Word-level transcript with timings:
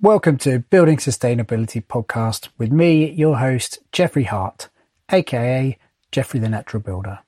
Welcome 0.00 0.38
to 0.38 0.60
Building 0.60 0.98
Sustainability 0.98 1.84
Podcast 1.84 2.50
with 2.56 2.70
me, 2.70 3.10
your 3.10 3.38
host, 3.38 3.80
Jeffrey 3.90 4.22
Hart, 4.22 4.68
aka 5.10 5.76
Jeffrey 6.12 6.38
the 6.38 6.48
Natural 6.48 6.80
Builder. 6.80 7.18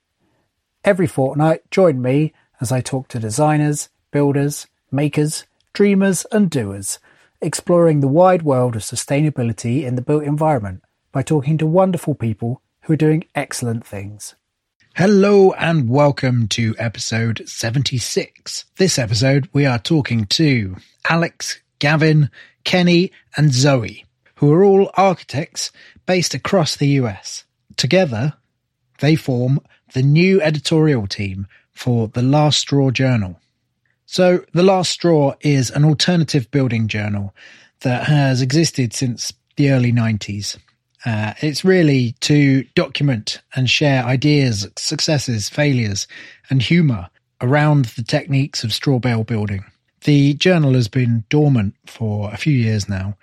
Every 0.84 1.08
fortnight, 1.08 1.68
join 1.72 2.00
me 2.00 2.32
as 2.60 2.70
I 2.70 2.80
talk 2.80 3.08
to 3.08 3.18
designers, 3.18 3.88
builders, 4.12 4.68
makers, 4.92 5.46
dreamers, 5.72 6.24
and 6.30 6.48
doers, 6.48 7.00
exploring 7.40 7.98
the 7.98 8.06
wide 8.06 8.42
world 8.42 8.76
of 8.76 8.82
sustainability 8.82 9.82
in 9.82 9.96
the 9.96 10.02
built 10.02 10.22
environment 10.22 10.84
by 11.10 11.22
talking 11.22 11.58
to 11.58 11.66
wonderful 11.66 12.14
people 12.14 12.62
who 12.82 12.92
are 12.92 12.96
doing 12.96 13.24
excellent 13.34 13.84
things. 13.84 14.36
Hello 14.94 15.50
and 15.54 15.88
welcome 15.90 16.46
to 16.50 16.76
episode 16.78 17.42
76. 17.48 18.66
This 18.76 18.96
episode, 18.96 19.48
we 19.52 19.66
are 19.66 19.80
talking 19.80 20.26
to 20.26 20.76
Alex, 21.08 21.58
Gavin, 21.80 22.30
Kenny, 22.62 23.10
and 23.36 23.52
Zoe, 23.52 24.06
who 24.36 24.52
are 24.52 24.62
all 24.62 24.90
architects 24.94 25.72
based 26.06 26.34
across 26.34 26.76
the 26.76 26.88
US. 27.00 27.44
Together, 27.76 28.34
they 29.00 29.16
form 29.16 29.60
the 29.92 30.02
new 30.02 30.40
editorial 30.40 31.08
team 31.08 31.48
for 31.72 32.08
The 32.08 32.22
Last 32.22 32.60
Straw 32.60 32.90
Journal. 32.90 33.40
So, 34.06 34.44
The 34.52 34.62
Last 34.62 34.90
Straw 34.90 35.34
is 35.40 35.70
an 35.70 35.84
alternative 35.84 36.50
building 36.50 36.86
journal 36.86 37.34
that 37.80 38.04
has 38.04 38.42
existed 38.42 38.92
since 38.92 39.32
the 39.56 39.70
early 39.70 39.92
90s. 39.92 40.58
Uh, 41.04 41.32
it's 41.40 41.64
really 41.64 42.12
to 42.20 42.64
document 42.74 43.40
and 43.54 43.70
share 43.70 44.04
ideas, 44.04 44.68
successes, 44.76 45.48
failures, 45.48 46.06
and 46.50 46.60
humour 46.60 47.08
around 47.40 47.86
the 47.86 48.02
techniques 48.02 48.62
of 48.64 48.72
straw 48.72 48.98
bale 48.98 49.24
building. 49.24 49.64
The 50.02 50.34
journal 50.34 50.74
has 50.74 50.88
been 50.88 51.24
dormant 51.28 51.74
for 51.86 52.32
a 52.32 52.36
few 52.36 52.54
years 52.54 52.88
now, 52.88 53.16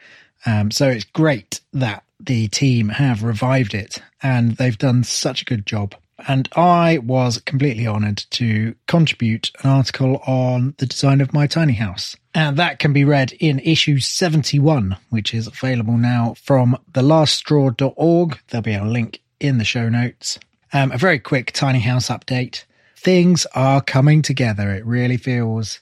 um, 0.45 0.71
so 0.71 0.87
it's 0.87 1.03
great 1.05 1.61
that 1.73 2.03
the 2.19 2.47
team 2.47 2.89
have 2.89 3.23
revived 3.23 3.73
it 3.73 4.01
and 4.21 4.57
they've 4.57 4.77
done 4.77 5.03
such 5.03 5.41
a 5.41 5.45
good 5.45 5.65
job. 5.65 5.95
And 6.27 6.49
I 6.55 6.97
was 6.97 7.39
completely 7.39 7.85
honoured 7.85 8.25
to 8.31 8.75
contribute 8.87 9.51
an 9.63 9.69
article 9.69 10.17
on 10.25 10.73
the 10.77 10.87
design 10.87 11.21
of 11.21 11.31
my 11.31 11.45
tiny 11.45 11.73
house. 11.73 12.15
And 12.33 12.57
that 12.57 12.79
can 12.79 12.91
be 12.91 13.03
read 13.03 13.33
in 13.33 13.59
issue 13.59 13.99
71, 13.99 14.97
which 15.09 15.33
is 15.33 15.47
available 15.47 15.97
now 15.97 16.33
from 16.41 16.77
thelaststraw.org. 16.91 18.39
There'll 18.47 18.61
be 18.63 18.73
a 18.73 18.83
link 18.83 19.21
in 19.39 19.59
the 19.59 19.63
show 19.63 19.89
notes. 19.89 20.39
Um, 20.73 20.91
a 20.91 20.97
very 20.97 21.19
quick 21.19 21.51
tiny 21.51 21.79
house 21.79 22.09
update. 22.09 22.63
Things 22.95 23.45
are 23.53 23.81
coming 23.81 24.23
together. 24.23 24.71
It 24.71 24.85
really 24.85 25.17
feels 25.17 25.79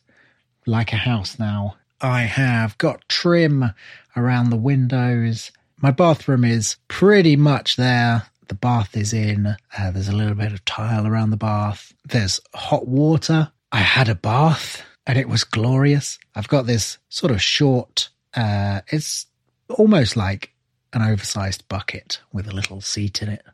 like 0.66 0.94
a 0.94 0.98
house 0.98 1.40
now. 1.40 1.76
I 2.02 2.22
have 2.22 2.78
got 2.78 3.08
trim 3.08 3.72
around 4.16 4.50
the 4.50 4.58
windows. 4.58 5.52
My 5.78 5.92
bathroom 5.92 6.44
is 6.44 6.78
pretty 6.88 7.36
much 7.36 7.76
there. 7.76 8.24
The 8.48 8.56
bath 8.56 8.96
is 8.96 9.14
in. 9.14 9.56
Uh, 9.78 9.92
there's 9.92 10.08
a 10.08 10.16
little 10.16 10.36
bit 10.36 10.54
of 10.54 10.64
tile 10.66 11.08
around 11.08 11.32
the 11.32 11.38
bath. 11.38 11.94
There's 12.08 12.40
hot 12.54 12.88
water. 12.88 13.52
I 13.72 13.80
had 13.80 14.08
a 14.08 14.16
bath 14.16 14.84
and 15.08 15.18
it 15.18 15.30
was 15.30 15.44
glorious. 15.44 16.20
I've 16.36 16.48
got 16.48 16.66
this 16.66 16.98
sort 17.10 17.32
of 17.32 17.42
short, 17.42 18.10
uh, 18.36 18.82
it's 18.88 19.28
almost 19.70 20.16
like 20.16 20.52
an 20.94 21.02
oversized 21.02 21.68
bucket 21.68 22.20
with 22.32 22.48
a 22.48 22.54
little 22.54 22.82
seat 22.82 23.22
in 23.22 23.30
it. 23.30 23.46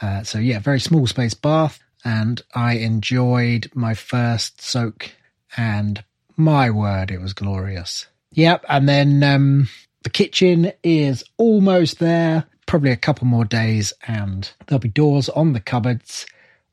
Uh, 0.00 0.22
so 0.22 0.38
yeah, 0.38 0.58
very 0.58 0.80
small 0.80 1.06
space 1.06 1.34
bath. 1.34 1.78
And 2.04 2.42
I 2.54 2.74
enjoyed 2.74 3.70
my 3.74 3.94
first 3.94 4.60
soak 4.60 5.12
and 5.56 6.04
my 6.36 6.70
word, 6.70 7.10
it 7.10 7.20
was 7.20 7.32
glorious. 7.32 8.06
Yep. 8.32 8.64
And 8.68 8.88
then, 8.88 9.22
um, 9.22 9.68
the 10.02 10.10
kitchen 10.10 10.70
is 10.84 11.24
almost 11.36 11.98
there, 11.98 12.44
probably 12.66 12.92
a 12.92 12.96
couple 12.96 13.26
more 13.26 13.44
days, 13.44 13.92
and 14.06 14.48
there'll 14.66 14.78
be 14.78 14.88
doors 14.88 15.28
on 15.30 15.52
the 15.52 15.60
cupboards. 15.60 16.26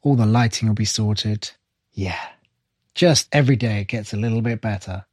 All 0.03 0.15
the 0.15 0.25
lighting 0.25 0.67
will 0.67 0.75
be 0.75 0.85
sorted. 0.85 1.49
Yeah. 1.93 2.19
Just 2.93 3.27
every 3.31 3.55
day 3.55 3.81
it 3.81 3.87
gets 3.87 4.13
a 4.13 4.17
little 4.17 4.41
bit 4.41 4.61
better. 4.61 5.05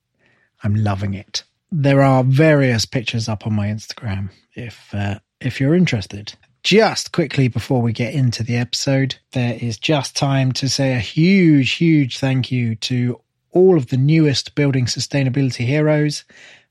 I'm 0.62 0.74
loving 0.74 1.14
it. 1.14 1.44
There 1.72 2.02
are 2.02 2.24
various 2.24 2.84
pictures 2.84 3.28
up 3.28 3.46
on 3.46 3.54
my 3.54 3.68
Instagram 3.68 4.30
if 4.54 4.92
uh, 4.92 5.20
if 5.40 5.60
you're 5.60 5.74
interested. 5.74 6.34
Just 6.62 7.12
quickly 7.12 7.48
before 7.48 7.80
we 7.80 7.94
get 7.94 8.12
into 8.12 8.42
the 8.42 8.58
episode, 8.58 9.16
there 9.32 9.56
is 9.58 9.78
just 9.78 10.14
time 10.14 10.52
to 10.52 10.68
say 10.68 10.92
a 10.92 10.98
huge, 10.98 11.72
huge 11.72 12.18
thank 12.18 12.52
you 12.52 12.74
to 12.76 13.18
all 13.52 13.76
of 13.76 13.88
the 13.88 13.96
newest 13.96 14.54
building 14.54 14.86
sustainability 14.86 15.66
heroes. 15.66 16.24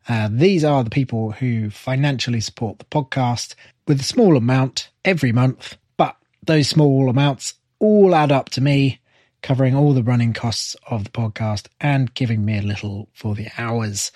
Uh, 0.07 0.29
these 0.31 0.63
are 0.63 0.83
the 0.83 0.89
people 0.89 1.31
who 1.31 1.69
financially 1.69 2.41
support 2.41 2.79
the 2.79 2.85
podcast 2.85 3.55
with 3.87 3.99
a 3.99 4.03
small 4.03 4.37
amount 4.37 4.89
every 5.05 5.31
month, 5.31 5.77
but 5.97 6.15
those 6.45 6.69
small 6.69 7.09
amounts 7.09 7.55
all 7.79 8.15
add 8.15 8.31
up 8.31 8.49
to 8.49 8.61
me 8.61 8.99
covering 9.41 9.75
all 9.75 9.93
the 9.93 10.03
running 10.03 10.33
costs 10.33 10.75
of 10.87 11.03
the 11.03 11.09
podcast 11.09 11.67
and 11.79 12.13
giving 12.13 12.43
me 12.43 12.57
a 12.57 12.61
little 12.61 13.07
for 13.13 13.35
the 13.35 13.47
hours 13.57 14.11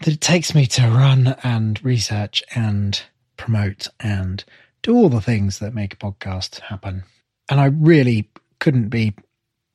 that 0.00 0.14
it 0.14 0.20
takes 0.20 0.54
me 0.54 0.66
to 0.66 0.82
run 0.82 1.36
and 1.42 1.82
research 1.84 2.42
and 2.54 3.02
promote 3.36 3.86
and 4.00 4.44
do 4.82 4.94
all 4.94 5.08
the 5.08 5.20
things 5.20 5.58
that 5.58 5.74
make 5.74 5.92
a 5.94 5.96
podcast 5.96 6.60
happen. 6.60 7.04
And 7.48 7.60
I 7.60 7.66
really 7.66 8.30
couldn't 8.58 8.88
be 8.88 9.14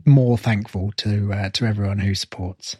more 0.05 0.37
thankful 0.37 0.91
to 0.97 1.33
uh, 1.33 1.49
to 1.51 1.65
everyone 1.65 1.99
who 1.99 2.15
supports. 2.15 2.77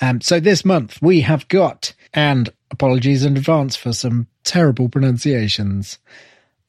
Um, 0.00 0.20
so 0.20 0.38
this 0.40 0.64
month 0.64 1.00
we 1.02 1.22
have 1.22 1.48
got, 1.48 1.92
and 2.14 2.50
apologies 2.70 3.24
in 3.24 3.36
advance 3.36 3.76
for 3.76 3.92
some 3.92 4.28
terrible 4.44 4.88
pronunciations. 4.88 5.98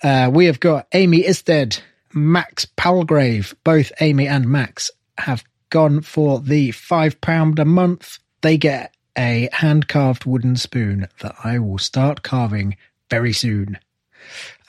Uh, 0.02 0.32
we 0.34 0.46
have 0.46 0.60
got 0.60 0.88
Amy 0.94 1.26
Isted, 1.26 1.80
Max 2.14 2.66
Palgrave. 2.66 3.54
Both 3.64 3.92
Amy 4.00 4.28
and 4.28 4.48
Max 4.48 4.90
have 5.18 5.44
gone 5.70 6.02
for 6.02 6.40
the 6.40 6.72
five 6.72 7.20
pound 7.22 7.60
a 7.60 7.66
month. 7.66 8.18
They 8.42 8.58
get 8.58 8.96
a 9.18 9.50
hand 9.52 9.88
carved 9.88 10.26
wooden 10.26 10.56
spoon 10.56 11.08
that 11.20 11.36
I 11.44 11.60
will 11.60 11.78
start 11.78 12.24
carving 12.24 12.78
very 13.10 13.34
soon. 13.34 13.78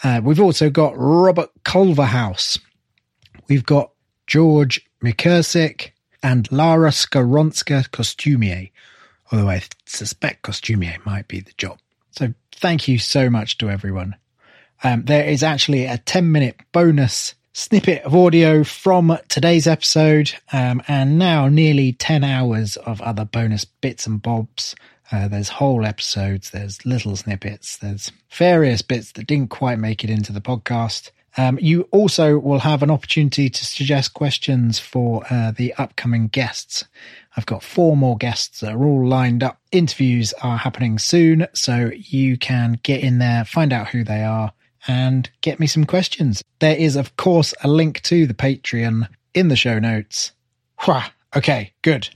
Uh, 0.02 0.20
we've 0.22 0.40
also 0.40 0.70
got 0.70 0.94
Robert 0.96 1.50
Culverhouse. 1.64 2.58
We've 3.48 3.66
got 3.66 3.92
George 4.26 4.84
McKersick, 5.02 5.90
and 6.22 6.50
Lara 6.52 6.90
Skaronska 6.90 7.88
Costumier, 7.90 8.70
although 9.30 9.48
I 9.48 9.62
suspect 9.86 10.42
Costumier 10.42 11.04
might 11.04 11.28
be 11.28 11.40
the 11.40 11.52
job. 11.56 11.78
So 12.12 12.34
thank 12.52 12.88
you 12.88 12.98
so 12.98 13.30
much 13.30 13.58
to 13.58 13.70
everyone. 13.70 14.16
Um, 14.82 15.04
there 15.04 15.24
is 15.24 15.42
actually 15.42 15.86
a 15.86 15.98
10 15.98 16.30
minute 16.30 16.56
bonus 16.72 17.34
snippet 17.52 18.02
of 18.02 18.14
audio 18.14 18.64
from 18.64 19.18
today's 19.28 19.66
episode, 19.66 20.32
um, 20.52 20.82
and 20.88 21.18
now 21.18 21.48
nearly 21.48 21.92
10 21.92 22.24
hours 22.24 22.76
of 22.76 23.00
other 23.00 23.24
bonus 23.24 23.64
bits 23.64 24.06
and 24.06 24.22
bobs. 24.22 24.74
Uh, 25.12 25.26
there's 25.26 25.48
whole 25.48 25.84
episodes, 25.84 26.50
there's 26.50 26.86
little 26.86 27.16
snippets, 27.16 27.76
there's 27.78 28.12
various 28.30 28.80
bits 28.80 29.12
that 29.12 29.26
didn't 29.26 29.50
quite 29.50 29.78
make 29.78 30.04
it 30.04 30.10
into 30.10 30.32
the 30.32 30.40
podcast. 30.40 31.10
Um, 31.36 31.58
you 31.60 31.82
also 31.92 32.38
will 32.38 32.58
have 32.58 32.82
an 32.82 32.90
opportunity 32.90 33.48
to 33.48 33.64
suggest 33.64 34.14
questions 34.14 34.78
for 34.78 35.24
uh, 35.30 35.52
the 35.52 35.74
upcoming 35.74 36.28
guests. 36.28 36.84
I've 37.36 37.46
got 37.46 37.62
four 37.62 37.96
more 37.96 38.16
guests 38.16 38.60
that 38.60 38.72
are 38.72 38.84
all 38.84 39.06
lined 39.06 39.42
up. 39.42 39.60
Interviews 39.70 40.32
are 40.42 40.58
happening 40.58 40.98
soon, 40.98 41.46
so 41.52 41.90
you 41.94 42.36
can 42.36 42.80
get 42.82 43.02
in 43.02 43.18
there, 43.18 43.44
find 43.44 43.72
out 43.72 43.88
who 43.88 44.02
they 44.02 44.24
are, 44.24 44.52
and 44.88 45.30
get 45.40 45.60
me 45.60 45.66
some 45.66 45.84
questions. 45.84 46.42
There 46.58 46.76
is, 46.76 46.96
of 46.96 47.16
course, 47.16 47.54
a 47.62 47.68
link 47.68 48.00
to 48.02 48.26
the 48.26 48.34
Patreon 48.34 49.08
in 49.34 49.48
the 49.48 49.56
show 49.56 49.78
notes. 49.78 50.32
Okay, 51.36 51.72
good. 51.82 52.08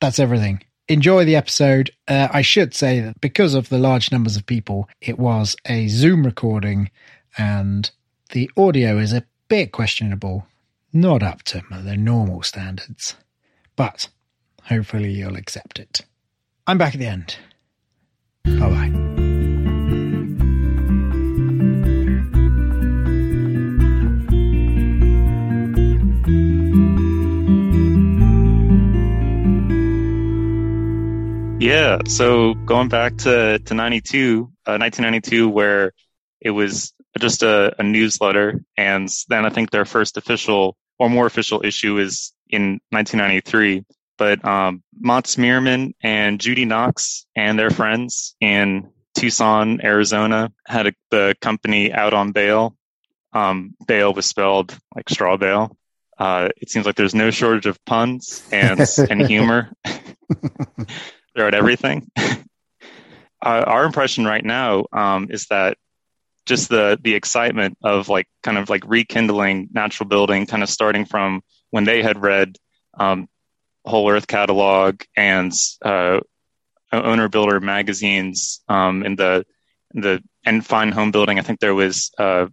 That's 0.00 0.18
everything. 0.18 0.62
Enjoy 0.88 1.24
the 1.24 1.34
episode. 1.34 1.90
Uh, 2.06 2.28
I 2.30 2.42
should 2.42 2.72
say 2.72 3.00
that 3.00 3.20
because 3.20 3.54
of 3.54 3.68
the 3.68 3.78
large 3.78 4.12
numbers 4.12 4.36
of 4.36 4.46
people, 4.46 4.88
it 5.00 5.18
was 5.18 5.56
a 5.66 5.88
Zoom 5.88 6.24
recording 6.24 6.90
and 7.36 7.90
the 8.30 8.50
audio 8.56 8.98
is 8.98 9.12
a 9.12 9.24
bit 9.48 9.72
questionable, 9.72 10.46
not 10.92 11.22
up 11.22 11.42
to 11.44 11.62
the 11.70 11.96
normal 11.96 12.42
standards. 12.42 13.14
But 13.76 14.08
hopefully 14.64 15.12
you'll 15.12 15.36
accept 15.36 15.78
it. 15.78 16.00
I'm 16.66 16.78
back 16.78 16.94
at 16.94 17.00
the 17.00 17.06
end. 17.06 17.36
Bye 18.44 18.70
bye. 18.70 19.16
Yeah. 31.58 31.98
So 32.06 32.54
going 32.54 32.88
back 32.88 33.16
to, 33.18 33.58
to 33.58 33.74
92, 33.74 34.50
uh, 34.66 34.78
1992, 34.78 35.48
where 35.48 35.92
it 36.40 36.50
was 36.50 36.92
just 37.18 37.42
a, 37.42 37.74
a, 37.78 37.82
newsletter. 37.82 38.60
And 38.76 39.08
then 39.28 39.46
I 39.46 39.50
think 39.50 39.70
their 39.70 39.84
first 39.84 40.16
official 40.16 40.76
or 40.98 41.08
more 41.08 41.26
official 41.26 41.64
issue 41.64 41.98
is 41.98 42.32
in 42.48 42.80
1993. 42.90 43.84
But 44.18 44.44
um, 44.44 44.82
Matts 44.98 45.36
Myhrman 45.36 45.92
and 46.02 46.40
Judy 46.40 46.64
Knox 46.64 47.26
and 47.36 47.58
their 47.58 47.70
friends 47.70 48.34
in 48.40 48.90
Tucson, 49.14 49.80
Arizona, 49.82 50.52
had 50.66 50.88
a, 50.88 50.92
the 51.10 51.36
company 51.40 51.92
out 51.92 52.14
on 52.14 52.32
bale. 52.32 52.76
Um, 53.32 53.74
bale 53.86 54.14
was 54.14 54.26
spelled 54.26 54.76
like 54.94 55.08
straw 55.10 55.36
bale. 55.36 55.76
Uh, 56.18 56.48
it 56.56 56.70
seems 56.70 56.86
like 56.86 56.96
there's 56.96 57.14
no 57.14 57.30
shortage 57.30 57.66
of 57.66 57.82
puns 57.84 58.42
and 58.50 58.80
and 59.10 59.26
humor 59.26 59.70
throughout 61.34 61.54
everything. 61.54 62.10
uh, 62.16 62.44
our 63.42 63.84
impression 63.84 64.24
right 64.24 64.44
now 64.44 64.86
um, 64.92 65.28
is 65.30 65.46
that 65.48 65.76
just 66.46 66.68
the 66.68 66.98
the 67.02 67.14
excitement 67.14 67.76
of 67.82 68.08
like 68.08 68.26
kind 68.42 68.56
of 68.56 68.70
like 68.70 68.84
rekindling 68.86 69.68
natural 69.72 70.08
building, 70.08 70.46
kind 70.46 70.62
of 70.62 70.70
starting 70.70 71.04
from 71.04 71.42
when 71.70 71.84
they 71.84 72.02
had 72.02 72.22
read 72.22 72.56
um, 72.98 73.28
Whole 73.84 74.08
Earth 74.10 74.26
catalog 74.26 75.02
and 75.16 75.52
uh, 75.82 76.20
owner 76.92 77.28
builder 77.28 77.60
magazines 77.60 78.62
um, 78.68 79.04
in 79.04 79.16
the 79.16 79.44
the 79.92 80.22
and 80.44 80.64
fine 80.64 80.92
home 80.92 81.10
building. 81.10 81.38
I 81.38 81.42
think 81.42 81.60
there 81.60 81.74
was 81.74 82.10
uh, 82.18 82.46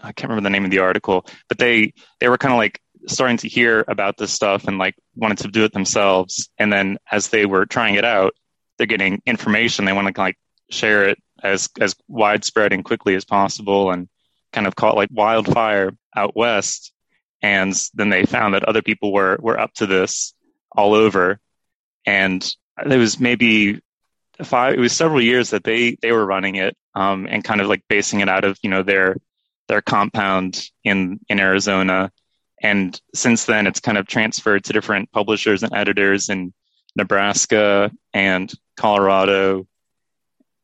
I 0.00 0.12
can't 0.12 0.30
remember 0.30 0.46
the 0.46 0.50
name 0.50 0.64
of 0.64 0.70
the 0.70 0.78
article, 0.78 1.26
but 1.48 1.58
they 1.58 1.92
they 2.20 2.28
were 2.28 2.38
kind 2.38 2.52
of 2.52 2.58
like 2.58 2.80
starting 3.06 3.38
to 3.38 3.48
hear 3.48 3.84
about 3.88 4.16
this 4.16 4.32
stuff 4.32 4.66
and 4.66 4.78
like 4.78 4.94
wanted 5.14 5.38
to 5.38 5.48
do 5.48 5.64
it 5.64 5.72
themselves. 5.72 6.48
And 6.58 6.72
then 6.72 6.98
as 7.10 7.28
they 7.28 7.46
were 7.46 7.66
trying 7.66 7.94
it 7.94 8.04
out, 8.04 8.34
they're 8.76 8.86
getting 8.86 9.22
information. 9.26 9.84
They 9.84 9.92
want 9.92 10.14
to 10.14 10.20
like 10.20 10.36
share 10.70 11.08
it 11.08 11.18
as 11.42 11.68
as 11.80 11.94
widespread 12.08 12.72
and 12.72 12.84
quickly 12.84 13.14
as 13.14 13.24
possible 13.24 13.90
and 13.90 14.08
kind 14.52 14.66
of 14.66 14.76
caught 14.76 14.96
like 14.96 15.10
wildfire 15.12 15.92
out 16.16 16.36
west. 16.36 16.92
And 17.42 17.74
then 17.94 18.10
they 18.10 18.26
found 18.26 18.54
that 18.54 18.64
other 18.64 18.82
people 18.82 19.12
were 19.12 19.38
were 19.40 19.58
up 19.58 19.72
to 19.74 19.86
this 19.86 20.34
all 20.72 20.94
over. 20.94 21.40
And 22.06 22.44
it 22.84 22.96
was 22.96 23.20
maybe 23.20 23.80
five 24.42 24.74
it 24.74 24.80
was 24.80 24.92
several 24.92 25.22
years 25.22 25.50
that 25.50 25.64
they 25.64 25.96
they 26.02 26.12
were 26.12 26.24
running 26.24 26.56
it 26.56 26.76
um, 26.94 27.26
and 27.28 27.44
kind 27.44 27.60
of 27.60 27.68
like 27.68 27.82
basing 27.88 28.20
it 28.20 28.28
out 28.28 28.44
of 28.44 28.58
you 28.62 28.70
know 28.70 28.82
their 28.82 29.16
their 29.68 29.82
compound 29.82 30.68
in 30.84 31.20
in 31.28 31.40
Arizona. 31.40 32.10
And 32.62 33.00
since 33.14 33.46
then 33.46 33.66
it's 33.66 33.80
kind 33.80 33.96
of 33.96 34.06
transferred 34.06 34.64
to 34.64 34.72
different 34.72 35.10
publishers 35.12 35.62
and 35.62 35.74
editors 35.74 36.28
in 36.28 36.52
Nebraska 36.96 37.90
and 38.12 38.52
Colorado 38.76 39.66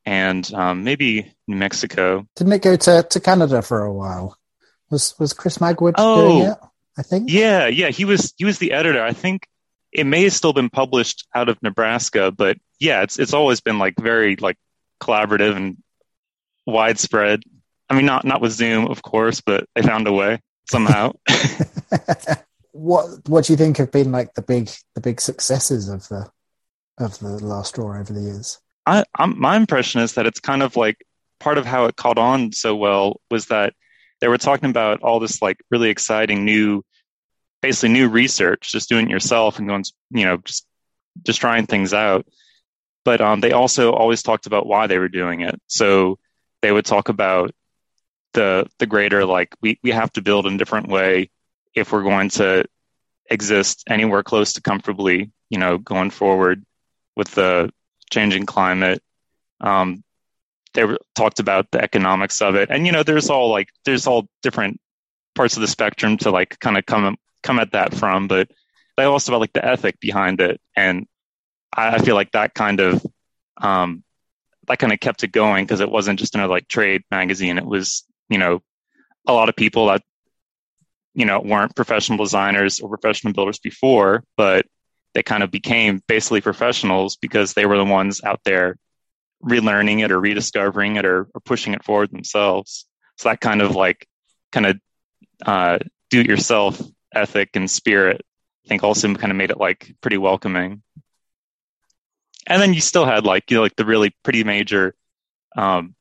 and 0.07 0.51
um, 0.55 0.85
maybe 0.85 1.35
New 1.49 1.57
Mexico. 1.57 2.27
Didn't 2.37 2.53
it 2.55 2.63
go 2.63 2.77
to, 2.77 3.03
to 3.03 3.21
Canada 3.21 3.61
for 3.61 3.83
a 3.83 3.93
while? 3.93 4.39
Was 4.89 5.19
was 5.19 5.33
Chris 5.33 5.59
Magwood 5.59 5.95
oh, 5.99 6.29
doing 6.29 6.53
it? 6.53 6.59
I 6.97 7.03
think. 7.03 7.31
Yeah, 7.31 7.67
yeah, 7.67 7.89
he 7.89 8.05
was 8.05 8.33
he 8.37 8.45
was 8.45 8.59
the 8.59 8.73
editor. 8.73 9.03
I 9.03 9.13
think 9.13 9.49
it 9.93 10.05
may 10.05 10.23
have 10.23 10.33
still 10.33 10.53
been 10.53 10.71
published 10.71 11.27
out 11.35 11.49
of 11.49 11.61
Nebraska, 11.61 12.31
but 12.31 12.57
yeah, 12.79 13.03
it's 13.03 13.19
it's 13.19 13.35
always 13.35 13.61
been 13.61 13.79
like 13.79 13.95
very 14.01 14.37
like 14.37 14.57
collaborative 15.01 15.57
and 15.57 15.77
widespread. 16.67 17.43
I 17.91 17.95
mean, 17.97 18.07
not 18.07 18.25
not 18.25 18.41
with 18.41 18.53
Zoom, 18.53 18.87
of 18.87 19.03
course, 19.03 19.41
but 19.41 19.67
they 19.75 19.83
found 19.83 20.07
a 20.07 20.13
way 20.13 20.41
somehow. 20.71 21.13
what 22.73 23.29
what 23.29 23.45
do 23.45 23.53
you 23.53 23.57
think 23.57 23.79
have 23.79 23.91
been 23.91 24.13
like 24.13 24.35
the 24.35 24.43
big 24.43 24.71
the 24.95 25.01
big 25.01 25.21
successes 25.21 25.89
of 25.89 26.07
the 26.09 26.31
of 26.99 27.19
the 27.19 27.45
last 27.45 27.71
straw 27.71 27.99
over 27.99 28.13
the 28.13 28.23
years? 28.23 28.61
I, 28.87 29.05
I'm, 29.15 29.39
my 29.39 29.57
impression 29.57 30.01
is 30.01 30.15
that 30.15 30.27
it's 30.27 30.41
kind 30.41 30.63
of 30.63 30.77
like 30.77 31.05
part 31.41 31.59
of 31.59 31.67
how 31.67 31.87
it 31.87 31.97
caught 31.97 32.19
on 32.19 32.53
so 32.53 32.77
well 32.77 33.21
was 33.31 33.47
that 33.47 33.75
they 34.21 34.29
were 34.29 34.39
talking 34.39 34.71
about 34.71 35.03
all 35.03 35.21
this 35.21 35.43
like 35.43 35.59
really 35.71 35.91
exciting 35.91 36.45
new, 36.45 36.83
basically 37.61 37.91
new 37.91 38.09
research, 38.09 38.73
just 38.73 38.89
doing 38.89 39.07
it 39.07 39.11
yourself 39.11 39.59
and 39.59 39.69
going, 39.69 39.85
you 40.11 40.25
know, 40.25 40.39
just 40.39 40.67
just 41.23 41.41
trying 41.41 41.67
things 41.67 41.93
out. 41.93 42.27
But 43.05 43.21
um, 43.21 43.41
they 43.41 43.53
also 43.53 43.93
always 43.93 44.23
talked 44.23 44.47
about 44.47 44.67
why 44.67 44.87
they 44.87 44.99
were 44.99 45.09
doing 45.09 45.41
it. 45.41 45.61
So 45.67 46.19
they 46.63 46.73
would 46.73 46.85
talk 46.87 47.09
about 47.09 47.53
the 48.33 48.67
the 48.79 48.87
greater 48.87 49.25
like 49.25 49.55
we 49.61 49.79
we 49.83 49.91
have 49.91 50.13
to 50.13 50.23
build 50.23 50.47
in 50.47 50.55
a 50.55 50.59
different 50.59 50.89
way 50.89 51.31
if 51.75 51.93
we're 51.93 52.03
going 52.03 52.31
to 52.31 52.65
exist 53.31 53.85
anywhere 53.89 54.23
close 54.23 54.55
to 54.55 54.63
comfortably, 54.63 55.31
you 55.51 55.59
know, 55.59 55.79
going 55.79 56.11
forward 56.11 56.65
with 57.17 57.31
the 57.33 57.71
changing 58.11 58.47
climate. 58.47 59.03
Um, 59.61 60.03
they 60.75 60.85
were, 60.85 60.99
talked 61.15 61.41
about 61.41 61.71
the 61.71 61.83
economics 61.83 62.43
of 62.43 62.55
it, 62.55 62.71
and 62.71 62.87
you 62.87 62.93
know, 62.93 63.03
there's 63.03 63.31
all 63.31 63.51
like 63.51 63.69
there's 63.85 64.07
all 64.07 64.29
different 64.43 64.81
parts 65.35 65.57
of 65.57 65.63
the 65.63 65.69
spectrum 65.69 66.17
to 66.19 66.31
like 66.31 66.59
kind 66.59 66.77
of 66.77 66.87
come 66.87 67.17
come 67.43 67.59
at 67.59 67.73
that 67.73 67.95
from, 67.95 68.29
but 68.29 68.51
they 68.97 69.05
also 69.05 69.33
about 69.33 69.41
like 69.41 69.53
the 69.53 69.65
ethic 69.65 70.01
behind 70.01 70.41
it, 70.41 70.61
and 70.75 71.07
I, 71.75 71.97
I 71.97 71.99
feel 71.99 72.15
like 72.15 72.33
that 72.33 72.55
kind 72.55 72.81
of 72.81 73.05
um, 73.59 74.05
that 74.67 74.79
kind 74.79 74.93
of 74.93 75.01
kept 75.01 75.25
it 75.25 75.33
going 75.33 75.65
because 75.65 75.81
it 75.81 75.91
wasn't 75.91 76.19
just 76.19 76.35
another 76.35 76.53
like 76.53 76.69
trade 76.69 77.03
magazine. 77.11 77.59
It 77.59 77.67
was 77.67 78.05
you 78.29 78.39
know 78.39 78.63
a 79.27 79.33
lot 79.33 79.49
of 79.49 79.57
people 79.57 79.87
that 79.87 80.03
you 81.15 81.25
know 81.25 81.41
weren't 81.41 81.77
professional 81.77 82.19
designers 82.19 82.81
or 82.81 82.89
professional 82.89 83.33
builders 83.33 83.59
before, 83.59 84.25
but 84.37 84.67
they 85.17 85.23
kind 85.23 85.43
of 85.43 85.51
became 85.51 86.03
basically 86.07 86.43
professionals 86.43 87.17
because 87.17 87.55
they 87.55 87.65
were 87.65 87.79
the 87.79 87.87
ones 87.87 88.23
out 88.23 88.41
there 88.45 88.77
relearning 89.43 90.05
it 90.05 90.13
or 90.13 90.21
rediscovering 90.21 90.97
it 90.97 91.07
or, 91.07 91.27
or 91.33 91.41
pushing 91.43 91.73
it 91.73 91.83
forward 91.83 92.11
themselves. 92.11 92.85
So 93.17 93.31
that 93.31 93.41
kind 93.41 93.63
of 93.63 93.75
like 93.75 94.07
kind 94.53 94.67
of 94.67 94.81
uh, 95.47 95.79
do 96.11 96.21
it 96.21 96.27
yourself 96.27 96.79
ethic 97.15 97.49
and 97.55 97.71
spirit, 97.71 98.27
I 98.67 98.69
think 98.69 98.85
also 98.85 99.15
kind 99.15 99.31
of 99.31 99.39
made 99.39 99.51
it 99.51 99.57
like 99.57 99.91
pretty 100.03 100.19
welcoming. 100.19 100.83
And 102.47 102.61
then 102.61 102.75
you 102.75 102.83
still 102.83 103.07
had 103.07 103.25
like, 103.25 103.51
you 103.51 103.57
know, 103.57 103.63
like 103.63 103.77
the 103.77 103.87
really 103.87 104.15
pretty 104.23 104.45
major 104.45 104.95
um, 105.57 105.95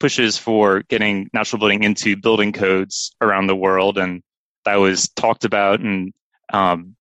pushes 0.00 0.36
for 0.36 0.82
getting 0.82 1.30
natural 1.32 1.60
building 1.60 1.82
into 1.82 2.14
building 2.14 2.52
codes 2.52 3.16
around 3.22 3.46
the 3.46 3.56
world. 3.56 3.96
And 3.96 4.22
that 4.66 4.76
was 4.76 5.08
talked 5.08 5.46
about 5.46 5.80
and 5.80 6.12
um, 6.52 6.94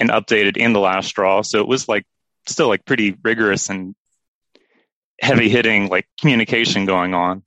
and 0.00 0.10
updated 0.10 0.56
in 0.56 0.72
the 0.72 0.80
last 0.80 1.08
straw. 1.08 1.42
So 1.42 1.60
it 1.60 1.68
was 1.68 1.88
like 1.88 2.04
still 2.48 2.68
like 2.68 2.84
pretty 2.84 3.16
rigorous 3.22 3.68
and 3.68 3.94
heavy 5.20 5.48
hitting 5.48 5.88
like 5.88 6.06
communication 6.20 6.86
going 6.86 7.14
on. 7.14 7.44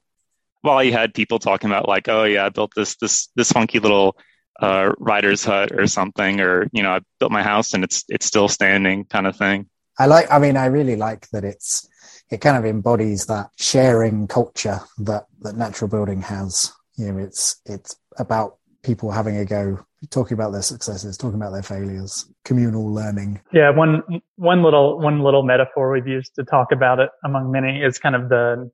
While 0.61 0.83
you 0.83 0.93
had 0.93 1.13
people 1.13 1.39
talking 1.39 1.69
about 1.69 1.89
like, 1.89 2.07
oh 2.07 2.23
yeah, 2.23 2.45
I 2.45 2.49
built 2.49 2.71
this 2.75 2.95
this 2.95 3.27
this 3.35 3.51
funky 3.51 3.79
little 3.79 4.15
uh, 4.61 4.93
writer's 4.97 5.43
hut 5.43 5.71
or 5.73 5.87
something, 5.87 6.39
or 6.39 6.69
you 6.71 6.83
know, 6.83 6.91
I 6.91 7.01
built 7.19 7.31
my 7.31 7.43
house 7.43 7.73
and 7.73 7.83
it's 7.83 8.05
it's 8.07 8.25
still 8.25 8.47
standing, 8.47 9.03
kind 9.05 9.27
of 9.27 9.35
thing. 9.35 9.67
I 9.99 10.05
like. 10.05 10.31
I 10.31 10.39
mean, 10.39 10.55
I 10.55 10.67
really 10.67 10.95
like 10.95 11.27
that 11.31 11.43
it's 11.43 11.87
it 12.29 12.39
kind 12.39 12.57
of 12.57 12.65
embodies 12.65 13.25
that 13.25 13.49
sharing 13.57 14.27
culture 14.27 14.79
that 14.99 15.25
that 15.41 15.57
natural 15.57 15.89
building 15.89 16.21
has. 16.21 16.71
You 16.95 17.11
know, 17.11 17.19
it's 17.19 17.57
it's 17.65 17.95
about 18.17 18.57
people 18.83 19.11
having 19.11 19.37
a 19.37 19.45
go, 19.45 19.85
talking 20.09 20.35
about 20.35 20.51
their 20.51 20.61
successes, 20.61 21.17
talking 21.17 21.35
about 21.35 21.51
their 21.51 21.63
failures, 21.63 22.27
communal 22.45 22.93
learning. 22.93 23.41
Yeah, 23.51 23.69
one 23.69 24.03
one 24.35 24.63
little 24.63 24.99
one 24.99 25.21
little 25.21 25.43
metaphor 25.43 25.91
we've 25.91 26.07
used 26.07 26.35
to 26.35 26.43
talk 26.43 26.71
about 26.71 26.99
it 26.99 27.09
among 27.25 27.51
many 27.51 27.81
is 27.81 27.99
kind 27.99 28.15
of 28.15 28.29
the 28.29 28.71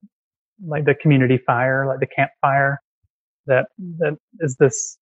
like 0.65 0.85
the 0.85 0.95
community 0.95 1.39
fire, 1.45 1.85
like 1.87 1.99
the 1.99 2.07
campfire. 2.07 2.79
That 3.47 3.67
that 3.99 4.17
is 4.39 4.55
this 4.57 4.97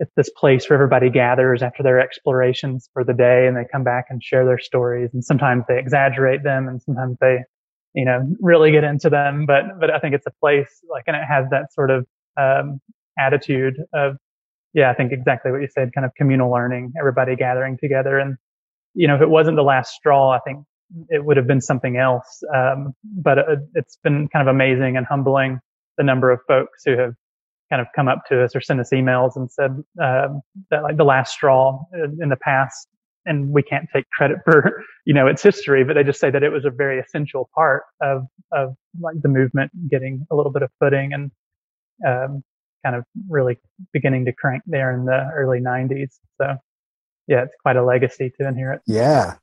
it's 0.00 0.12
this 0.16 0.30
place 0.30 0.68
where 0.68 0.76
everybody 0.76 1.10
gathers 1.10 1.62
after 1.62 1.82
their 1.82 2.00
explorations 2.00 2.88
for 2.92 3.04
the 3.04 3.14
day 3.14 3.46
and 3.46 3.56
they 3.56 3.64
come 3.70 3.82
back 3.82 4.06
and 4.10 4.22
share 4.22 4.44
their 4.44 4.58
stories 4.58 5.10
and 5.12 5.24
sometimes 5.24 5.64
they 5.68 5.78
exaggerate 5.78 6.44
them 6.44 6.68
and 6.68 6.80
sometimes 6.82 7.16
they 7.20 7.38
you 7.94 8.04
know 8.04 8.20
really 8.40 8.70
get 8.70 8.84
into 8.84 9.10
them 9.10 9.44
but 9.46 9.64
but 9.80 9.90
i 9.90 9.98
think 9.98 10.14
it's 10.14 10.26
a 10.26 10.32
place 10.40 10.80
like 10.88 11.04
and 11.06 11.16
it 11.16 11.24
has 11.28 11.46
that 11.50 11.72
sort 11.72 11.90
of 11.90 12.06
um, 12.36 12.80
attitude 13.18 13.76
of 13.92 14.16
yeah 14.74 14.90
i 14.90 14.94
think 14.94 15.12
exactly 15.12 15.50
what 15.50 15.60
you 15.60 15.68
said 15.72 15.90
kind 15.94 16.04
of 16.04 16.12
communal 16.16 16.50
learning 16.50 16.92
everybody 16.98 17.36
gathering 17.36 17.78
together. 17.78 18.18
And 18.18 18.36
you 18.94 19.06
know 19.06 19.14
if 19.14 19.22
it 19.22 19.30
wasn't 19.30 19.56
the 19.56 19.62
last 19.62 19.92
straw 19.92 20.30
i 20.30 20.38
think 20.40 20.64
it 21.08 21.24
would 21.24 21.36
have 21.36 21.46
been 21.46 21.60
something 21.60 21.96
else. 21.96 22.42
Um, 22.54 22.94
but 23.02 23.38
it, 23.38 23.58
it's 23.74 23.98
been 24.02 24.28
kind 24.28 24.48
of 24.48 24.54
amazing 24.54 24.96
and 24.96 25.06
humbling 25.06 25.60
the 25.96 26.04
number 26.04 26.30
of 26.30 26.40
folks 26.46 26.82
who 26.84 26.96
have 26.96 27.14
kind 27.70 27.82
of 27.82 27.88
come 27.94 28.08
up 28.08 28.22
to 28.28 28.42
us 28.42 28.56
or 28.56 28.60
sent 28.60 28.80
us 28.80 28.90
emails 28.92 29.36
and 29.36 29.50
said 29.50 29.72
um, 30.02 30.40
that 30.70 30.82
like 30.82 30.96
the 30.96 31.04
last 31.04 31.32
straw 31.32 31.78
in 32.20 32.28
the 32.30 32.36
past 32.36 32.88
and 33.26 33.50
we 33.50 33.62
can't 33.62 33.86
take 33.92 34.08
credit 34.10 34.38
for 34.44 34.82
you 35.04 35.12
know 35.12 35.26
its 35.26 35.42
history 35.42 35.84
but 35.84 35.94
they 35.94 36.02
just 36.02 36.18
say 36.18 36.30
that 36.30 36.42
it 36.42 36.48
was 36.48 36.64
a 36.64 36.70
very 36.70 36.98
essential 36.98 37.50
part 37.54 37.82
of 38.00 38.22
of 38.52 38.74
like 39.00 39.16
the 39.20 39.28
movement 39.28 39.70
getting 39.90 40.26
a 40.30 40.34
little 40.34 40.52
bit 40.52 40.62
of 40.62 40.70
footing 40.80 41.12
and 41.12 41.30
um, 42.06 42.42
kind 42.84 42.96
of 42.96 43.04
really 43.28 43.58
beginning 43.92 44.24
to 44.24 44.32
crank 44.32 44.62
there 44.66 44.92
in 44.92 45.04
the 45.04 45.30
early 45.34 45.60
90s 45.60 46.18
so 46.40 46.56
yeah 47.26 47.42
it's 47.42 47.54
quite 47.62 47.76
a 47.76 47.84
legacy 47.84 48.32
to 48.38 48.46
inherit 48.46 48.80
yeah 48.86 49.34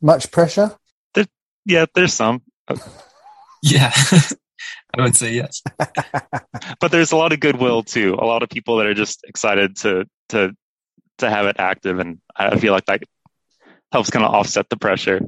much 0.00 0.30
pressure 0.30 0.76
there, 1.14 1.26
yeah 1.64 1.86
there's 1.94 2.14
some 2.14 2.42
yeah 3.62 3.92
I 4.96 5.02
would 5.02 5.16
say 5.16 5.32
yes. 5.32 5.62
but 6.80 6.90
there's 6.90 7.12
a 7.12 7.16
lot 7.16 7.32
of 7.32 7.40
goodwill 7.40 7.82
too. 7.82 8.14
A 8.18 8.24
lot 8.24 8.42
of 8.42 8.48
people 8.48 8.76
that 8.78 8.86
are 8.86 8.94
just 8.94 9.24
excited 9.24 9.76
to 9.78 10.06
to 10.30 10.56
to 11.18 11.30
have 11.30 11.46
it 11.46 11.56
active, 11.58 11.98
and 11.98 12.20
I 12.34 12.58
feel 12.58 12.72
like 12.72 12.86
that 12.86 13.02
helps 13.92 14.10
kind 14.10 14.24
of 14.24 14.32
offset 14.32 14.68
the 14.68 14.76
pressure. 14.76 15.20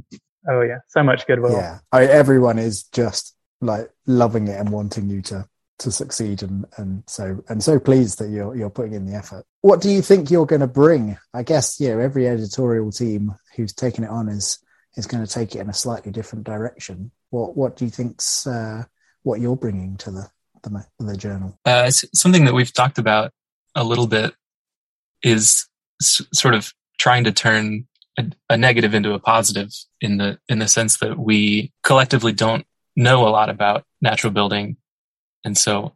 Oh 0.48 0.62
yeah, 0.62 0.78
so 0.88 1.02
much 1.02 1.26
goodwill. 1.26 1.52
Yeah, 1.52 1.78
I, 1.92 2.06
everyone 2.06 2.58
is 2.58 2.84
just 2.84 3.34
like 3.60 3.90
loving 4.06 4.48
it 4.48 4.58
and 4.58 4.70
wanting 4.70 5.10
you 5.10 5.22
to 5.22 5.46
to 5.80 5.90
succeed, 5.90 6.42
and 6.42 6.64
and 6.76 7.02
so 7.06 7.42
and 7.48 7.62
so 7.62 7.78
pleased 7.78 8.18
that 8.18 8.30
you're 8.30 8.56
you're 8.56 8.70
putting 8.70 8.94
in 8.94 9.06
the 9.06 9.14
effort. 9.14 9.44
What 9.60 9.80
do 9.80 9.90
you 9.90 10.02
think 10.02 10.30
you're 10.30 10.46
going 10.46 10.60
to 10.60 10.66
bring? 10.66 11.18
I 11.34 11.42
guess 11.42 11.80
you 11.80 11.88
know 11.90 11.98
every 11.98 12.28
editorial 12.28 12.92
team 12.92 13.34
who's 13.56 13.72
taken 13.72 14.04
it 14.04 14.10
on 14.10 14.28
is 14.28 14.58
is 14.96 15.06
going 15.06 15.24
to 15.24 15.32
take 15.32 15.54
it 15.54 15.60
in 15.60 15.68
a 15.68 15.74
slightly 15.74 16.12
different 16.12 16.44
direction. 16.44 17.10
What 17.30 17.56
what 17.56 17.76
do 17.76 17.84
you 17.84 17.90
think's 17.90 18.46
uh, 18.46 18.84
what 19.22 19.40
you're 19.40 19.56
bringing 19.56 19.96
to 19.98 20.10
the 20.10 20.30
the, 20.62 20.84
the 20.98 21.16
journal. 21.16 21.58
Uh, 21.64 21.84
it's 21.86 22.04
something 22.14 22.44
that 22.44 22.54
we've 22.54 22.72
talked 22.72 22.98
about 22.98 23.32
a 23.74 23.84
little 23.84 24.06
bit 24.06 24.34
is 25.22 25.66
s- 26.02 26.22
sort 26.32 26.54
of 26.54 26.72
trying 26.98 27.24
to 27.24 27.32
turn 27.32 27.86
a, 28.18 28.30
a, 28.50 28.56
negative 28.56 28.94
into 28.94 29.12
a 29.12 29.18
positive 29.18 29.70
in 30.00 30.18
the 30.18 30.38
in 30.48 30.58
the 30.58 30.68
sense 30.68 30.98
that 30.98 31.18
we 31.18 31.72
collectively 31.82 32.32
don't 32.32 32.66
know 32.96 33.26
a 33.26 33.30
lot 33.30 33.48
about 33.48 33.84
natural 34.00 34.32
building, 34.32 34.76
and 35.44 35.56
so 35.56 35.92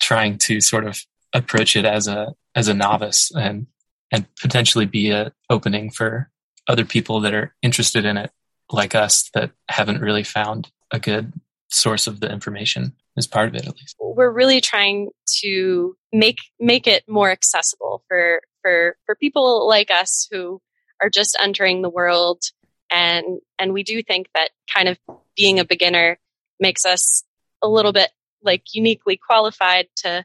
trying 0.00 0.38
to 0.38 0.60
sort 0.60 0.84
of 0.84 1.04
approach 1.32 1.76
it 1.76 1.84
as 1.84 2.08
a 2.08 2.34
as 2.54 2.68
a 2.68 2.74
novice 2.74 3.30
and 3.34 3.66
and 4.10 4.26
potentially 4.36 4.86
be 4.86 5.10
a 5.10 5.32
opening 5.48 5.90
for 5.90 6.30
other 6.68 6.84
people 6.84 7.20
that 7.20 7.34
are 7.34 7.54
interested 7.62 8.04
in 8.04 8.16
it 8.16 8.30
like 8.70 8.94
us 8.94 9.30
that 9.34 9.50
haven't 9.68 10.00
really 10.00 10.22
found 10.22 10.70
a 10.90 10.98
good 10.98 11.32
source 11.68 12.06
of 12.06 12.20
the 12.20 12.30
information 12.30 12.92
as 13.16 13.26
part 13.26 13.48
of 13.48 13.54
it 13.54 13.66
at 13.66 13.76
least. 13.76 13.96
We're 13.98 14.30
really 14.30 14.60
trying 14.60 15.10
to 15.42 15.96
make 16.12 16.38
make 16.60 16.86
it 16.86 17.04
more 17.08 17.30
accessible 17.30 18.04
for 18.08 18.40
for 18.62 18.96
for 19.06 19.14
people 19.14 19.66
like 19.68 19.90
us 19.90 20.28
who 20.30 20.60
are 21.00 21.10
just 21.10 21.36
entering 21.42 21.82
the 21.82 21.90
world. 21.90 22.42
And 22.90 23.40
and 23.58 23.72
we 23.72 23.82
do 23.82 24.02
think 24.02 24.28
that 24.34 24.50
kind 24.72 24.88
of 24.88 24.98
being 25.36 25.58
a 25.58 25.64
beginner 25.64 26.18
makes 26.60 26.84
us 26.84 27.24
a 27.62 27.68
little 27.68 27.92
bit 27.92 28.10
like 28.42 28.62
uniquely 28.72 29.16
qualified 29.16 29.86
to 29.96 30.24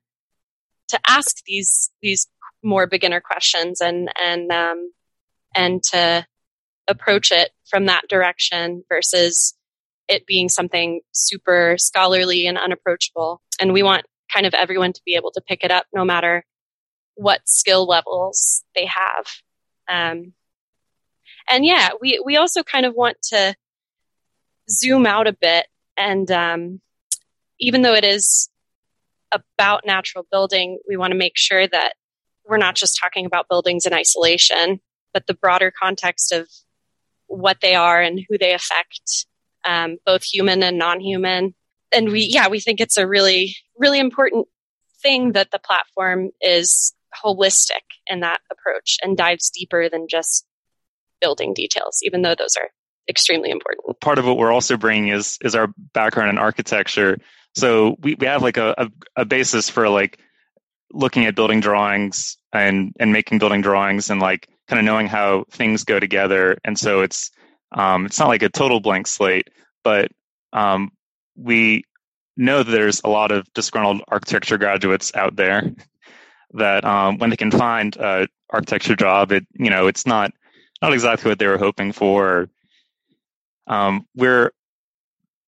to 0.89 0.99
ask 1.05 1.43
these 1.45 1.91
these 2.01 2.27
more 2.63 2.87
beginner 2.87 3.21
questions 3.21 3.81
and 3.81 4.09
and 4.21 4.51
um 4.51 4.91
and 5.55 5.83
to 5.83 6.25
approach 6.87 7.31
it 7.31 7.51
from 7.69 7.85
that 7.85 8.07
direction 8.07 8.83
versus 8.89 9.53
it 10.07 10.25
being 10.25 10.49
something 10.49 11.01
super 11.11 11.75
scholarly 11.77 12.47
and 12.47 12.57
unapproachable. 12.57 13.41
And 13.59 13.73
we 13.73 13.83
want 13.83 14.05
kind 14.33 14.45
of 14.45 14.53
everyone 14.53 14.93
to 14.93 15.01
be 15.05 15.15
able 15.15 15.31
to 15.31 15.41
pick 15.41 15.63
it 15.63 15.71
up 15.71 15.85
no 15.93 16.05
matter 16.05 16.45
what 17.15 17.41
skill 17.45 17.85
levels 17.85 18.63
they 18.75 18.85
have. 18.85 19.25
Um, 19.89 20.33
and 21.49 21.65
yeah, 21.65 21.89
we, 22.01 22.21
we 22.23 22.37
also 22.37 22.63
kind 22.63 22.85
of 22.85 22.93
want 22.93 23.17
to 23.29 23.55
zoom 24.69 25.05
out 25.05 25.27
a 25.27 25.33
bit. 25.33 25.65
And 25.97 26.29
um, 26.31 26.81
even 27.59 27.81
though 27.81 27.93
it 27.93 28.05
is 28.05 28.49
about 29.31 29.85
natural 29.85 30.25
building, 30.31 30.79
we 30.87 30.97
want 30.97 31.11
to 31.11 31.17
make 31.17 31.37
sure 31.37 31.67
that 31.67 31.93
we're 32.45 32.57
not 32.57 32.75
just 32.75 32.99
talking 33.01 33.25
about 33.25 33.49
buildings 33.49 33.85
in 33.85 33.93
isolation, 33.93 34.79
but 35.13 35.27
the 35.27 35.33
broader 35.33 35.71
context 35.71 36.31
of 36.31 36.47
what 37.27 37.57
they 37.61 37.75
are 37.75 38.01
and 38.01 38.21
who 38.29 38.37
they 38.37 38.53
affect 38.53 39.25
um, 39.65 39.97
both 40.05 40.23
human 40.23 40.63
and 40.63 40.77
non-human. 40.77 41.53
And 41.91 42.09
we, 42.09 42.21
yeah, 42.21 42.47
we 42.47 42.59
think 42.59 42.79
it's 42.79 42.97
a 42.97 43.07
really, 43.07 43.55
really 43.77 43.99
important 43.99 44.47
thing 45.01 45.33
that 45.33 45.51
the 45.51 45.59
platform 45.59 46.29
is 46.41 46.93
holistic 47.23 47.83
in 48.07 48.21
that 48.21 48.39
approach 48.51 48.97
and 49.01 49.17
dives 49.17 49.49
deeper 49.49 49.89
than 49.89 50.07
just 50.09 50.45
building 51.19 51.53
details, 51.53 51.99
even 52.03 52.21
though 52.21 52.35
those 52.35 52.55
are 52.55 52.69
extremely 53.09 53.49
important. 53.49 53.99
Part 53.99 54.19
of 54.19 54.25
what 54.25 54.37
we're 54.37 54.51
also 54.51 54.77
bringing 54.77 55.09
is 55.09 55.37
is 55.41 55.55
our 55.55 55.69
background 55.93 56.29
in 56.29 56.37
architecture. 56.37 57.17
So 57.57 57.95
we, 58.01 58.15
we 58.15 58.27
have 58.27 58.43
like 58.43 58.57
a, 58.57 58.75
a, 58.77 58.89
a 59.21 59.25
basis 59.25 59.67
for 59.67 59.89
like 59.89 60.19
looking 60.93 61.25
at 61.25 61.35
building 61.35 61.59
drawings 61.59 62.37
and 62.53 62.93
and 62.99 63.11
making 63.11 63.39
building 63.39 63.61
drawings 63.61 64.11
and 64.11 64.21
like 64.21 64.47
kind 64.67 64.79
of 64.79 64.85
knowing 64.85 65.07
how 65.07 65.45
things 65.49 65.83
go 65.83 65.99
together. 65.99 66.59
And 66.63 66.77
so 66.77 67.01
it's 67.01 67.31
um, 67.71 68.05
it's 68.05 68.19
not 68.19 68.27
like 68.27 68.43
a 68.43 68.49
total 68.49 68.79
blank 68.79 69.07
slate, 69.07 69.49
but 69.83 70.11
um, 70.53 70.91
we 71.35 71.83
know 72.37 72.61
that 72.61 72.71
there's 72.71 73.01
a 73.03 73.09
lot 73.09 73.31
of 73.31 73.51
disgruntled 73.53 74.03
architecture 74.07 74.59
graduates 74.59 75.11
out 75.15 75.35
there 75.35 75.71
that 76.53 76.85
um, 76.85 77.17
when 77.17 77.31
they 77.31 77.35
can 77.35 77.51
find 77.51 77.95
a 77.97 78.27
architecture 78.51 78.95
job, 78.95 79.31
it 79.31 79.47
you 79.53 79.71
know 79.71 79.87
it's 79.87 80.05
not 80.05 80.31
not 80.79 80.93
exactly 80.93 81.29
what 81.29 81.39
they 81.39 81.47
were 81.47 81.57
hoping 81.57 81.91
for. 81.91 82.49
Um, 83.65 84.05
we're 84.15 84.51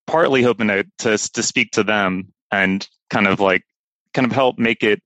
partly 0.10 0.42
hoping 0.42 0.68
to, 0.68 0.84
to 1.00 1.18
to 1.18 1.44
speak 1.44 1.72
to 1.72 1.84
them 1.84 2.34
and 2.52 2.88
kind 3.10 3.28
of 3.28 3.40
like 3.40 3.64
kind 4.14 4.26
of 4.26 4.32
help 4.32 4.58
make 4.58 4.84
it 4.84 5.02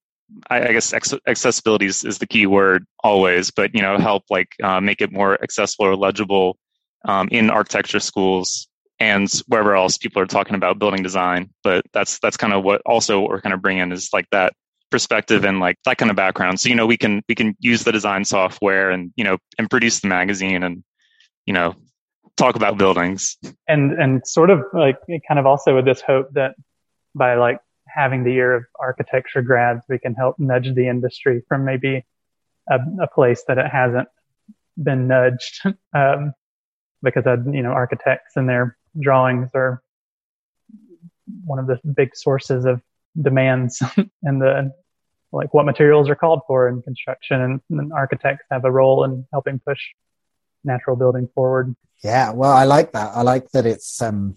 I, 0.49 0.69
I 0.69 0.71
guess 0.71 0.93
accessibility 1.27 1.85
is, 1.85 2.03
is, 2.03 2.17
the 2.17 2.25
key 2.25 2.47
word 2.47 2.87
always, 3.03 3.51
but 3.51 3.75
you 3.75 3.81
know, 3.81 3.97
help 3.97 4.23
like 4.31 4.55
uh, 4.63 4.81
make 4.81 5.01
it 5.01 5.11
more 5.11 5.41
accessible 5.43 5.85
or 5.85 5.95
legible 5.95 6.57
um, 7.05 7.27
in 7.29 7.51
architecture 7.51 7.99
schools 7.99 8.67
and 8.99 9.29
wherever 9.47 9.75
else 9.75 9.97
people 9.97 10.21
are 10.21 10.25
talking 10.25 10.55
about 10.55 10.79
building 10.79 11.03
design. 11.03 11.51
But 11.63 11.85
that's 11.93 12.17
that's 12.19 12.37
kind 12.37 12.53
of 12.53 12.63
what 12.63 12.81
also 12.85 13.19
what 13.19 13.29
we're 13.29 13.41
kind 13.41 13.53
of 13.53 13.61
bringing 13.61 13.91
is 13.91 14.09
like 14.11 14.27
that 14.31 14.53
perspective 14.89 15.43
and 15.43 15.59
like 15.59 15.77
that 15.85 15.97
kind 15.97 16.09
of 16.09 16.15
background. 16.15 16.59
So 16.59 16.69
you 16.69 16.75
know 16.75 16.87
we 16.87 16.97
can 16.97 17.21
we 17.27 17.35
can 17.35 17.55
use 17.59 17.83
the 17.83 17.91
design 17.91 18.25
software 18.25 18.89
and 18.89 19.11
you 19.15 19.23
know 19.23 19.37
and 19.59 19.69
produce 19.69 19.99
the 19.99 20.07
magazine 20.07 20.63
and 20.63 20.83
you 21.45 21.53
know 21.53 21.75
talk 22.37 22.55
about 22.55 22.77
buildings. 22.77 23.37
And 23.67 23.93
and 23.93 24.25
sort 24.27 24.49
of 24.49 24.63
like 24.73 24.97
kind 25.27 25.39
of 25.39 25.45
also 25.45 25.75
with 25.75 25.85
this 25.85 26.01
hope 26.01 26.31
that 26.33 26.55
by 27.15 27.35
like 27.35 27.59
having 27.87 28.23
the 28.23 28.31
year 28.31 28.55
of 28.55 28.63
architecture 28.79 29.41
grads 29.41 29.83
we 29.87 29.99
can 29.99 30.15
help 30.15 30.39
nudge 30.39 30.73
the 30.73 30.87
industry 30.87 31.43
from 31.47 31.63
maybe 31.63 32.03
a, 32.69 32.79
a 33.01 33.07
place 33.07 33.43
that 33.47 33.57
it 33.57 33.67
hasn't 33.67 34.07
been 34.81 35.07
nudged. 35.07 35.61
Um, 35.95 36.33
because 37.03 37.27
I, 37.27 37.35
you 37.51 37.61
know, 37.61 37.71
architects 37.71 38.35
and 38.35 38.49
their 38.49 38.77
drawings 38.99 39.49
are 39.53 39.83
one 41.45 41.59
of 41.59 41.67
the 41.67 41.79
big 41.93 42.15
sources 42.15 42.65
of 42.65 42.81
demands 43.21 43.83
and 44.23 44.41
the 44.41 44.71
like 45.31 45.53
what 45.53 45.65
materials 45.65 46.09
are 46.09 46.15
called 46.15 46.41
for 46.47 46.67
in 46.67 46.81
construction. 46.81 47.41
And, 47.41 47.61
and 47.69 47.93
architects 47.93 48.45
have 48.49 48.65
a 48.65 48.71
role 48.71 49.03
in 49.03 49.27
helping 49.31 49.59
push 49.59 49.79
natural 50.63 50.95
building 50.95 51.29
forward. 51.33 51.75
Yeah, 52.03 52.31
well, 52.31 52.51
I 52.51 52.65
like 52.65 52.91
that. 52.93 53.11
I 53.15 53.21
like 53.21 53.49
that 53.51 53.65
it's. 53.65 54.01
Um, 54.01 54.35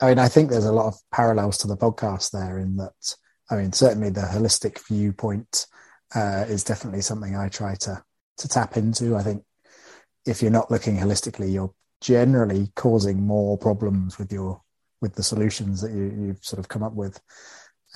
I 0.00 0.08
mean, 0.08 0.18
I 0.18 0.28
think 0.28 0.50
there's 0.50 0.64
a 0.64 0.72
lot 0.72 0.86
of 0.86 0.96
parallels 1.12 1.58
to 1.58 1.68
the 1.68 1.76
podcast 1.76 2.30
there 2.30 2.58
in 2.58 2.76
that. 2.76 3.16
I 3.50 3.56
mean, 3.56 3.72
certainly 3.72 4.10
the 4.10 4.22
holistic 4.22 4.78
viewpoint 4.86 5.66
uh, 6.14 6.44
is 6.48 6.64
definitely 6.64 7.02
something 7.02 7.36
I 7.36 7.48
try 7.48 7.74
to 7.76 8.02
to 8.38 8.48
tap 8.48 8.76
into. 8.76 9.16
I 9.16 9.22
think 9.22 9.44
if 10.26 10.42
you're 10.42 10.50
not 10.50 10.70
looking 10.70 10.96
holistically, 10.96 11.52
you're 11.52 11.74
generally 12.00 12.70
causing 12.74 13.22
more 13.22 13.58
problems 13.58 14.18
with 14.18 14.32
your 14.32 14.62
with 15.00 15.14
the 15.14 15.22
solutions 15.22 15.82
that 15.82 15.92
you, 15.92 16.04
you've 16.04 16.44
sort 16.44 16.58
of 16.58 16.68
come 16.68 16.82
up 16.82 16.94
with. 16.94 17.20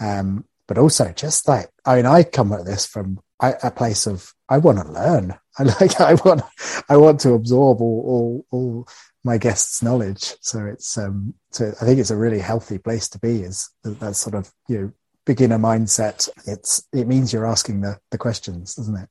Um, 0.00 0.44
but 0.66 0.78
also 0.78 1.12
just 1.12 1.48
like 1.48 1.70
I 1.84 1.96
mean, 1.96 2.06
I 2.06 2.22
come 2.22 2.52
at 2.52 2.64
this 2.64 2.86
from 2.86 3.20
a 3.40 3.70
place 3.70 4.06
of 4.06 4.32
I 4.48 4.58
want 4.58 4.78
to 4.78 4.92
learn. 4.92 5.38
I 5.60 5.62
like 5.64 6.00
I 6.00 6.14
want 6.14 6.42
I 6.88 6.96
want 6.96 7.20
to 7.20 7.32
absorb 7.32 7.80
all 7.80 8.04
all, 8.06 8.46
all 8.50 8.88
my 9.24 9.38
guests' 9.38 9.82
knowledge. 9.82 10.34
So 10.40 10.64
it's 10.66 10.96
um 10.96 11.34
so 11.50 11.72
I 11.80 11.84
think 11.84 11.98
it's 11.98 12.10
a 12.10 12.16
really 12.16 12.38
healthy 12.38 12.78
place 12.78 13.08
to 13.10 13.18
be. 13.18 13.42
Is 13.42 13.70
that 13.84 14.16
sort 14.16 14.34
of 14.34 14.52
you 14.68 14.80
know 14.80 14.92
beginner 15.28 15.58
mindset. 15.58 16.28
It's 16.46 16.82
it 16.92 17.06
means 17.06 17.32
you're 17.32 17.46
asking 17.46 17.82
the 17.82 17.98
the 18.10 18.18
questions, 18.18 18.74
doesn't 18.74 18.96
it? 18.96 19.08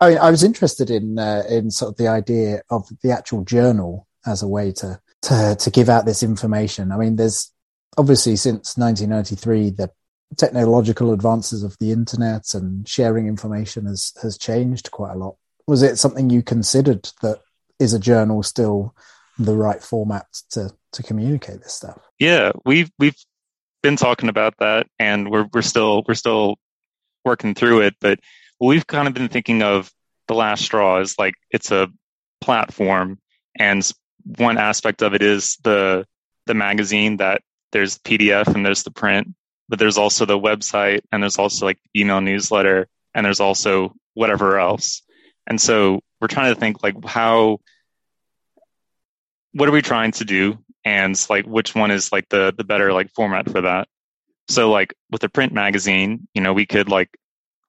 I 0.00 0.08
mean, 0.08 0.18
I 0.18 0.30
was 0.30 0.42
interested 0.42 0.90
in 0.90 1.18
uh, 1.18 1.44
in 1.48 1.70
sort 1.70 1.92
of 1.92 1.96
the 1.98 2.08
idea 2.08 2.62
of 2.70 2.88
the 3.02 3.12
actual 3.12 3.44
journal 3.44 4.08
as 4.26 4.42
a 4.42 4.48
way 4.48 4.72
to 4.72 4.98
to 5.22 5.56
to 5.60 5.70
give 5.70 5.88
out 5.88 6.06
this 6.06 6.22
information. 6.22 6.90
I 6.90 6.96
mean, 6.96 7.16
there's 7.16 7.52
obviously 7.96 8.34
since 8.36 8.76
1993 8.76 9.70
the 9.70 9.90
technological 10.38 11.12
advances 11.12 11.62
of 11.62 11.76
the 11.78 11.92
internet 11.92 12.54
and 12.54 12.88
sharing 12.88 13.26
information 13.28 13.84
has 13.84 14.12
has 14.22 14.38
changed 14.38 14.90
quite 14.90 15.12
a 15.12 15.18
lot. 15.18 15.36
Was 15.66 15.82
it 15.82 15.98
something 15.98 16.30
you 16.30 16.42
considered 16.42 17.08
that 17.22 17.40
is 17.78 17.94
a 17.94 17.98
journal 17.98 18.42
still 18.42 18.94
the 19.38 19.56
right 19.56 19.82
format 19.82 20.26
to 20.50 20.70
to 20.92 21.02
communicate 21.02 21.62
this 21.62 21.74
stuff? 21.74 22.00
Yeah, 22.18 22.52
we've 22.64 22.90
we've 22.98 23.16
been 23.82 23.96
talking 23.96 24.28
about 24.28 24.54
that, 24.58 24.86
and 24.98 25.30
we're 25.30 25.48
we're 25.52 25.62
still 25.62 26.04
we're 26.06 26.14
still 26.14 26.56
working 27.24 27.54
through 27.54 27.82
it. 27.82 27.94
But 28.00 28.20
we've 28.60 28.86
kind 28.86 29.08
of 29.08 29.14
been 29.14 29.28
thinking 29.28 29.62
of 29.62 29.90
the 30.28 30.34
last 30.34 30.64
straw 30.64 30.98
as 30.98 31.18
like 31.18 31.34
it's 31.50 31.70
a 31.70 31.88
platform, 32.40 33.18
and 33.56 33.90
one 34.24 34.58
aspect 34.58 35.02
of 35.02 35.14
it 35.14 35.22
is 35.22 35.56
the 35.62 36.06
the 36.46 36.54
magazine 36.54 37.18
that 37.18 37.42
there's 37.72 37.98
PDF 37.98 38.54
and 38.54 38.64
there's 38.64 38.82
the 38.82 38.90
print, 38.90 39.28
but 39.68 39.78
there's 39.78 39.98
also 39.98 40.24
the 40.24 40.38
website 40.38 41.00
and 41.10 41.22
there's 41.22 41.38
also 41.38 41.66
like 41.66 41.78
email 41.96 42.20
newsletter 42.20 42.88
and 43.14 43.24
there's 43.24 43.40
also 43.40 43.94
whatever 44.14 44.58
else. 44.58 45.02
And 45.46 45.60
so 45.60 46.00
we're 46.20 46.28
trying 46.28 46.54
to 46.54 46.60
think 46.60 46.82
like 46.82 47.04
how 47.04 47.58
what 49.52 49.68
are 49.68 49.72
we 49.72 49.82
trying 49.82 50.12
to 50.12 50.24
do 50.24 50.58
and 50.84 51.14
like 51.28 51.46
which 51.46 51.74
one 51.74 51.90
is 51.90 52.10
like 52.12 52.28
the 52.28 52.54
the 52.56 52.64
better 52.64 52.92
like 52.92 53.10
format 53.12 53.50
for 53.50 53.62
that. 53.62 53.88
So 54.48 54.70
like 54.70 54.94
with 55.10 55.22
a 55.24 55.28
print 55.28 55.52
magazine, 55.52 56.28
you 56.34 56.42
know, 56.42 56.52
we 56.52 56.66
could 56.66 56.88
like 56.88 57.10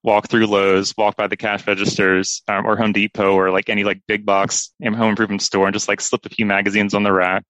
walk 0.02 0.28
through 0.28 0.46
Lowe's, 0.46 0.94
walk 0.96 1.16
by 1.16 1.26
the 1.26 1.36
cash 1.36 1.66
registers, 1.66 2.42
um, 2.46 2.66
or 2.66 2.76
Home 2.76 2.92
Depot, 2.92 3.32
or 3.32 3.50
like 3.50 3.68
any 3.68 3.84
like 3.84 4.02
big 4.06 4.26
box 4.26 4.70
home 4.82 4.94
improvement 4.94 5.42
store, 5.42 5.66
and 5.66 5.74
just 5.74 5.88
like 5.88 6.00
slip 6.00 6.26
a 6.26 6.28
few 6.28 6.46
magazines 6.46 6.94
on 6.94 7.02
the 7.02 7.12
rack. 7.12 7.44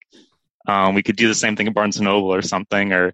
Um, 0.66 0.94
we 0.94 1.02
could 1.02 1.16
do 1.16 1.28
the 1.28 1.34
same 1.34 1.56
thing 1.56 1.68
at 1.68 1.74
Barnes 1.74 1.96
and 1.96 2.04
Noble 2.04 2.32
or 2.32 2.42
something, 2.42 2.92
or 2.92 3.12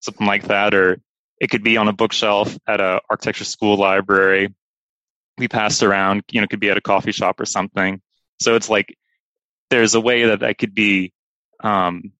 something 0.00 0.26
like 0.26 0.48
that, 0.48 0.74
or 0.74 1.00
it 1.40 1.50
could 1.50 1.62
be 1.62 1.76
on 1.76 1.88
a 1.88 1.92
bookshelf 1.92 2.56
at 2.66 2.80
a 2.80 3.00
architecture 3.08 3.44
school 3.44 3.76
library. 3.76 4.54
We 5.40 5.48
passed 5.48 5.82
around, 5.82 6.22
you 6.30 6.40
know, 6.40 6.46
could 6.46 6.60
be 6.60 6.70
at 6.70 6.76
a 6.76 6.82
coffee 6.82 7.12
shop 7.12 7.40
or 7.40 7.46
something. 7.46 8.00
So 8.40 8.54
it's 8.54 8.68
like 8.68 8.96
there's 9.70 9.94
a 9.94 10.00
way 10.00 10.26
that 10.26 10.40
that 10.40 10.58
could 10.58 10.74
be 10.74 11.12
um, 11.60 12.12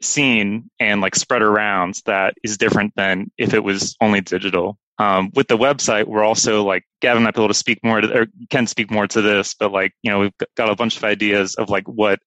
seen 0.00 0.70
and 0.78 1.00
like 1.00 1.14
spread 1.14 1.42
around 1.42 2.00
that 2.06 2.34
is 2.42 2.58
different 2.58 2.94
than 2.96 3.30
if 3.38 3.54
it 3.54 3.62
was 3.62 3.96
only 4.00 4.20
digital. 4.20 4.78
Um, 4.98 5.30
with 5.34 5.48
the 5.48 5.56
website, 5.56 6.06
we're 6.06 6.24
also 6.24 6.64
like 6.64 6.84
Gavin 7.00 7.22
might 7.22 7.34
be 7.34 7.40
able 7.40 7.48
to 7.48 7.54
speak 7.54 7.78
more 7.82 8.00
to, 8.00 8.20
or 8.20 8.26
can 8.50 8.66
speak 8.66 8.90
more 8.90 9.06
to 9.08 9.22
this, 9.22 9.54
but 9.54 9.72
like 9.72 9.92
you 10.02 10.10
know 10.10 10.20
we've 10.20 10.32
got 10.56 10.70
a 10.70 10.76
bunch 10.76 10.96
of 10.96 11.04
ideas 11.04 11.56
of 11.56 11.68
like 11.68 11.88
what, 11.88 12.20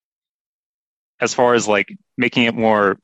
as 1.20 1.32
far 1.32 1.54
as 1.54 1.66
like 1.66 1.88
making 2.16 2.44
it 2.44 2.54
more 2.54 2.98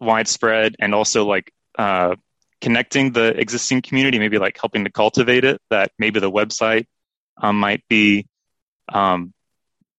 widespread 0.00 0.76
and 0.78 0.94
also 0.94 1.24
like 1.26 1.52
uh, 1.76 2.14
connecting 2.60 3.12
the 3.12 3.38
existing 3.38 3.82
community, 3.82 4.18
maybe 4.18 4.38
like 4.38 4.58
helping 4.60 4.84
to 4.84 4.90
cultivate 4.90 5.44
it. 5.44 5.60
That 5.70 5.92
maybe 5.98 6.20
the 6.20 6.30
website 6.30 6.86
um, 7.36 7.58
might 7.58 7.84
be 7.88 8.26
um, 8.92 9.32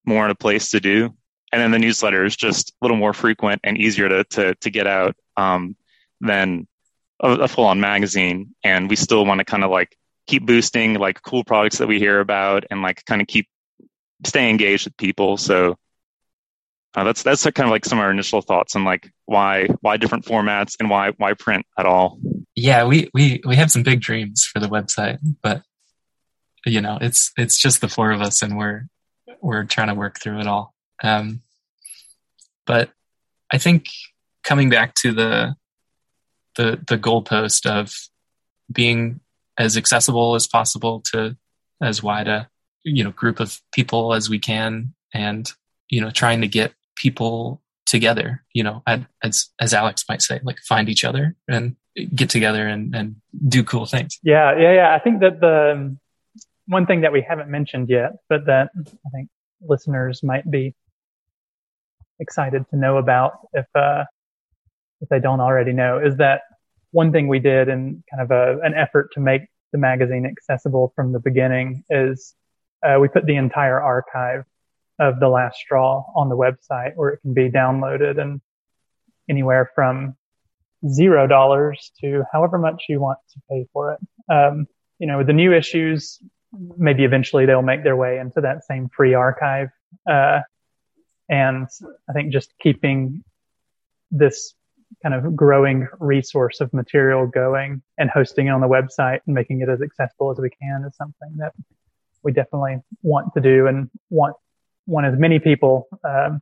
more 0.05 0.25
in 0.25 0.31
a 0.31 0.35
place 0.35 0.71
to 0.71 0.79
do, 0.79 1.13
and 1.51 1.61
then 1.61 1.71
the 1.71 1.79
newsletter 1.79 2.25
is 2.25 2.35
just 2.35 2.71
a 2.71 2.73
little 2.81 2.97
more 2.97 3.13
frequent 3.13 3.61
and 3.63 3.77
easier 3.77 4.09
to 4.09 4.23
to, 4.23 4.55
to 4.55 4.69
get 4.69 4.87
out 4.87 5.15
um, 5.37 5.75
than 6.21 6.67
a, 7.19 7.31
a 7.31 7.47
full 7.47 7.65
on 7.65 7.79
magazine, 7.79 8.55
and 8.63 8.89
we 8.89 8.95
still 8.95 9.25
want 9.25 9.39
to 9.39 9.45
kind 9.45 9.63
of 9.63 9.71
like 9.71 9.95
keep 10.27 10.45
boosting 10.45 10.93
like 10.93 11.21
cool 11.21 11.43
products 11.43 11.79
that 11.79 11.87
we 11.87 11.97
hear 11.97 12.19
about 12.19 12.63
and 12.69 12.81
like 12.81 13.03
kind 13.05 13.21
of 13.21 13.27
keep 13.27 13.47
stay 14.25 14.49
engaged 14.49 14.85
with 14.85 14.97
people. 14.97 15.37
So 15.37 15.77
uh, 16.95 17.03
that's 17.03 17.21
that's 17.21 17.43
kind 17.43 17.67
of 17.67 17.69
like 17.69 17.85
some 17.85 17.99
of 17.99 18.03
our 18.03 18.11
initial 18.11 18.41
thoughts 18.41 18.75
on 18.75 18.83
like 18.83 19.11
why 19.25 19.67
why 19.81 19.97
different 19.97 20.25
formats 20.25 20.75
and 20.79 20.89
why 20.89 21.11
why 21.17 21.33
print 21.33 21.65
at 21.77 21.85
all. 21.85 22.19
Yeah, 22.55 22.85
we 22.85 23.09
we 23.13 23.41
we 23.45 23.55
have 23.57 23.71
some 23.71 23.83
big 23.83 24.01
dreams 24.01 24.43
for 24.43 24.59
the 24.59 24.67
website, 24.67 25.19
but 25.43 25.61
you 26.65 26.81
know 26.81 26.97
it's 26.99 27.31
it's 27.37 27.59
just 27.59 27.81
the 27.81 27.87
four 27.87 28.11
of 28.11 28.21
us, 28.21 28.41
and 28.41 28.57
we're 28.57 28.87
we're 29.39 29.65
trying 29.65 29.89
to 29.89 29.93
work 29.93 30.19
through 30.19 30.39
it 30.39 30.47
all. 30.47 30.73
Um, 31.03 31.41
but 32.65 32.89
I 33.51 33.59
think 33.59 33.87
coming 34.43 34.69
back 34.69 34.95
to 34.95 35.11
the 35.11 35.55
the 36.55 36.79
the 36.87 36.97
goalpost 36.97 37.69
of 37.69 37.93
being 38.71 39.19
as 39.59 39.77
accessible 39.77 40.33
as 40.33 40.47
possible 40.47 41.01
to 41.11 41.37
as 41.81 42.01
wide 42.01 42.27
a 42.27 42.49
you 42.83 43.03
know 43.03 43.11
group 43.11 43.39
of 43.39 43.59
people 43.71 44.13
as 44.13 44.27
we 44.27 44.39
can 44.39 44.93
and 45.13 45.51
you 45.89 46.01
know 46.01 46.09
trying 46.09 46.41
to 46.41 46.47
get 46.47 46.73
people 46.99 47.61
together 47.85 48.43
you 48.53 48.61
know 48.61 48.83
as 49.23 49.49
as 49.59 49.73
alex 49.73 50.05
might 50.07 50.21
say 50.21 50.39
like 50.43 50.59
find 50.59 50.89
each 50.89 51.03
other 51.03 51.35
and 51.47 51.75
get 52.15 52.29
together 52.29 52.67
and 52.67 52.95
and 52.95 53.15
do 53.47 53.63
cool 53.63 53.85
things. 53.85 54.19
Yeah 54.23 54.57
yeah 54.57 54.73
yeah. 54.73 54.95
I 54.95 54.99
think 54.99 55.21
that 55.21 55.39
the 55.39 55.71
um, 55.73 55.99
one 56.67 56.85
thing 56.85 57.01
that 57.01 57.11
we 57.11 57.21
haven't 57.21 57.49
mentioned 57.49 57.89
yet 57.89 58.11
but 58.29 58.45
that 58.45 58.69
i 58.77 59.09
think 59.09 59.29
listeners 59.61 60.21
might 60.23 60.49
be 60.49 60.75
excited 62.19 62.63
to 62.69 62.77
know 62.77 62.97
about 62.97 63.39
if 63.53 63.65
uh 63.75 64.03
if 65.01 65.09
they 65.09 65.19
don't 65.19 65.39
already 65.39 65.73
know 65.73 65.97
is 65.99 66.17
that 66.17 66.41
one 66.91 67.11
thing 67.11 67.27
we 67.27 67.39
did 67.39 67.69
in 67.69 68.03
kind 68.09 68.21
of 68.21 68.31
a, 68.31 68.59
an 68.61 68.73
effort 68.73 69.09
to 69.13 69.19
make 69.19 69.43
the 69.71 69.77
magazine 69.77 70.25
accessible 70.25 70.91
from 70.95 71.11
the 71.11 71.19
beginning 71.19 71.83
is 71.89 72.35
uh, 72.83 72.97
we 72.99 73.07
put 73.07 73.25
the 73.25 73.35
entire 73.35 73.79
archive 73.79 74.43
of 74.99 75.19
the 75.19 75.29
last 75.29 75.57
straw 75.57 76.03
on 76.15 76.29
the 76.29 76.35
website 76.35 76.95
where 76.95 77.09
it 77.09 77.21
can 77.21 77.33
be 77.33 77.49
downloaded 77.49 78.19
and 78.19 78.41
anywhere 79.29 79.71
from 79.73 80.15
zero 80.87 81.27
dollars 81.27 81.91
to 82.01 82.23
however 82.31 82.57
much 82.57 82.85
you 82.89 82.99
want 82.99 83.19
to 83.33 83.39
pay 83.49 83.65
for 83.73 83.93
it. 83.93 83.99
Um, 84.33 84.67
you 84.97 85.07
know, 85.07 85.23
the 85.23 85.33
new 85.33 85.53
issues, 85.53 86.19
maybe 86.77 87.03
eventually 87.03 87.45
they'll 87.45 87.61
make 87.61 87.83
their 87.83 87.95
way 87.95 88.17
into 88.19 88.41
that 88.41 88.65
same 88.65 88.89
free 88.89 89.13
archive. 89.13 89.69
Uh, 90.09 90.41
and 91.29 91.67
I 92.09 92.13
think 92.13 92.33
just 92.33 92.53
keeping 92.59 93.23
this 94.11 94.53
kind 95.03 95.13
of 95.13 95.35
growing 95.35 95.87
resource 95.99 96.61
of 96.61 96.73
material 96.73 97.27
going 97.27 97.81
and 97.97 98.09
hosting 98.09 98.47
it 98.47 98.49
on 98.49 98.61
the 98.61 98.67
website 98.67 99.19
and 99.25 99.35
making 99.35 99.61
it 99.61 99.69
as 99.69 99.81
accessible 99.81 100.31
as 100.31 100.39
we 100.39 100.49
can 100.49 100.83
is 100.87 100.95
something 100.95 101.37
that 101.37 101.53
we 102.23 102.31
definitely 102.31 102.79
want 103.03 103.33
to 103.33 103.41
do 103.41 103.67
and 103.67 103.89
want 104.09 104.35
want 104.89 105.05
as 105.05 105.17
many 105.17 105.39
people 105.39 105.87
um, 106.03 106.41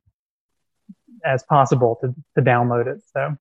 as 1.25 1.43
possible 1.43 1.97
to, 2.01 2.15
to 2.35 2.41
download 2.41 2.87
it. 2.87 3.01
So 3.13 3.35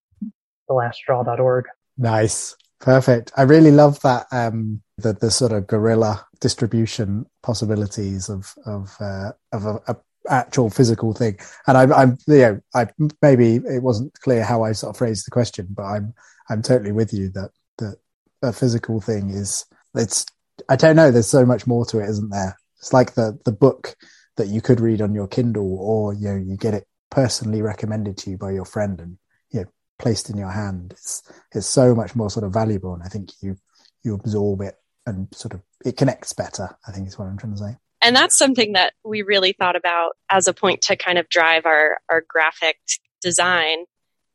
thelaststraw.org. 0.69 1.65
Nice. 1.97 2.55
Perfect. 2.79 3.31
I 3.35 3.43
really 3.43 3.71
love 3.71 3.99
that 4.01 4.27
um, 4.31 4.81
the 4.97 5.13
the 5.13 5.31
sort 5.31 5.51
of 5.51 5.65
guerrilla 5.65 6.25
distribution 6.39 7.25
possibilities 7.41 8.29
of 8.29 8.53
of 8.65 8.95
uh, 8.99 9.31
of 9.51 9.65
a, 9.65 9.81
a, 9.87 9.95
actual 10.29 10.69
physical 10.69 11.13
thing. 11.13 11.39
And 11.65 11.77
I'm 11.77 11.93
I'm 11.93 12.17
you 12.27 12.37
know 12.37 12.61
I 12.75 12.87
maybe 13.21 13.55
it 13.55 13.81
wasn't 13.81 14.13
clear 14.19 14.43
how 14.43 14.63
I 14.63 14.73
sort 14.73 14.91
of 14.91 14.97
phrased 14.97 15.25
the 15.25 15.31
question, 15.31 15.67
but 15.71 15.83
I'm 15.83 16.13
I'm 16.49 16.61
totally 16.61 16.91
with 16.91 17.13
you 17.13 17.29
that 17.29 17.49
that 17.79 17.95
a 18.43 18.53
physical 18.53 19.01
thing 19.01 19.31
is 19.31 19.65
it's 19.95 20.27
I 20.69 20.75
don't 20.75 20.95
know. 20.95 21.09
There's 21.09 21.27
so 21.29 21.45
much 21.45 21.65
more 21.65 21.85
to 21.87 21.99
it, 21.99 22.09
isn't 22.09 22.29
there? 22.29 22.57
It's 22.77 22.93
like 22.93 23.15
the 23.15 23.39
the 23.43 23.51
book 23.51 23.95
that 24.37 24.47
you 24.47 24.61
could 24.61 24.79
read 24.79 25.01
on 25.01 25.13
your 25.13 25.27
Kindle, 25.27 25.77
or 25.79 26.13
you 26.13 26.29
know, 26.29 26.35
you 26.35 26.57
get 26.57 26.73
it 26.73 26.85
personally 27.09 27.61
recommended 27.61 28.17
to 28.17 28.31
you 28.31 28.37
by 28.37 28.51
your 28.51 28.65
friend 28.65 28.99
and 28.99 29.17
you 29.51 29.61
know 29.61 29.65
placed 29.99 30.29
in 30.29 30.37
your 30.37 30.51
hand. 30.51 30.91
It's 30.91 31.23
it's 31.53 31.67
so 31.67 31.93
much 31.93 32.15
more 32.15 32.29
sort 32.29 32.45
of 32.45 32.53
valuable, 32.53 32.93
and 32.93 33.03
I 33.03 33.07
think 33.07 33.31
you 33.41 33.57
you 34.03 34.15
absorb 34.15 34.61
it 34.61 34.75
and 35.05 35.27
sort 35.33 35.53
of 35.53 35.61
it 35.85 35.97
connects 35.97 36.33
better. 36.33 36.77
I 36.87 36.91
think 36.91 37.07
is 37.07 37.17
what 37.17 37.25
I'm 37.25 37.37
trying 37.37 37.53
to 37.53 37.59
say. 37.59 37.75
And 38.01 38.15
that's 38.15 38.37
something 38.37 38.73
that 38.73 38.93
we 39.03 39.23
really 39.23 39.53
thought 39.53 39.75
about 39.75 40.15
as 40.29 40.47
a 40.47 40.53
point 40.53 40.81
to 40.83 40.95
kind 40.95 41.17
of 41.17 41.29
drive 41.29 41.65
our 41.65 41.97
our 42.09 42.23
graphic 42.27 42.77
design 43.21 43.85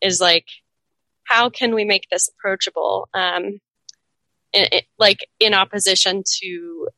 is 0.01 0.21
like 0.21 0.47
how 1.25 1.49
can 1.49 1.75
we 1.75 1.85
make 1.85 2.09
this 2.11 2.29
approachable 2.29 3.09
um, 3.15 3.61
like 4.99 5.27
in 5.41 5.55
opposition 5.55 6.23
to 6.41 6.89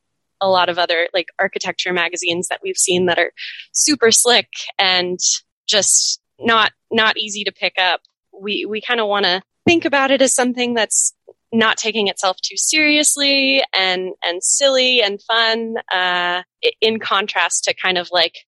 a 0.41 0.49
lot 0.49 0.69
of 0.69 0.77
other 0.77 1.07
like 1.13 1.27
architecture 1.39 1.93
magazines 1.93 2.47
that 2.47 2.59
we've 2.63 2.77
seen 2.77 3.05
that 3.05 3.19
are 3.19 3.31
super 3.71 4.11
slick 4.11 4.47
and 4.77 5.19
just 5.67 6.21
not 6.39 6.71
not 6.91 7.17
easy 7.17 7.43
to 7.43 7.51
pick 7.51 7.75
up. 7.79 8.01
We 8.39 8.65
we 8.65 8.81
kind 8.81 8.99
of 8.99 9.07
want 9.07 9.25
to 9.25 9.41
think 9.65 9.85
about 9.85 10.11
it 10.11 10.21
as 10.21 10.35
something 10.35 10.73
that's 10.73 11.13
not 11.51 11.77
taking 11.77 12.07
itself 12.07 12.37
too 12.41 12.57
seriously 12.57 13.63
and 13.73 14.11
and 14.23 14.43
silly 14.43 15.01
and 15.01 15.21
fun 15.23 15.75
uh, 15.93 16.43
in 16.81 16.99
contrast 16.99 17.63
to 17.65 17.73
kind 17.73 17.97
of 17.97 18.09
like 18.11 18.39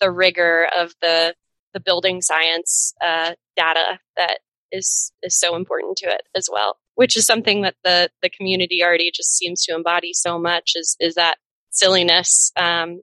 the 0.00 0.10
rigor 0.10 0.68
of 0.78 0.92
the 1.00 1.34
the 1.74 1.80
building 1.80 2.20
science 2.20 2.94
uh, 3.00 3.32
data 3.56 3.98
that 4.16 4.38
is 4.70 5.12
is 5.22 5.38
so 5.38 5.56
important 5.56 5.96
to 5.96 6.06
it 6.06 6.22
as 6.34 6.48
well 6.50 6.76
which 6.94 7.16
is 7.16 7.26
something 7.26 7.62
that 7.62 7.76
the 7.84 8.10
the 8.22 8.30
community 8.30 8.82
already 8.82 9.10
just 9.10 9.36
seems 9.36 9.64
to 9.64 9.74
embody 9.74 10.12
so 10.12 10.38
much 10.38 10.72
is 10.74 10.96
is 11.00 11.14
that 11.14 11.38
silliness 11.70 12.52
um, 12.56 13.00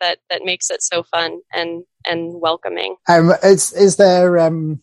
that 0.00 0.18
that 0.30 0.44
makes 0.44 0.70
it 0.70 0.82
so 0.82 1.02
fun 1.02 1.40
and 1.52 1.84
and 2.06 2.40
welcoming. 2.40 2.96
Um 3.08 3.32
is 3.42 3.72
is 3.72 3.96
there 3.96 4.38
um 4.38 4.80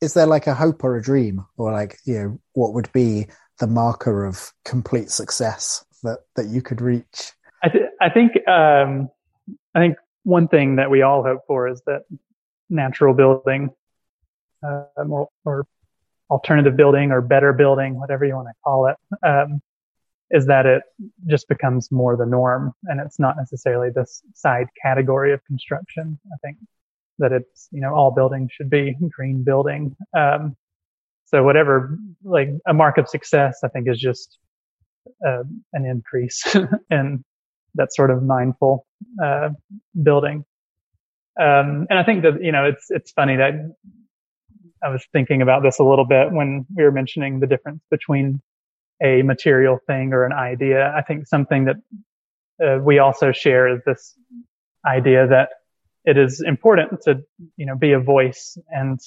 is 0.00 0.14
there 0.14 0.26
like 0.26 0.46
a 0.46 0.54
hope 0.54 0.82
or 0.82 0.96
a 0.96 1.02
dream 1.02 1.44
or 1.56 1.72
like 1.72 1.98
you 2.04 2.14
know 2.14 2.38
what 2.54 2.74
would 2.74 2.90
be 2.92 3.26
the 3.60 3.66
marker 3.66 4.24
of 4.24 4.52
complete 4.64 5.10
success 5.10 5.84
that 6.02 6.18
that 6.36 6.46
you 6.46 6.62
could 6.62 6.80
reach? 6.80 7.32
I, 7.62 7.68
th- 7.68 7.84
I 8.00 8.10
think 8.10 8.32
um 8.48 9.08
i 9.74 9.78
think 9.78 9.96
one 10.24 10.48
thing 10.48 10.76
that 10.76 10.90
we 10.90 11.02
all 11.02 11.22
hope 11.22 11.42
for 11.46 11.68
is 11.68 11.80
that 11.86 12.02
natural 12.68 13.14
building 13.14 13.70
uh, 14.64 14.84
or, 14.96 15.28
or 15.44 15.66
alternative 16.32 16.76
building 16.76 17.12
or 17.12 17.20
better 17.20 17.52
building, 17.52 18.00
whatever 18.00 18.24
you 18.24 18.34
want 18.34 18.48
to 18.48 18.54
call 18.64 18.86
it, 18.86 18.96
um, 19.24 19.60
is 20.30 20.46
that 20.46 20.64
it 20.64 20.82
just 21.26 21.46
becomes 21.46 21.92
more 21.92 22.16
the 22.16 22.24
norm 22.24 22.72
and 22.84 23.00
it's 23.00 23.20
not 23.20 23.36
necessarily 23.36 23.90
this 23.94 24.22
side 24.34 24.66
category 24.80 25.34
of 25.34 25.44
construction. 25.44 26.18
I 26.32 26.36
think 26.42 26.56
that 27.18 27.32
it's, 27.32 27.68
you 27.70 27.82
know, 27.82 27.94
all 27.94 28.10
buildings 28.10 28.50
should 28.50 28.70
be 28.70 28.96
green 29.10 29.44
building. 29.44 29.94
Um, 30.16 30.56
so 31.26 31.44
whatever, 31.44 31.98
like 32.24 32.48
a 32.66 32.72
mark 32.72 32.96
of 32.96 33.08
success, 33.08 33.60
I 33.62 33.68
think 33.68 33.88
is 33.88 33.98
just 33.98 34.38
uh, 35.26 35.42
an 35.74 35.84
increase 35.84 36.56
in 36.90 37.24
that 37.74 37.92
sort 37.92 38.10
of 38.10 38.22
mindful 38.22 38.86
uh, 39.22 39.50
building. 40.02 40.46
Um, 41.38 41.86
and 41.90 41.98
I 41.98 42.04
think 42.04 42.22
that, 42.22 42.42
you 42.42 42.52
know, 42.52 42.64
it's, 42.64 42.86
it's 42.90 43.12
funny 43.12 43.36
that 43.36 43.74
I 44.84 44.88
was 44.88 45.04
thinking 45.12 45.42
about 45.42 45.62
this 45.62 45.78
a 45.78 45.84
little 45.84 46.04
bit 46.04 46.32
when 46.32 46.66
we 46.74 46.82
were 46.82 46.92
mentioning 46.92 47.40
the 47.40 47.46
difference 47.46 47.82
between 47.90 48.40
a 49.02 49.22
material 49.22 49.78
thing 49.86 50.12
or 50.12 50.24
an 50.24 50.32
idea. 50.32 50.92
I 50.96 51.02
think 51.02 51.26
something 51.26 51.64
that 51.64 51.76
uh, 52.64 52.78
we 52.82 52.98
also 52.98 53.32
share 53.32 53.68
is 53.68 53.80
this 53.84 54.14
idea 54.86 55.26
that 55.26 55.50
it 56.04 56.18
is 56.18 56.40
important 56.40 57.00
to, 57.02 57.22
you 57.56 57.66
know, 57.66 57.76
be 57.76 57.92
a 57.92 58.00
voice 58.00 58.58
and 58.68 59.00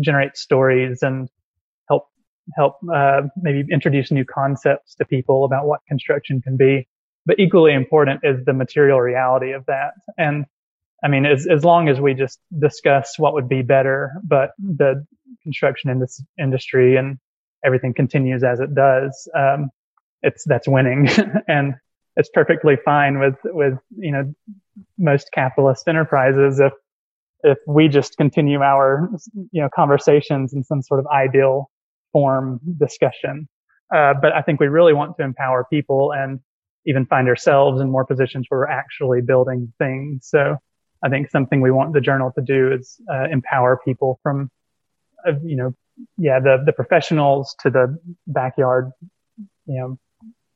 generate 0.00 0.36
stories 0.36 1.02
and 1.02 1.28
help 1.88 2.08
help 2.54 2.76
uh, 2.92 3.22
maybe 3.36 3.64
introduce 3.72 4.10
new 4.10 4.24
concepts 4.24 4.94
to 4.96 5.04
people 5.04 5.44
about 5.44 5.66
what 5.66 5.80
construction 5.88 6.40
can 6.40 6.56
be. 6.56 6.86
But 7.24 7.40
equally 7.40 7.72
important 7.72 8.20
is 8.22 8.44
the 8.44 8.52
material 8.52 9.00
reality 9.00 9.52
of 9.52 9.66
that. 9.66 9.94
And 10.16 10.46
I 11.04 11.08
mean, 11.08 11.26
as, 11.26 11.46
as 11.46 11.64
long 11.64 11.88
as 11.88 12.00
we 12.00 12.14
just 12.14 12.40
discuss 12.58 13.18
what 13.18 13.34
would 13.34 13.48
be 13.48 13.62
better, 13.62 14.12
but 14.24 14.50
the 14.58 15.04
construction 15.42 15.90
in 15.90 16.00
this 16.00 16.22
industry 16.38 16.96
and 16.96 17.18
everything 17.64 17.92
continues 17.94 18.42
as 18.42 18.60
it 18.60 18.74
does, 18.74 19.28
um, 19.34 19.70
it's 20.22 20.44
that's 20.44 20.66
winning, 20.66 21.08
and 21.48 21.74
it's 22.16 22.30
perfectly 22.32 22.76
fine 22.84 23.18
with 23.18 23.36
with 23.44 23.74
you 23.96 24.12
know 24.12 24.34
most 24.98 25.30
capitalist 25.32 25.86
enterprises 25.86 26.60
if 26.60 26.72
if 27.42 27.58
we 27.66 27.88
just 27.88 28.16
continue 28.16 28.60
our 28.60 29.10
you 29.52 29.62
know 29.62 29.68
conversations 29.74 30.54
in 30.54 30.64
some 30.64 30.82
sort 30.82 31.00
of 31.00 31.06
ideal 31.08 31.70
form 32.12 32.60
discussion. 32.78 33.48
Uh, 33.94 34.14
but 34.20 34.32
I 34.32 34.42
think 34.42 34.58
we 34.58 34.66
really 34.66 34.94
want 34.94 35.16
to 35.18 35.22
empower 35.22 35.64
people 35.70 36.12
and 36.12 36.40
even 36.86 37.06
find 37.06 37.28
ourselves 37.28 37.80
in 37.80 37.90
more 37.90 38.04
positions 38.04 38.46
where 38.48 38.60
we're 38.60 38.68
actually 38.68 39.20
building 39.20 39.72
things. 39.78 40.26
So 40.28 40.56
I 41.06 41.08
think 41.08 41.30
something 41.30 41.60
we 41.60 41.70
want 41.70 41.92
the 41.92 42.00
journal 42.00 42.32
to 42.32 42.42
do 42.42 42.72
is 42.72 43.00
uh, 43.08 43.28
empower 43.30 43.78
people 43.84 44.18
from, 44.24 44.50
uh, 45.26 45.34
you 45.44 45.54
know, 45.54 45.72
yeah, 46.18 46.40
the 46.40 46.64
the 46.66 46.72
professionals 46.72 47.54
to 47.60 47.70
the 47.70 47.96
backyard, 48.26 48.90
you 49.66 49.78
know, 49.78 49.98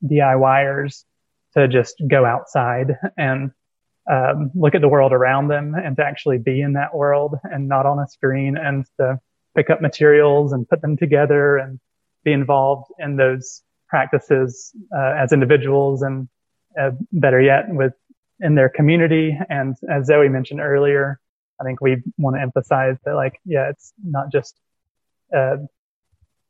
DIYers 0.04 1.04
to 1.54 1.68
just 1.68 2.02
go 2.08 2.24
outside 2.24 2.96
and 3.16 3.52
um, 4.10 4.50
look 4.56 4.74
at 4.74 4.80
the 4.80 4.88
world 4.88 5.12
around 5.12 5.46
them 5.48 5.74
and 5.74 5.96
to 5.96 6.04
actually 6.04 6.38
be 6.38 6.60
in 6.60 6.72
that 6.72 6.96
world 6.96 7.36
and 7.44 7.68
not 7.68 7.86
on 7.86 8.00
a 8.00 8.08
screen 8.08 8.56
and 8.56 8.84
to 8.98 9.20
pick 9.54 9.70
up 9.70 9.80
materials 9.80 10.52
and 10.52 10.68
put 10.68 10.82
them 10.82 10.96
together 10.96 11.58
and 11.58 11.78
be 12.24 12.32
involved 12.32 12.90
in 12.98 13.14
those 13.16 13.62
practices 13.88 14.72
uh, 14.96 15.14
as 15.16 15.32
individuals 15.32 16.02
and 16.02 16.28
uh, 16.80 16.90
better 17.12 17.40
yet 17.40 17.66
with 17.68 17.92
in 18.40 18.54
their 18.54 18.68
community. 18.68 19.38
And 19.48 19.76
as 19.90 20.06
Zoe 20.06 20.28
mentioned 20.28 20.60
earlier, 20.60 21.20
I 21.60 21.64
think 21.64 21.80
we 21.80 22.02
want 22.18 22.36
to 22.36 22.42
emphasize 22.42 22.96
that 23.04 23.14
like, 23.14 23.40
yeah, 23.44 23.68
it's 23.68 23.92
not 24.02 24.32
just 24.32 24.56
uh, 25.34 25.56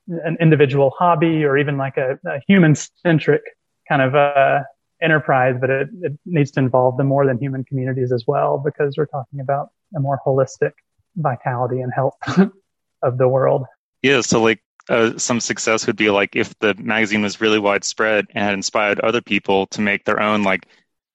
an 0.07 0.37
individual 0.41 0.91
hobby 0.97 1.45
or 1.45 1.59
even 1.59 1.77
like 1.77 1.97
a, 1.97 2.19
a 2.27 2.41
human 2.47 2.75
centric 2.75 3.43
kind 3.89 4.03
of 4.03 4.15
uh, 4.15 4.61
enterprise, 5.03 5.57
but 5.61 5.71
it, 5.71 5.89
it 6.03 6.19
needs 6.25 6.51
to 6.53 6.61
involve 6.61 6.97
the 6.97 7.05
more 7.05 7.27
than 7.27 7.39
human 7.39 7.65
communities 7.65 8.13
as 8.13 8.25
well, 8.27 8.59
because 8.59 8.97
we're 8.97 9.07
talking 9.07 9.41
about 9.41 9.71
a 9.97 10.01
more 10.01 10.21
holistic 10.25 10.73
vitality 11.17 11.81
and 11.81 11.93
health 11.93 12.15
of 13.03 13.19
the 13.19 13.29
world. 13.29 13.65
Yeah. 14.03 14.21
So 14.21 14.41
like 14.41 14.63
uh, 14.89 15.19
some 15.19 15.41
success 15.41 15.87
would 15.87 15.97
be 15.97 16.11
like 16.11 16.37
if 16.37 16.57
the 16.59 16.75
magazine 16.75 17.23
was 17.23 17.41
really 17.41 17.59
widespread 17.59 18.27
and 18.35 18.55
inspired 18.55 19.01
other 19.01 19.21
people 19.21 19.67
to 19.69 19.81
make 19.81 20.05
their 20.05 20.21
own 20.21 20.43
like 20.43 20.67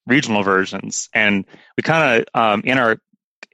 regional 0.08 0.44
versions. 0.44 1.10
And 1.14 1.46
we 1.78 1.84
kind 1.84 2.22
of 2.22 2.40
um, 2.40 2.62
in 2.66 2.78
our 2.78 2.98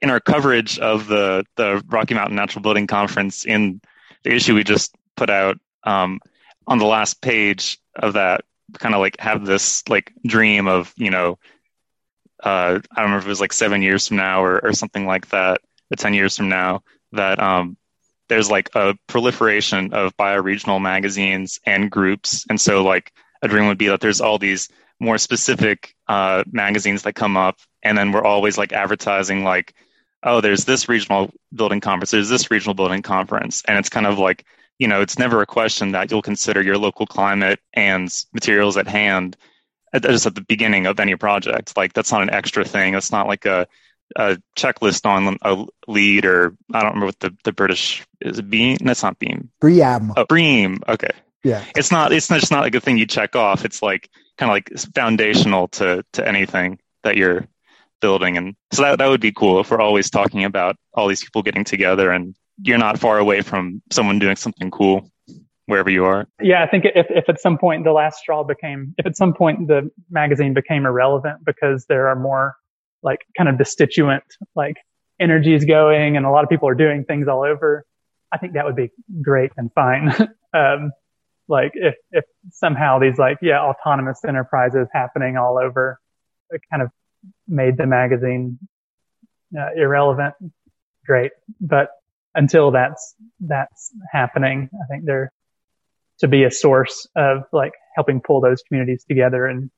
in 0.00 0.10
our 0.10 0.20
coverage 0.20 0.78
of 0.78 1.06
the 1.06 1.44
the 1.56 1.82
Rocky 1.88 2.14
Mountain 2.14 2.36
Natural 2.36 2.62
Building 2.62 2.86
Conference 2.86 3.44
in 3.44 3.80
the 4.24 4.32
issue 4.32 4.54
we 4.54 4.64
just 4.64 4.94
put 5.16 5.30
out 5.30 5.58
um, 5.84 6.20
on 6.66 6.78
the 6.78 6.84
last 6.84 7.20
page 7.20 7.78
of 7.96 8.14
that, 8.14 8.44
kind 8.78 8.94
of 8.94 9.00
like 9.00 9.18
have 9.20 9.44
this 9.44 9.88
like 9.88 10.12
dream 10.26 10.68
of 10.68 10.92
you 10.96 11.10
know 11.10 11.38
uh, 12.42 12.80
I 12.90 12.96
don't 12.96 13.04
remember 13.04 13.18
if 13.18 13.26
it 13.26 13.28
was 13.28 13.40
like 13.40 13.52
seven 13.52 13.82
years 13.82 14.08
from 14.08 14.16
now 14.16 14.42
or, 14.42 14.58
or 14.64 14.72
something 14.72 15.06
like 15.06 15.28
that, 15.28 15.60
or 15.90 15.96
ten 15.96 16.14
years 16.14 16.36
from 16.36 16.48
now 16.48 16.82
that 17.12 17.38
um, 17.38 17.76
there's 18.28 18.50
like 18.50 18.70
a 18.74 18.96
proliferation 19.06 19.92
of 19.92 20.16
bioregional 20.16 20.80
magazines 20.80 21.60
and 21.64 21.90
groups, 21.90 22.44
and 22.48 22.60
so 22.60 22.82
like 22.82 23.12
a 23.42 23.48
dream 23.48 23.68
would 23.68 23.78
be 23.78 23.88
that 23.88 24.00
there's 24.00 24.20
all 24.20 24.38
these 24.38 24.68
more 25.02 25.18
specific 25.18 25.94
uh, 26.08 26.44
magazines 26.50 27.02
that 27.02 27.14
come 27.14 27.36
up, 27.36 27.58
and 27.82 27.98
then 27.98 28.12
we're 28.12 28.24
always 28.24 28.56
like 28.56 28.72
advertising 28.72 29.44
like, 29.44 29.74
oh, 30.22 30.40
there's 30.40 30.64
this 30.64 30.88
regional 30.88 31.30
building 31.54 31.80
conference, 31.80 32.12
there's 32.12 32.28
this 32.28 32.50
regional 32.50 32.74
building 32.74 33.02
conference, 33.02 33.62
and 33.66 33.78
it's 33.78 33.88
kind 33.88 34.06
of 34.06 34.18
like 34.18 34.46
you 34.78 34.88
know, 34.88 35.00
it's 35.00 35.16
never 35.16 35.40
a 35.42 35.46
question 35.46 35.92
that 35.92 36.10
you'll 36.10 36.22
consider 36.22 36.60
your 36.60 36.76
local 36.76 37.06
climate 37.06 37.60
and 37.72 38.12
materials 38.32 38.76
at 38.76 38.88
hand 38.88 39.36
just 40.00 40.26
at 40.26 40.34
the 40.34 40.40
beginning 40.40 40.86
of 40.86 40.98
any 40.98 41.14
project. 41.14 41.76
Like 41.76 41.92
that's 41.92 42.10
not 42.10 42.22
an 42.22 42.30
extra 42.30 42.64
thing. 42.64 42.94
It's 42.94 43.12
not 43.12 43.28
like 43.28 43.44
a, 43.44 43.68
a 44.16 44.38
checklist 44.56 45.06
on 45.06 45.38
a 45.42 45.66
LEED 45.86 46.24
or 46.24 46.56
I 46.72 46.80
don't 46.80 46.94
remember 46.94 47.06
what 47.06 47.20
the, 47.20 47.36
the 47.44 47.52
British 47.52 48.04
is 48.20 48.38
it 48.40 48.50
BEAM? 48.50 48.78
That's 48.80 49.02
not 49.02 49.18
BEAM. 49.18 49.50
BREEAM. 49.60 50.14
Oh, 50.16 50.24
BREEAM. 50.24 50.80
Okay. 50.88 51.10
Yeah. 51.44 51.64
It's 51.76 51.92
not. 51.92 52.12
It's 52.12 52.28
just 52.28 52.50
not 52.50 52.62
like 52.62 52.74
a 52.74 52.80
thing 52.80 52.98
you 52.98 53.06
check 53.06 53.36
off. 53.36 53.64
It's 53.64 53.82
like 53.82 54.08
kind 54.38 54.50
of 54.50 54.54
like 54.54 54.70
foundational 54.94 55.68
to 55.68 56.04
to 56.14 56.26
anything 56.26 56.78
that 57.04 57.16
you're 57.16 57.46
building, 58.00 58.36
and 58.36 58.54
so 58.72 58.82
that 58.82 58.98
that 58.98 59.08
would 59.08 59.20
be 59.20 59.32
cool 59.32 59.60
if 59.60 59.70
we're 59.70 59.80
always 59.80 60.10
talking 60.10 60.44
about 60.44 60.76
all 60.94 61.08
these 61.08 61.22
people 61.22 61.42
getting 61.42 61.64
together, 61.64 62.10
and 62.10 62.34
you're 62.62 62.78
not 62.78 62.98
far 62.98 63.18
away 63.18 63.42
from 63.42 63.82
someone 63.90 64.18
doing 64.18 64.36
something 64.36 64.70
cool 64.70 65.10
wherever 65.66 65.90
you 65.90 66.04
are. 66.04 66.26
Yeah, 66.40 66.62
I 66.62 66.66
think 66.66 66.84
if 66.94 67.06
if 67.10 67.28
at 67.28 67.40
some 67.40 67.58
point 67.58 67.84
the 67.84 67.92
last 67.92 68.18
straw 68.18 68.42
became, 68.42 68.94
if 68.98 69.06
at 69.06 69.16
some 69.16 69.34
point 69.34 69.68
the 69.68 69.90
magazine 70.10 70.54
became 70.54 70.86
irrelevant 70.86 71.44
because 71.44 71.86
there 71.86 72.08
are 72.08 72.16
more 72.16 72.56
like 73.02 73.20
kind 73.36 73.48
of 73.48 73.56
destituent 73.56 74.22
like 74.54 74.76
energies 75.20 75.64
going, 75.64 76.16
and 76.16 76.26
a 76.26 76.30
lot 76.30 76.44
of 76.44 76.50
people 76.50 76.68
are 76.68 76.74
doing 76.74 77.04
things 77.04 77.28
all 77.28 77.42
over. 77.42 77.84
I 78.32 78.38
think 78.38 78.54
that 78.54 78.64
would 78.64 78.76
be 78.76 78.90
great 79.20 79.52
and 79.56 79.70
fine. 79.74 80.08
um, 80.54 80.92
like 81.48 81.72
if 81.74 81.94
if 82.10 82.24
somehow 82.50 82.98
these 82.98 83.18
like 83.18 83.38
yeah 83.42 83.60
autonomous 83.60 84.24
enterprises 84.26 84.88
happening 84.92 85.36
all 85.36 85.58
over 85.58 85.98
kind 86.70 86.82
of 86.82 86.90
made 87.48 87.76
the 87.76 87.86
magazine 87.86 88.58
uh, 89.58 89.68
irrelevant 89.76 90.34
great 91.06 91.32
but 91.60 91.90
until 92.34 92.70
that's 92.70 93.14
that's 93.40 93.90
happening 94.10 94.68
i 94.74 94.86
think 94.90 95.04
there 95.04 95.32
to 96.18 96.28
be 96.28 96.44
a 96.44 96.50
source 96.50 97.08
of 97.16 97.44
like 97.52 97.72
helping 97.96 98.20
pull 98.20 98.40
those 98.40 98.62
communities 98.62 99.04
together 99.08 99.46
and 99.46 99.70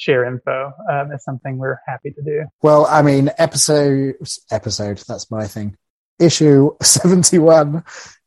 share 0.00 0.24
info 0.24 0.72
um, 0.90 1.12
is 1.12 1.22
something 1.22 1.58
we're 1.58 1.78
happy 1.86 2.10
to 2.10 2.22
do 2.22 2.44
Well, 2.62 2.86
I 2.86 3.02
mean, 3.02 3.30
episode 3.38 4.16
episode 4.50 5.02
that's 5.06 5.30
my 5.30 5.46
thing. 5.46 5.76
Issue 6.18 6.74
seventy 6.82 7.38
one. 7.38 7.84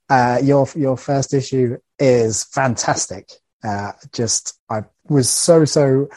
Uh, 0.10 0.40
your 0.44 0.68
your 0.76 0.98
first 0.98 1.34
issue 1.34 1.78
is 2.04 2.44
fantastic. 2.44 3.30
Uh, 3.64 3.94
just 4.12 4.60
I 4.70 4.84
was 5.08 5.30
so 5.30 5.64
so. 5.64 6.10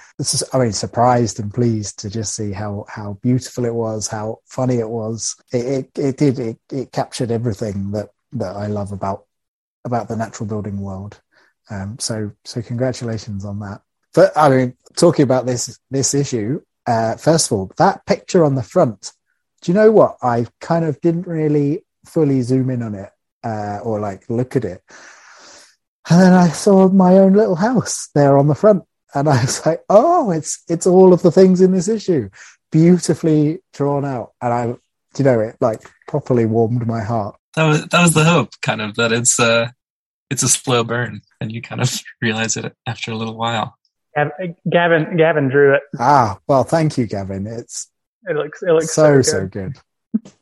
I 0.52 0.58
mean, 0.58 0.72
surprised 0.72 1.38
and 1.38 1.54
pleased 1.54 2.00
to 2.00 2.10
just 2.10 2.34
see 2.34 2.50
how 2.50 2.86
how 2.88 3.18
beautiful 3.22 3.64
it 3.64 3.74
was, 3.74 4.08
how 4.08 4.40
funny 4.46 4.76
it 4.76 4.88
was. 4.88 5.36
It 5.52 5.66
it, 5.66 5.98
it 5.98 6.16
did 6.16 6.38
it, 6.40 6.58
it 6.72 6.92
captured 6.92 7.30
everything 7.30 7.92
that 7.92 8.08
that 8.32 8.56
I 8.56 8.66
love 8.66 8.90
about 8.90 9.26
about 9.84 10.08
the 10.08 10.16
natural 10.16 10.48
building 10.48 10.80
world. 10.80 11.20
Um, 11.70 11.98
so 12.00 12.32
so 12.44 12.62
congratulations 12.62 13.44
on 13.44 13.60
that. 13.60 13.82
But 14.12 14.36
I 14.36 14.48
mean, 14.48 14.76
talking 14.96 15.22
about 15.22 15.46
this 15.46 15.78
this 15.88 16.14
issue, 16.14 16.62
uh, 16.86 17.14
first 17.14 17.46
of 17.46 17.52
all, 17.52 17.70
that 17.76 18.04
picture 18.06 18.44
on 18.44 18.56
the 18.56 18.62
front. 18.64 19.12
Do 19.62 19.70
you 19.70 19.74
know 19.78 19.92
what? 19.92 20.16
I 20.20 20.46
kind 20.60 20.84
of 20.84 21.00
didn't 21.00 21.28
really 21.28 21.84
fully 22.04 22.42
zoom 22.42 22.70
in 22.70 22.82
on 22.82 22.94
it 22.94 23.10
uh, 23.44 23.78
or 23.84 24.00
like 24.00 24.28
look 24.28 24.56
at 24.56 24.64
it, 24.64 24.82
and 26.08 26.20
then 26.20 26.32
I 26.32 26.48
saw 26.48 26.88
my 26.88 27.18
own 27.18 27.32
little 27.32 27.56
house 27.56 28.08
there 28.14 28.38
on 28.38 28.48
the 28.48 28.54
front, 28.54 28.84
and 29.14 29.28
I 29.28 29.42
was 29.42 29.64
like, 29.66 29.84
"Oh, 29.88 30.30
it's 30.30 30.62
it's 30.68 30.86
all 30.86 31.12
of 31.12 31.22
the 31.22 31.32
things 31.32 31.60
in 31.60 31.72
this 31.72 31.88
issue, 31.88 32.30
beautifully 32.70 33.60
drawn 33.72 34.04
out." 34.04 34.32
And 34.40 34.52
I, 34.52 34.64
you 35.18 35.24
know, 35.24 35.40
it 35.40 35.56
like 35.60 35.82
properly 36.06 36.46
warmed 36.46 36.86
my 36.86 37.02
heart. 37.02 37.36
That 37.54 37.66
was 37.66 37.86
that 37.86 38.02
was 38.02 38.14
the 38.14 38.24
hope, 38.24 38.50
kind 38.62 38.80
of 38.80 38.94
that 38.96 39.12
it's 39.12 39.40
uh 39.40 39.68
it's 40.30 40.42
a 40.42 40.48
slow 40.48 40.84
burn, 40.84 41.22
and 41.40 41.50
you 41.50 41.62
kind 41.62 41.80
of 41.80 41.92
realize 42.22 42.56
it 42.56 42.72
after 42.86 43.10
a 43.10 43.16
little 43.16 43.36
while. 43.36 43.76
Gavin 44.70 45.16
gavin 45.18 45.48
drew 45.48 45.74
it 45.74 45.82
Ah, 45.98 46.38
well, 46.48 46.64
thank 46.64 46.96
you, 46.96 47.06
Gavin. 47.06 47.46
It's 47.46 47.90
it 48.28 48.34
looks 48.36 48.62
it 48.62 48.70
looks 48.70 48.92
so 48.92 49.20
so, 49.22 49.40
so 49.40 49.46
good. 49.46 49.76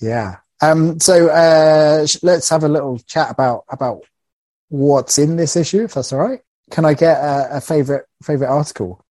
yeah. 0.00 0.36
Um. 0.60 1.00
So 1.00 1.28
uh, 1.28 2.06
sh- 2.06 2.22
let's 2.22 2.48
have 2.50 2.64
a 2.64 2.68
little 2.68 2.98
chat 2.98 3.30
about 3.30 3.64
about 3.68 4.02
what's 4.68 5.18
in 5.18 5.36
this 5.36 5.56
issue, 5.56 5.84
if 5.84 5.94
that's 5.94 6.12
all 6.12 6.20
right. 6.20 6.40
Can 6.70 6.84
I 6.84 6.94
get 6.94 7.18
a, 7.18 7.56
a 7.56 7.60
favorite 7.60 8.06
favorite 8.22 8.48
article? 8.48 9.04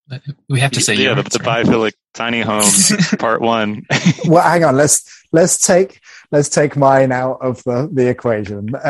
We 0.50 0.60
have 0.60 0.72
to 0.72 0.82
say 0.82 0.96
yeah, 0.96 1.14
the, 1.14 1.24
the 1.24 1.40
biophilic 1.40 1.94
tiny 2.14 2.42
home 2.42 2.64
part 3.20 3.42
one. 3.42 3.86
Well, 4.26 4.44
hang 4.44 4.64
on. 4.64 4.76
Let's 4.76 5.26
let's 5.32 5.58
take 5.58 6.00
let's 6.32 6.50
take 6.50 6.76
mine 6.76 7.12
out 7.12 7.40
of 7.42 7.64
the 7.64 7.90
the 7.92 8.10
equation. 8.10 8.70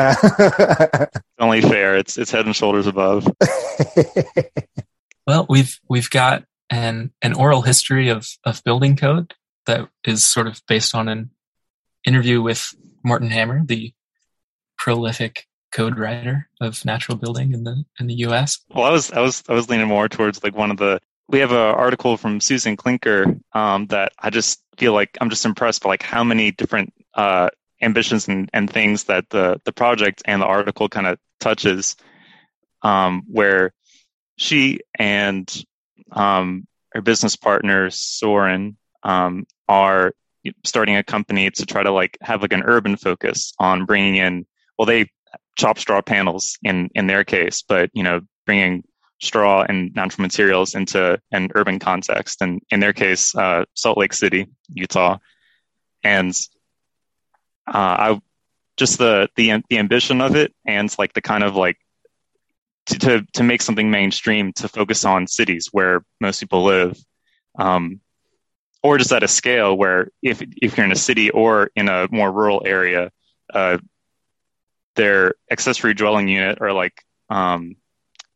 It's 1.36 1.40
only 1.40 1.60
fair. 1.60 1.96
It's 1.96 2.16
it's 2.16 2.30
head 2.30 2.46
and 2.46 2.54
shoulders 2.54 2.86
above. 2.86 3.28
Well, 5.26 5.46
we've 5.48 5.78
we've 5.88 6.10
got 6.10 6.44
an 6.70 7.12
an 7.22 7.34
oral 7.34 7.62
history 7.62 8.08
of 8.08 8.26
of 8.44 8.62
building 8.64 8.96
code 8.96 9.34
that 9.66 9.88
is 10.04 10.24
sort 10.24 10.46
of 10.46 10.60
based 10.68 10.94
on 10.94 11.08
an 11.08 11.30
interview 12.04 12.42
with 12.42 12.74
Martin 13.02 13.30
Hammer, 13.30 13.62
the 13.64 13.92
prolific 14.78 15.46
code 15.72 15.98
writer 15.98 16.48
of 16.60 16.84
natural 16.84 17.18
building 17.18 17.52
in 17.52 17.64
the 17.64 17.84
in 17.98 18.06
the 18.06 18.14
U.S. 18.14 18.60
Well, 18.70 18.84
I 18.84 18.90
was 18.90 19.10
I 19.10 19.20
was 19.20 19.42
I 19.48 19.54
was 19.54 19.68
leaning 19.68 19.88
more 19.88 20.08
towards 20.08 20.42
like 20.42 20.54
one 20.54 20.70
of 20.70 20.76
the. 20.76 21.00
We 21.28 21.38
have 21.38 21.52
an 21.52 21.56
article 21.56 22.18
from 22.18 22.40
Susan 22.40 22.76
Klinker 22.76 23.40
um, 23.54 23.86
that 23.86 24.12
I 24.18 24.28
just 24.28 24.62
feel 24.76 24.92
like 24.92 25.16
I'm 25.20 25.30
just 25.30 25.46
impressed 25.46 25.82
by 25.82 25.88
like 25.88 26.02
how 26.02 26.22
many 26.22 26.50
different 26.50 26.92
uh, 27.14 27.48
ambitions 27.80 28.28
and, 28.28 28.50
and 28.52 28.70
things 28.70 29.04
that 29.04 29.30
the 29.30 29.60
the 29.64 29.72
project 29.72 30.22
and 30.26 30.40
the 30.40 30.46
article 30.46 30.88
kind 30.88 31.06
of 31.06 31.18
touches. 31.40 31.96
Um, 32.82 33.22
where 33.26 33.72
she 34.36 34.80
and 34.98 35.50
um, 36.12 36.66
her 36.92 37.00
business 37.00 37.34
partner 37.34 37.88
Soren 37.88 38.76
um, 39.02 39.46
are 39.68 40.12
starting 40.64 40.96
a 40.96 41.02
company 41.02 41.50
to 41.50 41.66
try 41.66 41.82
to 41.82 41.90
like 41.90 42.18
have 42.20 42.42
like 42.42 42.52
an 42.52 42.62
urban 42.64 42.96
focus 42.96 43.52
on 43.58 43.86
bringing 43.86 44.16
in. 44.16 44.46
Well, 44.78 44.86
they 44.86 45.10
chop 45.56 45.78
straw 45.78 46.02
panels 46.02 46.58
in 46.62 46.90
in 46.94 47.06
their 47.06 47.24
case, 47.24 47.62
but 47.62 47.90
you 47.92 48.02
know, 48.02 48.20
bringing 48.46 48.84
straw 49.20 49.64
and 49.66 49.94
natural 49.94 50.22
materials 50.22 50.74
into 50.74 51.18
an 51.32 51.50
urban 51.54 51.78
context, 51.78 52.42
and 52.42 52.60
in 52.70 52.80
their 52.80 52.92
case, 52.92 53.34
uh, 53.34 53.64
Salt 53.74 53.98
Lake 53.98 54.12
City, 54.12 54.46
Utah, 54.68 55.18
and 56.02 56.34
uh, 57.66 57.72
I 57.72 58.20
just 58.76 58.98
the 58.98 59.28
the 59.36 59.62
the 59.68 59.78
ambition 59.78 60.20
of 60.20 60.36
it, 60.36 60.54
and 60.66 60.92
like 60.98 61.12
the 61.12 61.22
kind 61.22 61.44
of 61.44 61.56
like 61.56 61.78
to, 62.86 62.98
to 62.98 63.26
to 63.34 63.42
make 63.42 63.62
something 63.62 63.90
mainstream 63.90 64.52
to 64.54 64.68
focus 64.68 65.04
on 65.04 65.26
cities 65.26 65.68
where 65.72 66.04
most 66.20 66.40
people 66.40 66.64
live, 66.64 66.98
um, 67.58 68.00
or 68.84 68.98
just 68.98 69.12
at 69.12 69.22
a 69.22 69.28
scale 69.28 69.74
where 69.76 70.10
if 70.22 70.42
if 70.60 70.76
you're 70.76 70.84
in 70.84 70.92
a 70.92 70.96
city 70.96 71.30
or 71.30 71.70
in 71.74 71.88
a 71.88 72.06
more 72.12 72.30
rural 72.30 72.62
area, 72.66 73.10
uh, 73.52 73.78
their 74.94 75.34
accessory 75.50 75.94
dwelling 75.94 76.28
unit 76.28 76.58
or 76.60 76.72
like 76.72 77.02
um, 77.30 77.76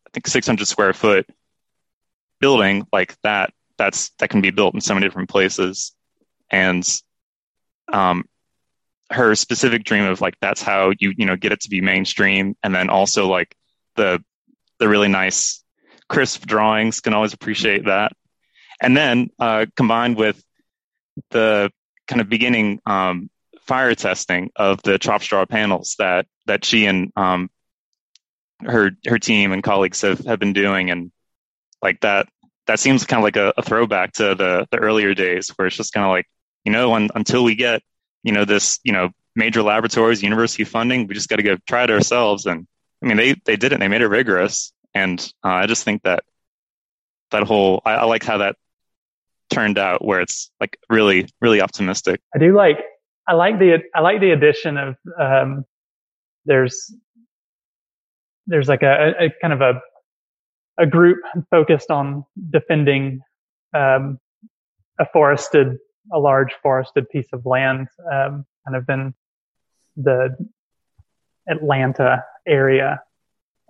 I 0.07 0.11
think 0.13 0.27
600 0.27 0.67
square 0.67 0.95
foot 0.95 1.29
building 2.41 2.87
like 2.93 3.15
that 3.23 3.53
that's 3.77 4.11
that 4.21 4.31
can 4.31 4.41
be 4.41 4.51
built 4.51 4.75
in 4.75 4.81
so 4.81 4.95
many 4.95 5.07
different 5.07 5.29
places, 5.29 5.93
and 6.51 6.83
um, 7.93 8.25
her 9.11 9.35
specific 9.35 9.85
dream 9.85 10.05
of 10.05 10.23
like 10.23 10.35
that's 10.41 10.63
how 10.63 10.93
you 10.99 11.13
you 11.15 11.27
know 11.27 11.37
get 11.37 11.53
it 11.53 11.61
to 11.61 11.69
be 11.69 11.83
mainstream, 11.83 12.57
and 12.63 12.75
then 12.75 12.89
also 12.89 13.29
like 13.29 13.55
the 13.97 14.25
the 14.79 14.89
really 14.89 15.09
nice 15.09 15.63
crisp 16.09 16.47
drawings 16.47 17.01
can 17.01 17.13
always 17.13 17.35
appreciate 17.35 17.85
that 17.85 18.13
and 18.81 18.97
then 18.97 19.31
uh, 19.39 19.67
combined 19.77 20.17
with 20.17 20.43
the 21.31 21.71
kind 22.07 22.21
of 22.21 22.29
beginning 22.29 22.81
um, 22.87 23.31
fire 23.63 23.95
testing 23.95 24.51
of 24.57 24.83
the 24.83 24.99
chop 24.99 25.23
straw 25.23 25.45
panels 25.45 25.97
that 25.99 26.27
that 26.47 26.65
she 26.65 26.87
and 26.87 27.13
um, 27.17 27.51
her 28.63 28.91
her 29.07 29.19
team 29.19 29.53
and 29.53 29.63
colleagues 29.63 30.01
have, 30.01 30.21
have 30.21 30.39
been 30.39 30.53
doing 30.53 30.91
and 30.91 31.11
like 31.83 32.01
that 32.01 32.29
that 32.67 32.81
seems 32.81 33.05
kind 33.05 33.21
of 33.21 33.25
like 33.25 33.37
a, 33.37 33.53
a 33.57 33.63
throwback 33.63 34.13
to 34.13 34.35
the 34.35 34.67
the 34.71 34.79
earlier 34.79 35.15
days 35.15 35.49
where 35.51 35.67
it's 35.67 35.77
just 35.77 35.93
kind 35.93 36.05
of 36.05 36.11
like 36.11 36.27
you 36.65 36.73
know 36.73 36.95
un, 36.95 37.09
until 37.15 37.45
we 37.45 37.55
get 37.55 37.83
you 38.23 38.33
know 38.33 38.45
this 38.45 38.79
you 38.85 38.93
know 38.93 39.11
major 39.37 39.63
laboratories 39.63 40.23
university 40.23 40.65
funding 40.65 41.07
we 41.07 41.15
just 41.15 41.29
got 41.29 41.37
to 41.37 41.43
go 41.43 41.57
try 41.67 41.85
it 41.85 41.91
ourselves 41.91 42.47
and 42.47 42.67
I 43.03 43.07
mean, 43.07 43.17
they 43.17 43.35
they 43.45 43.57
did 43.57 43.73
it. 43.73 43.79
They 43.79 43.89
made 43.89 44.01
it 44.01 44.09
rigorous, 44.09 44.73
and 44.95 45.21
uh, 45.45 45.49
I 45.49 45.67
just 45.67 45.85
think 45.85 46.03
that 46.03 46.25
that 47.31 47.45
whole 47.45 47.81
I, 47.85 47.93
I 47.93 48.05
like 48.05 48.25
how 48.25 48.39
that 48.39 48.57
turned 49.51 49.79
out, 49.79 50.05
where 50.05 50.21
it's 50.21 50.51
like 50.61 50.79
really 50.89 51.29
really 51.41 51.61
optimistic. 51.61 52.21
I 52.35 52.39
do 52.39 52.55
like 52.55 52.79
I 53.27 53.35
like 53.35 53.59
the 53.59 53.83
I 53.95 54.01
like 54.01 54.21
the 54.21 54.31
addition 54.31 54.77
of 54.77 54.97
um, 55.19 55.65
there's 56.45 56.95
there's 58.47 58.69
like 58.69 58.83
a, 58.83 59.15
a 59.21 59.31
kind 59.41 59.53
of 59.53 59.61
a 59.61 59.81
a 60.79 60.87
group 60.87 61.19
focused 61.51 61.91
on 61.91 62.25
defending 62.51 63.21
um, 63.75 64.19
a 64.99 65.07
forested 65.13 65.77
a 66.13 66.19
large 66.19 66.55
forested 66.63 67.09
piece 67.11 67.29
of 67.33 67.45
land 67.45 67.89
um, 68.11 68.47
kind 68.67 68.77
of 68.77 68.89
in 68.89 69.15
the 69.97 70.35
Atlanta 71.49 72.25
area 72.47 73.03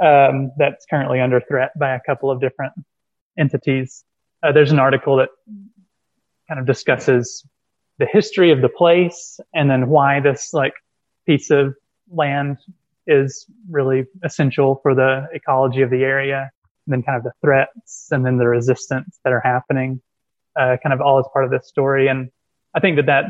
um, 0.01 0.53
that's 0.57 0.87
currently 0.87 1.21
under 1.21 1.41
threat 1.41 1.73
by 1.79 1.95
a 1.95 2.01
couple 2.01 2.31
of 2.31 2.41
different 2.41 2.73
entities. 3.37 4.05
Uh, 4.43 4.53
there's 4.53 4.73
an 4.73 4.79
article 4.79 5.17
that 5.17 5.31
kind 6.49 6.61
of 6.61 6.67
discusses 6.67 7.47
the 7.99 8.07
history 8.07 8.51
of 8.51 8.63
the 8.63 8.69
place 8.69 9.41
and 9.55 9.71
then 9.71 9.89
why 9.89 10.21
this 10.21 10.53
like 10.53 10.73
piece 11.27 11.51
of 11.51 11.75
land 12.11 12.59
is 13.07 13.47
really 13.69 14.07
essential 14.23 14.81
for 14.83 14.95
the 14.95 15.27
ecology 15.33 15.83
of 15.83 15.91
the 15.91 16.05
area 16.05 16.51
and 16.87 16.93
then 16.93 17.03
kind 17.03 17.17
of 17.17 17.25
the 17.25 17.33
threats 17.41 18.09
and 18.11 18.25
then 18.25 18.39
the 18.39 18.47
resistance 18.47 19.19
that 19.25 19.33
are 19.33 19.41
happening 19.41 20.01
uh, 20.57 20.77
kind 20.83 20.93
of 20.93 21.01
all 21.01 21.19
as 21.19 21.27
part 21.33 21.45
of 21.45 21.51
this 21.51 21.69
story. 21.69 22.09
And 22.09 22.31
i 22.75 22.81
think 22.81 22.97
that 22.97 23.07
that 23.07 23.25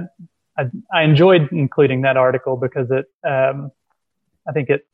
i, 0.58 0.64
I 0.92 1.02
enjoyed 1.04 1.48
including 1.52 2.02
that 2.02 2.16
article 2.16 2.56
because 2.56 2.90
it 2.90 3.06
um, 3.26 3.70
i 4.48 4.52
think 4.52 4.68
it 4.68 4.86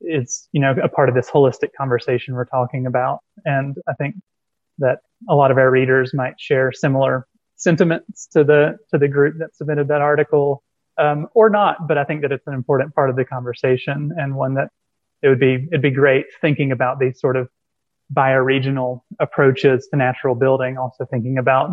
is 0.00 0.48
you 0.52 0.60
know 0.60 0.74
a 0.82 0.88
part 0.88 1.08
of 1.08 1.14
this 1.14 1.30
holistic 1.30 1.70
conversation 1.76 2.34
we're 2.34 2.46
talking 2.46 2.86
about. 2.86 3.20
And 3.44 3.76
i 3.88 3.92
think 3.94 4.16
that 4.78 5.00
a 5.28 5.34
lot 5.34 5.50
of 5.50 5.58
our 5.58 5.70
readers 5.70 6.12
might 6.14 6.38
share 6.38 6.72
similar 6.72 7.26
sentiments 7.56 8.26
to 8.28 8.44
the 8.44 8.76
to 8.90 8.98
the 8.98 9.08
group 9.08 9.36
that 9.38 9.54
submitted 9.56 9.88
that 9.88 10.00
article 10.00 10.62
um, 10.98 11.26
or 11.34 11.48
not 11.48 11.88
but 11.88 11.96
i 11.96 12.04
think 12.04 12.22
that 12.22 12.32
it's 12.32 12.46
an 12.46 12.54
important 12.54 12.94
part 12.94 13.10
of 13.10 13.16
the 13.16 13.24
conversation 13.24 14.12
and 14.16 14.34
one 14.34 14.54
that 14.54 14.68
it 15.22 15.28
would 15.28 15.40
be 15.40 15.66
it'd 15.70 15.82
be 15.82 15.90
great 15.90 16.26
thinking 16.40 16.72
about 16.72 16.98
these 16.98 17.18
sort 17.20 17.36
of 17.36 17.48
bioregional 18.12 19.00
approaches 19.18 19.88
to 19.88 19.96
natural 19.96 20.34
building. 20.34 20.78
Also 20.78 21.04
thinking 21.04 21.38
about 21.38 21.70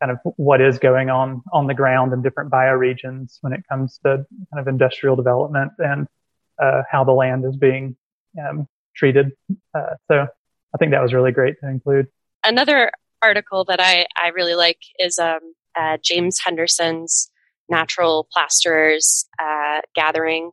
kind 0.00 0.12
of 0.12 0.18
what 0.36 0.60
is 0.60 0.78
going 0.78 1.10
on 1.10 1.42
on 1.52 1.66
the 1.66 1.74
ground 1.74 2.12
in 2.12 2.22
different 2.22 2.50
bioregions 2.50 3.38
when 3.40 3.52
it 3.52 3.62
comes 3.68 3.98
to 4.04 4.24
kind 4.52 4.60
of 4.60 4.68
industrial 4.68 5.16
development 5.16 5.72
and 5.78 6.06
uh, 6.62 6.82
how 6.90 7.04
the 7.04 7.12
land 7.12 7.44
is 7.44 7.56
being 7.56 7.96
um, 8.40 8.68
treated. 8.94 9.32
Uh, 9.74 9.94
so 10.08 10.26
I 10.74 10.78
think 10.78 10.92
that 10.92 11.02
was 11.02 11.14
really 11.14 11.32
great 11.32 11.56
to 11.60 11.68
include. 11.68 12.08
Another 12.44 12.90
article 13.22 13.64
that 13.64 13.80
I, 13.80 14.06
I 14.22 14.28
really 14.28 14.54
like 14.54 14.78
is 14.98 15.18
um, 15.18 15.40
uh, 15.78 15.96
James 16.02 16.38
Henderson's 16.44 17.30
Natural 17.70 18.28
Plasterers 18.30 19.26
uh, 19.42 19.80
Gathering 19.94 20.50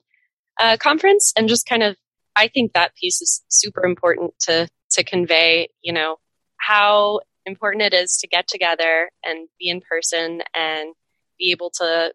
uh, 0.60 0.78
conference, 0.78 1.34
and 1.36 1.50
just 1.50 1.68
kind 1.68 1.84
of 1.84 1.98
I 2.36 2.48
think 2.48 2.72
that 2.74 2.96
piece 2.96 3.22
is 3.22 3.44
super 3.50 3.86
important 3.86 4.34
to 4.42 4.70
to 4.92 5.04
convey. 5.04 5.70
You 5.82 5.92
know 5.92 6.18
how 6.58 7.20
important 7.46 7.84
it 7.84 7.94
is 7.94 8.18
to 8.18 8.28
get 8.28 8.48
together 8.48 9.10
and 9.26 9.50
be 9.60 9.68
in 9.70 9.82
person 9.82 10.42
and 10.56 10.96
be 11.38 11.52
able 11.52 11.72
to 11.72 12.14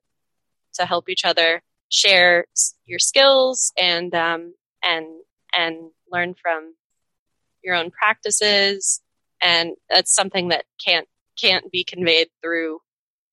to 0.75 0.87
help 0.87 1.11
each 1.11 1.25
other 1.27 1.63
share 1.91 2.47
your 2.87 2.99
skills 2.99 3.73
and 3.79 4.15
um, 4.15 4.55
and 4.83 5.07
and 5.57 5.91
learn 6.11 6.35
from 6.41 6.75
your 7.63 7.75
own 7.75 7.91
practices 7.91 9.03
and 9.43 9.73
that's 9.91 10.15
something 10.15 10.49
that 10.49 10.65
can't 10.85 11.07
can't 11.39 11.71
be 11.71 11.85
conveyed 11.85 12.29
through 12.43 12.79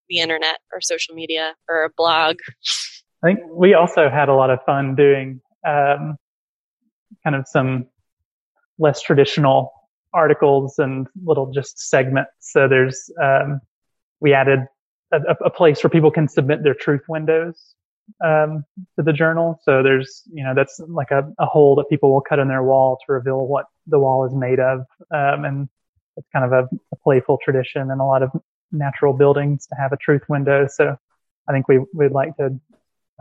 the 0.09 0.19
internet 0.19 0.59
or 0.73 0.81
social 0.81 1.15
media 1.15 1.53
or 1.69 1.83
a 1.83 1.89
blog 1.95 2.37
i 3.23 3.27
think 3.27 3.39
we 3.51 3.73
also 3.73 4.09
had 4.09 4.29
a 4.29 4.33
lot 4.33 4.49
of 4.49 4.59
fun 4.65 4.95
doing 4.95 5.41
um, 5.65 6.17
kind 7.23 7.35
of 7.35 7.47
some 7.47 7.87
less 8.77 9.01
traditional 9.01 9.71
articles 10.13 10.77
and 10.77 11.07
little 11.23 11.51
just 11.51 11.79
segments 11.79 12.31
so 12.39 12.67
there's 12.67 13.09
um, 13.21 13.61
we 14.19 14.33
added 14.33 14.59
a, 15.13 15.35
a, 15.45 15.49
place 15.49 15.83
where 15.83 15.89
people 15.89 16.11
can 16.11 16.27
submit 16.27 16.63
their 16.63 16.73
truth 16.73 17.03
windows 17.07 17.75
um, 18.23 18.63
to 18.95 19.03
the 19.03 19.13
journal. 19.13 19.59
So 19.63 19.83
there's, 19.83 20.23
you 20.31 20.43
know, 20.43 20.53
that's 20.55 20.79
like 20.87 21.11
a, 21.11 21.31
a, 21.39 21.45
hole 21.45 21.75
that 21.75 21.89
people 21.89 22.11
will 22.11 22.21
cut 22.21 22.39
in 22.39 22.47
their 22.47 22.63
wall 22.63 22.97
to 23.05 23.13
reveal 23.13 23.45
what 23.45 23.65
the 23.87 23.99
wall 23.99 24.25
is 24.25 24.33
made 24.33 24.59
of. 24.59 24.79
Um, 25.11 25.45
and 25.45 25.69
it's 26.17 26.27
kind 26.31 26.45
of 26.45 26.51
a, 26.51 26.69
a, 26.91 26.95
playful 27.03 27.39
tradition 27.43 27.89
in 27.91 27.99
a 27.99 28.07
lot 28.07 28.23
of 28.23 28.31
natural 28.71 29.13
buildings 29.13 29.67
to 29.67 29.75
have 29.75 29.91
a 29.91 29.97
truth 29.97 30.21
window. 30.29 30.67
So 30.67 30.95
I 31.47 31.51
think 31.51 31.67
we, 31.67 31.79
we'd 31.93 32.11
like 32.11 32.35
to 32.37 32.59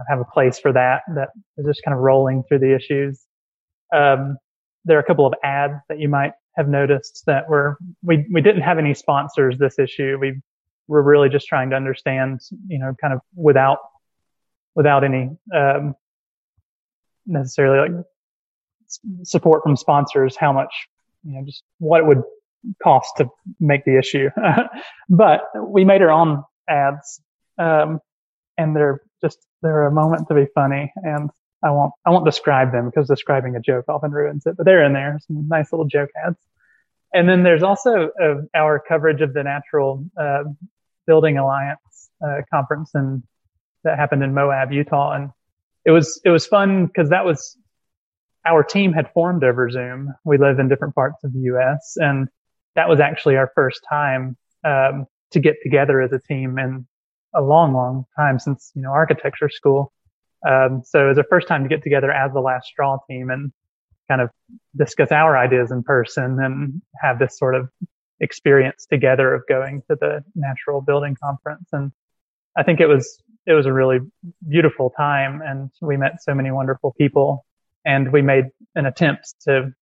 have 0.09 0.21
a 0.21 0.25
place 0.25 0.59
for 0.59 0.73
that, 0.73 1.03
that 1.15 1.31
is 1.57 1.67
just 1.67 1.83
kind 1.85 1.95
of 1.95 2.01
rolling 2.01 2.43
through 2.45 2.61
the 2.61 2.75
issues. 2.75 3.25
Um, 3.95 4.37
there 4.85 4.97
are 4.97 5.01
a 5.01 5.05
couple 5.05 5.27
of 5.27 5.35
ads 5.43 5.75
that 5.89 5.99
you 5.99 6.09
might 6.09 6.33
have 6.57 6.69
noticed 6.69 7.25
that 7.27 7.49
were, 7.49 7.79
we, 8.03 8.27
we 8.31 8.41
didn't 8.41 8.63
have 8.63 8.79
any 8.79 8.95
sponsors 8.95 9.59
this 9.59 9.79
issue. 9.79 10.19
We 10.21 10.41
were 10.89 11.03
really 11.03 11.29
just 11.29 11.47
trying 11.47 11.71
to 11.71 11.77
understand, 11.77 12.41
you 12.67 12.79
know, 12.79 12.95
kind 13.01 13.15
of 13.15 13.21
without 13.35 13.79
without 14.75 15.05
any 15.05 15.31
um, 15.55 15.95
necessarily 17.27 17.89
like 17.89 18.05
support 19.23 19.63
from 19.63 19.77
sponsors 19.77 20.37
how 20.37 20.53
much 20.53 20.73
you 21.25 21.33
know 21.33 21.45
just 21.45 21.63
what 21.79 22.01
it 22.01 22.07
would 22.07 22.23
cost 22.83 23.13
to 23.17 23.29
make 23.61 23.85
the 23.85 23.99
issue 23.99 24.29
but 25.09 25.43
we 25.69 25.85
made 25.85 26.03
our 26.03 26.11
own 26.11 26.43
ads 26.69 27.21
um, 27.59 28.01
and 28.57 28.77
they're 28.77 29.01
just 29.23 29.39
they're 29.63 29.87
a 29.87 29.93
moment 29.93 30.27
to 30.29 30.35
be 30.35 30.47
funny 30.55 30.93
and 30.97 31.31
i 31.63 31.71
won't 31.71 31.93
i 32.07 32.11
won't 32.11 32.25
describe 32.25 32.73
them 32.73 32.87
because 32.87 33.09
describing 33.09 33.57
a 33.57 33.61
joke 33.61 33.85
often 33.89 34.11
ruins 34.11 34.47
it 34.47 34.57
but 34.57 34.65
they're 34.65 34.85
in 34.85 34.93
there 34.93 35.19
some 35.27 35.49
nice 35.49 35.73
little 35.73 35.87
joke 35.87 36.11
ads 36.27 36.39
and 37.15 37.29
then 37.29 37.43
there's 37.43 37.63
also 37.63 38.11
uh, 38.23 38.37
our 38.55 38.81
coverage 38.81 39.21
of 39.21 39.35
the 39.35 39.43
natural 39.43 40.05
uh, 40.17 40.45
building 41.07 41.37
alliance 41.37 42.11
uh, 42.25 42.41
conference 42.51 42.91
in 42.95 43.23
that 43.85 43.99
happened 43.99 44.23
in 44.23 44.33
Moab, 44.35 44.73
Utah. 44.73 45.13
And 45.13 45.31
it 45.85 45.91
was, 45.91 46.21
it 46.25 46.31
was 46.31 46.47
fun 46.47 46.87
because 46.87 47.11
that 47.11 47.25
was, 47.25 47.57
our 48.47 48.63
team 48.63 48.93
had 48.93 49.13
formed 49.13 49.45
over 49.45 49.71
Zoom. 49.71 50.15
We 50.25 50.39
live 50.39 50.59
in 50.59 50.69
different 50.69 50.95
parts 50.95 51.23
of 51.25 51.33
the 51.33 51.41
U.S. 51.41 51.97
and 51.97 52.29
that 52.77 52.89
was 52.89 53.01
actually 53.01 53.37
our 53.37 53.51
first 53.55 53.81
time, 53.89 54.37
um, 54.65 55.07
to 55.33 55.41
get 55.41 55.57
together 55.63 56.01
as 56.01 56.13
a 56.13 56.19
team 56.19 56.59
in 56.59 56.87
a 57.35 57.43
long, 57.43 57.73
long 57.73 58.05
time 58.17 58.39
since, 58.39 58.73
you 58.75 58.83
know, 58.83 58.91
architecture 58.91 59.49
school. 59.49 59.93
Um, 60.47 60.83
so 60.85 61.05
it 61.05 61.09
was 61.09 61.19
our 61.19 61.27
first 61.29 61.49
time 61.49 61.63
to 61.63 61.69
get 61.69 61.83
together 61.83 62.11
as 62.11 62.33
the 62.33 62.41
last 62.41 62.67
straw 62.67 62.99
team 63.09 63.31
and 63.31 63.53
kind 64.09 64.21
of 64.21 64.31
discuss 64.77 65.13
our 65.13 65.37
ideas 65.37 65.71
in 65.71 65.83
person 65.83 66.39
and 66.41 66.83
have 67.01 67.19
this 67.19 67.39
sort 67.39 67.55
of 67.55 67.69
experience 68.21 68.87
together 68.91 69.35
of 69.35 69.43
going 69.49 69.83
to 69.89 69.97
the 70.01 70.25
natural 70.35 70.81
building 70.81 71.17
conference. 71.23 71.69
And 71.73 71.93
I 72.57 72.63
think 72.63 72.81
it 72.81 72.87
was 72.87 73.23
it 73.47 73.55
was 73.55 73.67
a 73.67 73.73
really 73.73 73.99
beautiful 74.49 74.91
time 74.97 75.43
and 75.43 75.71
we 75.81 75.97
met 75.97 76.23
so 76.23 76.33
many 76.33 76.53
wonderful 76.53 76.95
people 76.97 77.45
and 77.85 78.13
we 78.13 78.23
made 78.23 78.45
an 78.77 78.87
attempt 78.87 79.35
to 79.43 79.73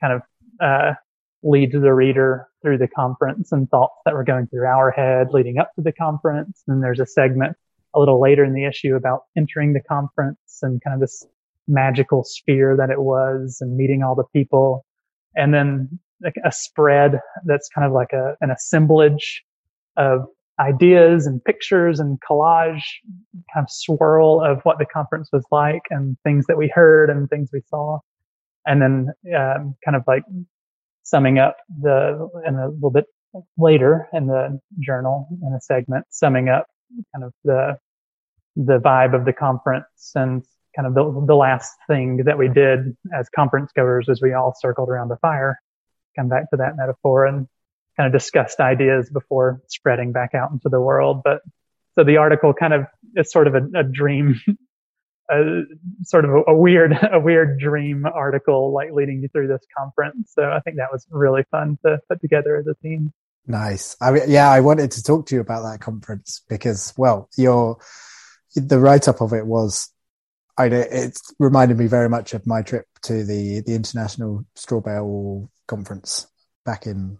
kind 0.00 0.12
of 0.12 0.22
uh, 0.60 0.92
lead 1.42 1.72
the 1.72 1.92
reader 1.92 2.46
through 2.62 2.78
the 2.78 2.88
conference 2.88 3.52
and 3.52 3.68
thoughts 3.70 3.94
that 4.04 4.14
were 4.14 4.24
going 4.24 4.46
through 4.46 4.66
our 4.66 4.90
head 4.90 5.28
leading 5.32 5.58
up 5.58 5.74
to 5.74 5.82
the 5.82 5.92
conference. 5.92 6.62
And 6.68 6.82
there's 6.82 7.00
a 7.00 7.06
segment 7.06 7.56
a 7.94 7.98
little 7.98 8.20
later 8.20 8.44
in 8.44 8.52
the 8.52 8.64
issue 8.64 8.94
about 8.94 9.22
entering 9.36 9.72
the 9.72 9.80
conference 9.80 10.58
and 10.62 10.80
kind 10.82 10.94
of 10.94 11.00
this 11.00 11.26
magical 11.66 12.24
sphere 12.24 12.76
that 12.76 12.90
it 12.90 13.00
was 13.00 13.58
and 13.60 13.76
meeting 13.76 14.02
all 14.02 14.14
the 14.14 14.24
people. 14.32 14.84
And 15.34 15.54
then 15.54 15.98
like 16.22 16.36
a 16.44 16.52
spread 16.52 17.20
that's 17.44 17.68
kind 17.74 17.86
of 17.86 17.92
like 17.92 18.12
a, 18.12 18.36
an 18.40 18.50
assemblage 18.50 19.42
of 19.96 20.26
ideas 20.58 21.26
and 21.26 21.42
pictures 21.42 21.98
and 21.98 22.18
collage 22.20 22.82
kind 23.52 23.64
of 23.64 23.70
swirl 23.70 24.42
of 24.44 24.60
what 24.64 24.78
the 24.78 24.84
conference 24.84 25.30
was 25.32 25.44
like 25.50 25.82
and 25.88 26.18
things 26.22 26.46
that 26.46 26.58
we 26.58 26.70
heard 26.74 27.08
and 27.08 27.30
things 27.30 27.48
we 27.52 27.62
saw. 27.68 27.98
And 28.66 28.82
then 28.82 29.08
um, 29.34 29.74
kind 29.82 29.96
of 29.96 30.02
like 30.06 30.22
summing 31.02 31.38
up 31.38 31.56
the, 31.80 32.28
and 32.44 32.58
a 32.58 32.68
little 32.68 32.90
bit 32.90 33.06
later 33.56 34.08
in 34.12 34.26
the 34.26 34.60
journal 34.78 35.28
in 35.42 35.52
a 35.52 35.60
segment, 35.60 36.06
summing 36.10 36.48
up 36.48 36.66
kind 37.14 37.24
of 37.24 37.32
the, 37.44 37.78
the 38.56 38.78
vibe 38.78 39.14
of 39.14 39.24
the 39.24 39.32
conference 39.32 40.12
and 40.14 40.42
kind 40.74 40.86
of 40.86 40.94
the, 40.94 41.26
the 41.26 41.34
last 41.34 41.72
thing 41.88 42.18
that 42.24 42.38
we 42.38 42.48
did 42.48 42.96
as 43.14 43.28
conference 43.28 43.72
goers 43.74 44.08
as 44.08 44.20
we 44.20 44.32
all 44.32 44.54
circled 44.58 44.88
around 44.88 45.08
the 45.08 45.16
fire. 45.16 45.60
Come 46.16 46.28
back 46.28 46.50
to 46.50 46.56
that 46.56 46.76
metaphor 46.76 47.26
and 47.26 47.46
kind 47.96 48.06
of 48.06 48.12
discussed 48.12 48.60
ideas 48.60 49.10
before 49.10 49.60
spreading 49.68 50.12
back 50.12 50.34
out 50.34 50.50
into 50.50 50.68
the 50.68 50.80
world. 50.80 51.22
But 51.24 51.40
so 51.94 52.04
the 52.04 52.16
article 52.16 52.52
kind 52.54 52.72
of 52.72 52.86
is 53.16 53.30
sort 53.30 53.46
of 53.46 53.54
a, 53.54 53.80
a 53.80 53.82
dream, 53.82 54.40
a, 55.30 55.62
sort 56.02 56.24
of 56.24 56.30
a, 56.32 56.42
a, 56.50 56.56
weird, 56.56 56.92
a 57.12 57.20
weird 57.20 57.58
dream 57.58 58.06
article, 58.06 58.72
like 58.72 58.92
leading 58.92 59.22
you 59.22 59.28
through 59.28 59.48
this 59.48 59.64
conference. 59.76 60.32
So 60.34 60.50
I 60.50 60.60
think 60.60 60.76
that 60.76 60.92
was 60.92 61.06
really 61.10 61.44
fun 61.50 61.78
to 61.84 62.00
put 62.08 62.20
together 62.20 62.56
as 62.56 62.66
a 62.66 62.74
team. 62.82 63.12
Nice. 63.46 63.96
I 64.00 64.24
yeah, 64.26 64.50
I 64.50 64.60
wanted 64.60 64.90
to 64.92 65.02
talk 65.02 65.26
to 65.26 65.34
you 65.34 65.40
about 65.40 65.62
that 65.62 65.80
conference 65.80 66.42
because, 66.48 66.92
well, 66.96 67.28
your 67.36 67.78
the 68.54 68.78
write 68.78 69.08
up 69.08 69.22
of 69.22 69.32
it 69.32 69.46
was, 69.46 69.88
I 70.58 70.66
it 70.66 71.18
reminded 71.38 71.78
me 71.78 71.86
very 71.86 72.08
much 72.08 72.34
of 72.34 72.46
my 72.46 72.62
trip 72.62 72.86
to 73.02 73.24
the 73.24 73.60
the 73.60 73.74
International 73.74 74.44
Straw 74.54 74.80
Bale 74.80 75.50
Conference 75.66 76.26
back 76.64 76.86
in 76.86 77.18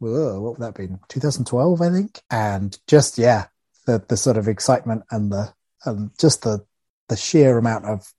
whoa, 0.00 0.40
what 0.40 0.58
would 0.58 0.66
that 0.66 0.74
be? 0.74 0.88
2012, 1.08 1.80
I 1.80 1.90
think. 1.90 2.20
And 2.30 2.76
just, 2.86 3.18
yeah, 3.18 3.46
the, 3.86 4.02
the 4.08 4.16
sort 4.16 4.36
of 4.36 4.48
excitement 4.48 5.04
and 5.10 5.30
the, 5.30 5.54
and 5.84 6.10
just 6.18 6.42
the, 6.42 6.66
the 7.10 7.16
sheer 7.16 7.58
amount 7.58 7.84
of 7.84 8.10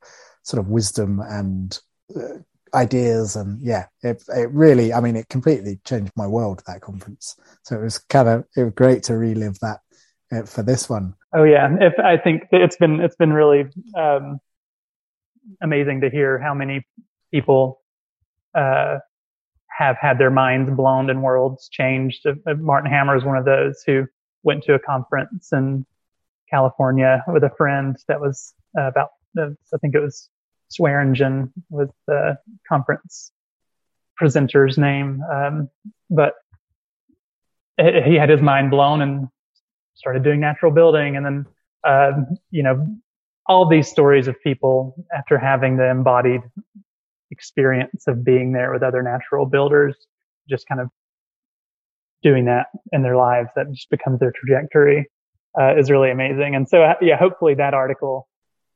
sort 0.44 0.60
of 0.60 0.70
wisdom 0.70 1.20
and 1.20 1.80
uh, 2.16 2.38
ideas. 2.76 3.36
And 3.36 3.60
yeah, 3.62 3.88
it, 4.04 4.24
it 4.30 4.52
really, 4.52 4.94
I 4.94 5.00
mean, 5.00 5.16
it 5.16 5.30
completely 5.30 5.80
changed 5.84 6.12
my 6.16 6.28
world, 6.28 6.62
that 6.68 6.82
conference. 6.82 7.36
So 7.64 7.80
it 7.80 7.84
was 7.84 7.98
kind 7.98 8.30
of, 8.30 8.46
it 8.56 8.64
was 8.64 8.74
great 8.74 9.04
to 9.04 9.18
relive 9.18 9.58
that 9.62 9.80
uh, 10.32 10.44
for 10.44 10.62
this 10.62 10.90
one. 10.90 11.16
Oh 11.34 11.44
yeah. 11.44 11.68
If 11.80 11.98
I 11.98 12.18
think 12.18 12.44
it's 12.52 12.78
been, 12.78 13.00
it's 13.00 13.16
been 13.16 13.34
really, 13.34 13.66
um, 13.98 14.40
amazing 15.62 16.02
to 16.02 16.10
hear 16.10 16.38
how 16.38 16.54
many 16.54 16.86
people, 17.34 17.82
uh, 18.54 19.00
have 19.78 19.98
had 20.00 20.20
their 20.20 20.30
minds 20.30 20.70
blown 20.70 21.10
and 21.10 21.24
worlds 21.24 21.70
changed. 21.70 22.26
Uh, 22.26 22.34
uh, 22.46 22.54
Martin 22.56 22.92
Hammer 22.92 23.16
is 23.16 23.24
one 23.24 23.38
of 23.38 23.46
those 23.46 23.82
who 23.86 24.06
went 24.44 24.64
to 24.66 24.74
a 24.74 24.80
conference 24.80 25.52
in 25.54 25.86
California 26.50 27.24
with 27.28 27.44
a 27.44 27.50
friend 27.58 27.96
that 28.08 28.20
was 28.20 28.54
uh, 28.78 28.88
about, 28.88 29.10
uh, 29.38 29.50
I 29.74 29.78
think 29.78 29.96
it 29.96 30.00
was 30.00 30.30
Swearingen 30.70 31.52
was 31.70 31.90
the 32.08 32.38
conference 32.68 33.32
presenter's 34.16 34.78
name. 34.78 35.22
Um, 35.32 35.70
but 36.10 36.36
he 37.78 38.16
had 38.16 38.30
his 38.30 38.42
mind 38.42 38.72
blown 38.72 39.02
and 39.02 39.28
started 39.96 40.24
doing 40.24 40.40
natural 40.40 40.72
building. 40.72 41.18
And 41.18 41.26
then, 41.26 41.46
uh, 41.84 42.12
you 42.52 42.64
know, 42.64 42.86
all 43.48 43.68
these 43.68 43.90
stories 43.90 44.28
of 44.28 44.36
people 44.44 44.96
after 45.14 45.38
having 45.38 45.78
the 45.78 45.90
embodied 45.90 46.42
experience 47.32 48.08
of 48.08 48.24
being 48.24 48.52
there 48.52 48.72
with 48.72 48.84
other 48.84 49.02
natural 49.02 49.46
builders, 49.46 49.96
just 50.50 50.68
kind 50.68 50.80
of 50.80 50.90
doing 52.22 52.46
that 52.46 52.68
in 52.92 53.02
their 53.02 53.16
lives, 53.18 53.50
that 53.56 53.72
just 53.72 53.90
becomes 53.90 54.20
their 54.20 54.32
trajectory, 54.32 55.10
uh, 55.60 55.76
is 55.76 55.90
really 55.90 56.12
amazing. 56.12 56.56
And 56.56 56.70
so, 56.70 56.84
uh, 56.84 56.94
yeah, 57.02 57.18
hopefully 57.18 57.56
that 57.56 57.74
article, 57.74 58.28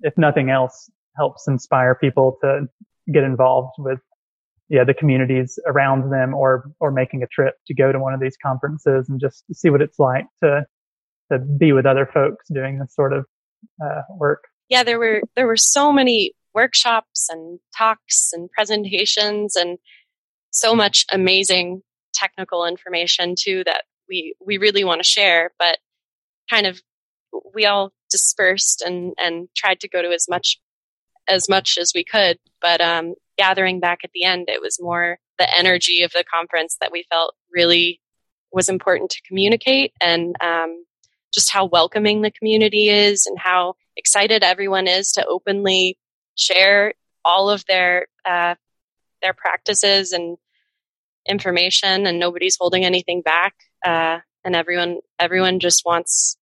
if 0.02 0.18
nothing 0.18 0.50
else, 0.50 0.89
helps 1.18 1.48
inspire 1.48 1.96
people 1.96 2.38
to 2.41 2.68
get 3.12 3.24
involved 3.24 3.74
with 3.78 4.00
yeah 4.68 4.84
the 4.84 4.93
communities 4.93 5.60
around 5.66 6.12
them 6.12 6.34
or 6.34 6.72
or 6.80 6.91
making 6.91 7.24
a 7.24 7.28
trip 7.28 7.56
to 7.68 7.74
go 7.74 7.91
to 7.91 8.00
one 8.00 8.14
of 8.14 8.20
these 8.20 8.36
conferences 8.43 9.08
and 9.10 9.20
just 9.20 9.43
see 9.54 9.70
what 9.70 9.82
it's 9.82 10.00
like 10.00 10.26
to 10.43 10.66
to 11.32 11.39
be 11.39 11.72
with 11.72 11.86
other 11.86 12.06
folks 12.06 12.46
doing 12.52 12.80
this 12.80 12.93
sort 12.93 13.14
of 13.14 13.26
uh, 13.84 14.02
work. 14.18 14.46
Yeah 14.70 14.84
there 14.84 15.00
were 15.00 15.22
there 15.36 15.48
were 15.48 15.58
so 15.58 15.91
many 15.91 16.34
workshops 16.54 17.28
and 17.30 17.60
talks 17.78 18.32
and 18.34 18.50
presentations 18.52 19.56
and 19.56 19.78
so 20.52 20.74
much 20.74 21.06
amazing 21.12 21.82
technical 22.14 22.66
information 22.66 23.36
too 23.38 23.64
that 23.66 23.84
we 24.10 24.36
we 24.46 24.58
really 24.58 24.84
want 24.84 25.00
to 25.00 25.04
share 25.04 25.52
but 25.60 25.78
kind 26.50 26.66
of 26.66 26.82
we 27.54 27.66
all 27.66 27.91
dispersed 28.16 28.82
and 28.82 29.13
and 29.18 29.47
tried 29.55 29.80
to 29.82 29.89
go 29.89 30.01
to 30.01 30.09
as 30.09 30.28
much 30.30 30.59
as 31.28 31.49
much 31.49 31.78
as 31.80 31.91
we 31.95 32.03
could. 32.03 32.38
But 32.61 32.82
um 32.82 33.16
gathering 33.38 33.80
back 33.80 33.99
at 34.03 34.11
the 34.13 34.24
end, 34.24 34.49
it 34.49 34.61
was 34.61 34.80
more 34.82 35.20
the 35.38 35.57
energy 35.57 36.03
of 36.03 36.11
the 36.11 36.24
conference 36.24 36.78
that 36.80 36.91
we 36.91 37.05
felt 37.09 37.36
really 37.51 37.99
was 38.51 38.70
important 38.70 39.11
to 39.11 39.22
communicate 39.28 39.91
and 39.99 40.36
um, 40.41 40.86
just 41.34 41.51
how 41.51 41.66
welcoming 41.66 42.22
the 42.22 42.32
community 42.32 42.89
is 42.89 43.26
and 43.26 43.38
how 43.38 43.76
excited 43.97 44.43
everyone 44.43 44.88
is 44.88 45.11
to 45.11 45.26
openly 45.26 45.97
share 46.36 46.93
all 47.26 47.49
of 47.49 47.66
their 47.66 48.07
uh, 48.24 48.55
their 49.22 49.34
practices 49.34 50.13
and 50.13 50.38
information 51.28 52.05
and 52.05 52.20
nobody's 52.20 52.57
holding 52.57 52.86
anything 52.86 53.22
back 53.22 53.55
uh, 53.86 54.20
and 54.45 54.55
everyone 54.55 54.99
everyone 55.20 55.59
just 55.59 55.84
wants 55.86 56.38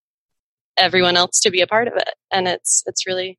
everyone 0.78 1.17
else 1.17 1.39
to 1.41 1.51
be 1.51 1.61
a 1.61 1.67
part 1.67 1.88
of 1.88 1.95
it. 1.95 2.09
And 2.32 2.47
it's 2.47 2.84
it's 2.86 3.05
really 3.07 3.38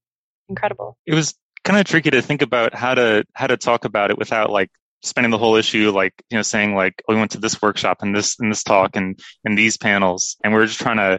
incredible. 0.49 0.97
It 1.07 1.15
was 1.15 1.35
kind 1.65 1.79
of 1.79 1.87
tricky 1.87 2.11
to 2.11 2.23
think 2.23 2.43
about 2.43 2.75
how 2.75 2.95
to 2.95 3.25
how 3.35 3.47
to 3.47 3.57
talk 3.57 3.85
about 3.85 4.11
it 4.11 4.19
without 4.19 4.51
like 4.51 4.71
spending 5.03 5.31
the 5.31 5.39
whole 5.39 5.57
issue 5.57 5.91
like 5.91 6.15
you 6.31 6.39
know 6.39 6.43
saying 6.43 6.75
like 6.75 7.03
oh, 7.09 7.15
we 7.15 7.19
went 7.19 7.33
to 7.33 7.39
this 7.39 7.61
workshop 7.61 7.99
and 8.01 8.15
this 8.15 8.39
and 8.39 8.51
this 8.51 8.63
talk 8.63 8.97
and 8.97 9.19
and 9.45 9.57
these 9.57 9.77
panels. 9.77 10.37
And 10.45 10.53
we're 10.53 10.67
just 10.67 10.81
trying 10.81 10.99
to 10.99 11.19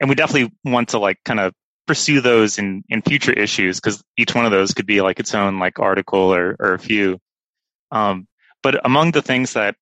and 0.00 0.08
we 0.08 0.14
definitely 0.14 0.52
want 0.64 0.90
to 0.90 0.98
like 0.98 1.18
kind 1.24 1.40
of 1.40 1.52
pursue 1.86 2.20
those 2.20 2.58
in 2.58 2.82
in 2.88 3.02
future 3.02 3.32
issues 3.32 3.78
because 3.78 4.02
each 4.16 4.34
one 4.34 4.46
of 4.46 4.50
those 4.50 4.72
could 4.72 4.86
be 4.86 5.00
like 5.00 5.20
its 5.20 5.34
own 5.34 5.58
like 5.58 5.78
article 5.78 6.34
or 6.34 6.56
or 6.58 6.74
a 6.74 6.78
few. 6.78 7.18
Um 7.90 8.26
but 8.62 8.84
among 8.84 9.12
the 9.12 9.22
things 9.22 9.52
that 9.52 9.76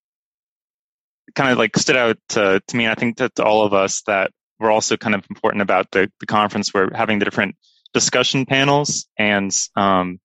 kind 1.34 1.50
of 1.50 1.58
like 1.58 1.76
stood 1.76 1.96
out 1.96 2.18
to, 2.28 2.60
to 2.66 2.76
me 2.76 2.86
i 2.86 2.94
think 2.94 3.16
that 3.18 3.34
to 3.34 3.44
all 3.44 3.64
of 3.64 3.72
us 3.72 4.02
that 4.02 4.30
were 4.58 4.70
also 4.70 4.96
kind 4.96 5.14
of 5.14 5.24
important 5.28 5.62
about 5.62 5.90
the, 5.90 6.10
the 6.20 6.26
conference 6.26 6.72
were 6.72 6.90
having 6.94 7.18
the 7.18 7.24
different 7.24 7.56
discussion 7.92 8.46
panels 8.46 9.06
and 9.18 9.54
um, 9.76 10.20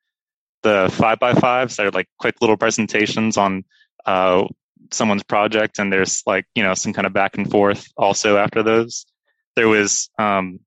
the 0.63 0.89
five 0.93 1.19
by 1.19 1.33
fives 1.33 1.75
that 1.75 1.85
are 1.85 1.91
like 1.91 2.07
quick 2.19 2.35
little 2.41 2.57
presentations 2.57 3.37
on 3.37 3.63
uh, 4.05 4.45
someone's 4.91 5.23
project, 5.23 5.79
and 5.79 5.91
there's 5.91 6.23
like 6.25 6.45
you 6.55 6.63
know 6.63 6.73
some 6.73 6.93
kind 6.93 7.05
of 7.05 7.13
back 7.13 7.37
and 7.37 7.49
forth 7.49 7.87
also 7.97 8.37
after 8.37 8.63
those. 8.63 9.05
There 9.55 9.67
was 9.67 10.09
um, 10.19 10.59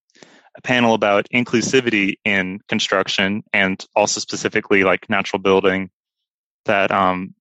a 0.56 0.60
panel 0.62 0.94
about 0.94 1.28
inclusivity 1.32 2.14
in 2.24 2.60
construction 2.68 3.42
and 3.52 3.84
also 3.94 4.20
specifically 4.20 4.84
like 4.84 5.08
natural 5.08 5.40
building 5.40 5.90
that 6.64 6.90
um, 6.90 7.34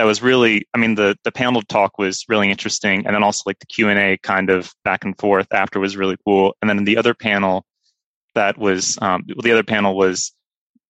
that 0.00 0.06
was 0.06 0.22
really 0.22 0.66
i 0.72 0.78
mean 0.78 0.94
the 0.94 1.14
the 1.24 1.30
panel 1.30 1.60
talk 1.60 1.98
was 1.98 2.24
really 2.26 2.50
interesting 2.50 3.04
and 3.06 3.14
then 3.14 3.22
also 3.22 3.42
like 3.44 3.58
the 3.58 3.66
q&a 3.66 4.16
kind 4.22 4.48
of 4.48 4.72
back 4.82 5.04
and 5.04 5.18
forth 5.18 5.46
after 5.52 5.78
was 5.78 5.94
really 5.94 6.16
cool 6.24 6.56
and 6.62 6.70
then 6.70 6.84
the 6.84 6.96
other 6.96 7.12
panel 7.12 7.66
that 8.34 8.56
was 8.56 8.96
um, 9.02 9.24
the 9.42 9.52
other 9.52 9.62
panel 9.62 9.94
was 9.96 10.32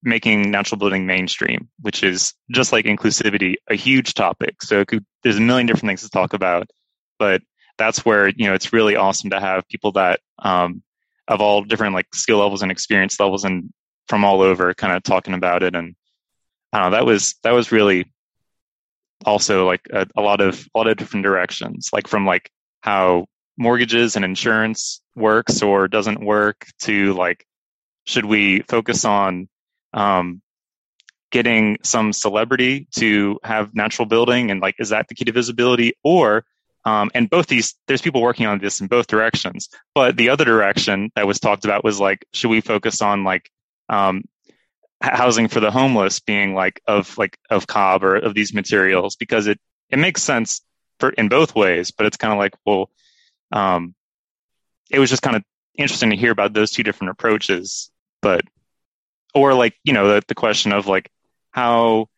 making 0.03 0.51
natural 0.51 0.79
building 0.79 1.07
mainstream, 1.07 1.69
which 1.81 2.03
is 2.03 2.33
just 2.51 2.73
like 2.73 2.87
inclusivity, 2.87 3.57
a 3.69 3.75
huge 3.75 4.15
topic. 4.15 4.63
So 4.63 4.85
could, 4.85 5.05
there's 5.23 5.37
a 5.37 5.41
million 5.41 5.67
different 5.67 5.89
things 5.89 6.03
to 6.03 6.11
talk 6.11 6.33
about, 6.33 6.71
but 7.19 7.43
that's 7.79 8.05
where 8.05 8.29
you 8.29 8.47
know 8.47 8.55
it's 8.55 8.73
really 8.73 8.97
awesome 8.97 9.31
to 9.31 9.41
have 9.41 9.67
people 9.69 9.93
that 9.93 10.21
um, 10.39 10.83
of 11.29 11.41
all 11.41 11.65
different 11.65 11.95
like 11.95 12.15
skill 12.15 12.39
levels 12.39 12.63
and 12.63 12.71
experience 12.71 13.19
levels 13.19 13.45
and 13.45 13.73
from 14.07 14.25
all 14.25 14.43
over 14.43 14.75
kind 14.75 14.93
of 14.95 15.03
talking 15.03 15.35
about 15.35 15.63
it 15.63 15.75
and 15.75 15.95
that 16.73 17.07
was 17.07 17.37
that 17.43 17.53
was 17.53 17.73
really 17.73 18.05
also 19.25 19.67
like 19.67 19.83
a, 19.93 20.07
a 20.17 20.23
lot 20.23 20.41
of 20.41 20.67
a 20.75 20.79
lot 20.79 20.89
of 20.89 20.97
different 20.97 21.25
directions 21.25 21.91
like 21.93 22.09
from 22.09 22.25
like 22.25 22.51
how 22.81 23.27
mortgages 23.59 24.17
and 24.17 24.25
insurance 24.25 25.03
works 25.15 25.63
or 25.63 25.87
doesn't 25.87 26.25
work 26.25 26.67
to 26.81 27.13
like 27.15 27.45
should 28.05 28.25
we 28.25 28.61
focus 28.63 29.05
on 29.05 29.49
um, 29.93 30.41
getting 31.31 31.77
some 31.83 32.13
celebrity 32.13 32.89
to 32.97 33.39
have 33.45 33.75
natural 33.75 34.07
building 34.07 34.51
and 34.51 34.61
like 34.61 34.75
is 34.79 34.89
that 34.89 35.09
the 35.09 35.15
key 35.15 35.25
to 35.25 35.33
visibility? 35.33 35.93
Or 36.03 36.45
um, 36.85 37.11
and 37.15 37.29
both 37.29 37.47
these 37.47 37.75
there's 37.87 38.01
people 38.01 38.23
working 38.23 38.47
on 38.47 38.59
this 38.59 38.81
in 38.81 38.87
both 38.87 39.07
directions 39.07 39.69
but 39.95 40.17
the 40.17 40.31
other 40.31 40.47
direction 40.47 41.11
that 41.15 41.27
was 41.27 41.39
talked 41.39 41.67
about 41.67 41.85
was 41.85 42.01
like 42.01 42.25
should 42.33 42.49
we 42.49 42.63
focus 42.63 43.03
on 43.03 43.23
like 43.23 43.51
um, 43.91 44.25
housing 45.01 45.49
for 45.49 45.61
the 45.61 45.71
homeless 45.71 46.21
being 46.21 46.55
like 46.55 46.81
of 46.87 47.17
like 47.17 47.39
of 47.49 47.67
cob 47.67 48.05
or 48.05 48.17
of 48.17 48.35
these 48.35 48.53
materials 48.53 49.17
because 49.17 49.47
it 49.47 49.59
it 49.89 49.99
makes 49.99 50.23
sense 50.23 50.61
for 50.99 51.11
in 51.11 51.29
both 51.29 51.55
ways 51.55 51.91
but 51.91 52.07
it's 52.07 52.19
kind 52.19 52.33
of 52.33 52.39
like 52.39 52.55
well 52.67 52.91
um, 53.53 53.95
it 54.91 54.99
was 54.99 55.11
just 55.11 55.23
kind 55.23 55.37
of 55.37 55.45
interesting 55.77 56.11
to 56.11 56.17
hear 56.17 56.33
about 56.33 56.53
those 56.53 56.71
two 56.71 56.83
different 56.83 57.13
approaches. 57.13 57.91
But, 58.23 58.43
or 59.35 59.55
like, 59.55 59.75
you 59.85 59.93
know, 59.93 60.09
the, 60.09 60.23
the 60.29 60.35
question 60.35 60.73
of 60.73 60.87
like 60.87 61.11
how, 61.53 62.09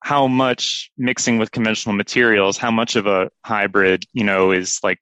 how 0.00 0.26
much 0.26 0.90
mixing 0.98 1.38
with 1.38 1.52
conventional 1.52 1.94
materials, 1.94 2.58
how 2.58 2.70
much 2.70 2.96
of 2.96 3.06
a 3.06 3.30
hybrid, 3.44 4.04
you 4.12 4.24
know, 4.24 4.50
is 4.50 4.80
like 4.82 4.98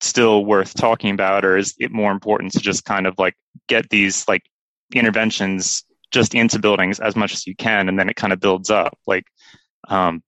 still 0.00 0.44
worth 0.44 0.74
talking 0.74 1.14
about, 1.14 1.44
or 1.44 1.56
is 1.56 1.74
it 1.78 1.92
more 1.92 2.10
important 2.10 2.52
to 2.52 2.58
just 2.58 2.84
kind 2.84 3.06
of 3.06 3.14
like 3.18 3.34
get 3.68 3.88
these 3.88 4.26
like 4.26 4.42
interventions 4.92 5.84
just 6.12 6.34
into 6.34 6.58
buildings 6.58 7.00
as 7.00 7.16
much 7.16 7.32
as 7.32 7.46
you 7.46 7.56
can, 7.56 7.88
and 7.88 7.98
then 7.98 8.08
it 8.08 8.16
kind 8.16 8.32
of 8.32 8.40
builds 8.40 8.70
up. 8.70 8.96
Like, 9.06 9.24
um, 9.88 10.22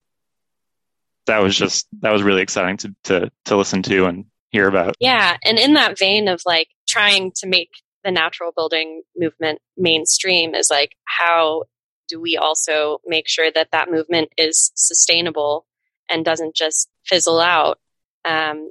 that 1.26 1.39
was 1.39 1.57
just 1.57 1.87
that 2.01 2.12
was 2.12 2.22
really 2.22 2.43
exciting 2.43 2.76
to 2.78 2.95
to 3.05 3.30
to 3.47 3.57
listen 3.57 3.82
to 3.85 4.07
and 4.07 4.26
hear 4.51 4.68
about. 4.68 4.97
Yeah, 5.01 5.37
and 5.45 5.59
in 5.59 5.74
that 5.74 5.99
vein 5.99 6.28
of 6.28 6.43
like 6.45 6.68
trying 6.89 7.32
to 7.37 7.47
make 7.47 7.70
the 8.05 8.11
natural 8.11 8.53
building 8.55 9.03
movement 9.16 9.61
mainstream 9.76 10.55
is 10.55 10.68
like 10.70 10.93
how 11.05 11.64
do 12.09 12.20
we 12.20 12.37
also 12.37 13.01
make 13.07 13.26
sure 13.26 13.51
that 13.51 13.68
that 13.72 13.91
movement 13.91 14.28
is 14.37 14.70
sustainable 14.74 15.66
and 16.11 16.22
doesn't 16.24 16.55
just 16.55 16.89
fizzle 17.07 17.41
out 17.41 17.78
um, 18.26 18.70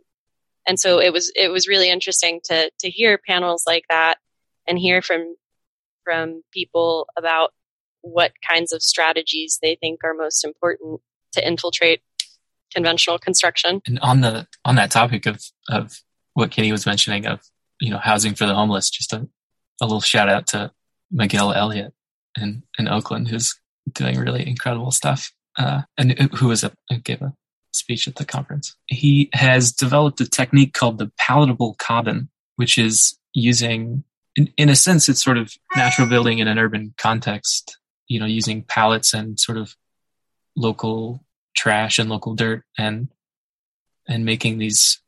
and 0.67 0.79
so 0.79 0.99
it 0.99 1.11
was 1.11 1.31
it 1.35 1.49
was 1.49 1.67
really 1.67 1.89
interesting 1.89 2.39
to 2.45 2.69
to 2.79 2.89
hear 2.89 3.17
panels 3.17 3.63
like 3.67 3.85
that 3.89 4.17
and 4.67 4.79
hear 4.79 5.01
from 5.01 5.35
from 6.03 6.43
people 6.51 7.07
about 7.17 7.51
what 8.01 8.33
kinds 8.47 8.73
of 8.73 8.81
strategies 8.81 9.59
they 9.61 9.75
think 9.75 10.03
are 10.03 10.13
most 10.13 10.43
important 10.43 11.01
to 11.31 11.47
infiltrate 11.47 12.01
conventional 12.73 13.17
construction. 13.17 13.81
And 13.85 13.99
on 13.99 14.21
the 14.21 14.47
on 14.65 14.75
that 14.75 14.91
topic 14.91 15.25
of 15.25 15.41
of 15.69 15.99
what 16.33 16.51
Kitty 16.51 16.71
was 16.71 16.85
mentioning 16.85 17.25
of 17.25 17.41
you 17.79 17.89
know 17.89 17.99
housing 17.99 18.35
for 18.35 18.45
the 18.45 18.55
homeless, 18.55 18.89
just 18.89 19.13
a, 19.13 19.27
a 19.81 19.85
little 19.85 20.01
shout 20.01 20.29
out 20.29 20.47
to 20.47 20.71
Miguel 21.11 21.53
Elliott 21.53 21.93
in 22.39 22.63
in 22.77 22.87
Oakland, 22.87 23.27
who's 23.27 23.59
doing 23.91 24.19
really 24.19 24.47
incredible 24.47 24.91
stuff, 24.91 25.31
uh, 25.57 25.81
and 25.97 26.11
who 26.35 26.47
was 26.47 26.63
a 26.63 26.71
gave 27.03 27.21
a 27.21 27.33
speech 27.71 28.07
at 28.07 28.15
the 28.15 28.25
conference. 28.25 28.75
He 28.87 29.29
has 29.33 29.71
developed 29.71 30.21
a 30.21 30.29
technique 30.29 30.73
called 30.73 30.97
the 30.97 31.11
palatable 31.17 31.75
cobbin, 31.79 32.29
which 32.55 32.77
is 32.77 33.17
using 33.33 34.03
in, 34.35 34.51
in 34.57 34.69
a 34.69 34.75
sense 34.75 35.09
it's 35.09 35.23
sort 35.23 35.37
of 35.37 35.53
natural 35.75 36.07
building 36.07 36.39
in 36.39 36.47
an 36.47 36.59
urban 36.59 36.93
context 36.97 37.77
you 38.07 38.19
know 38.19 38.25
using 38.25 38.63
pallets 38.63 39.13
and 39.13 39.39
sort 39.39 39.57
of 39.57 39.75
local 40.55 41.23
trash 41.55 41.99
and 41.99 42.09
local 42.09 42.35
dirt 42.35 42.63
and 42.77 43.09
and 44.07 44.25
making 44.25 44.57
these 44.57 45.01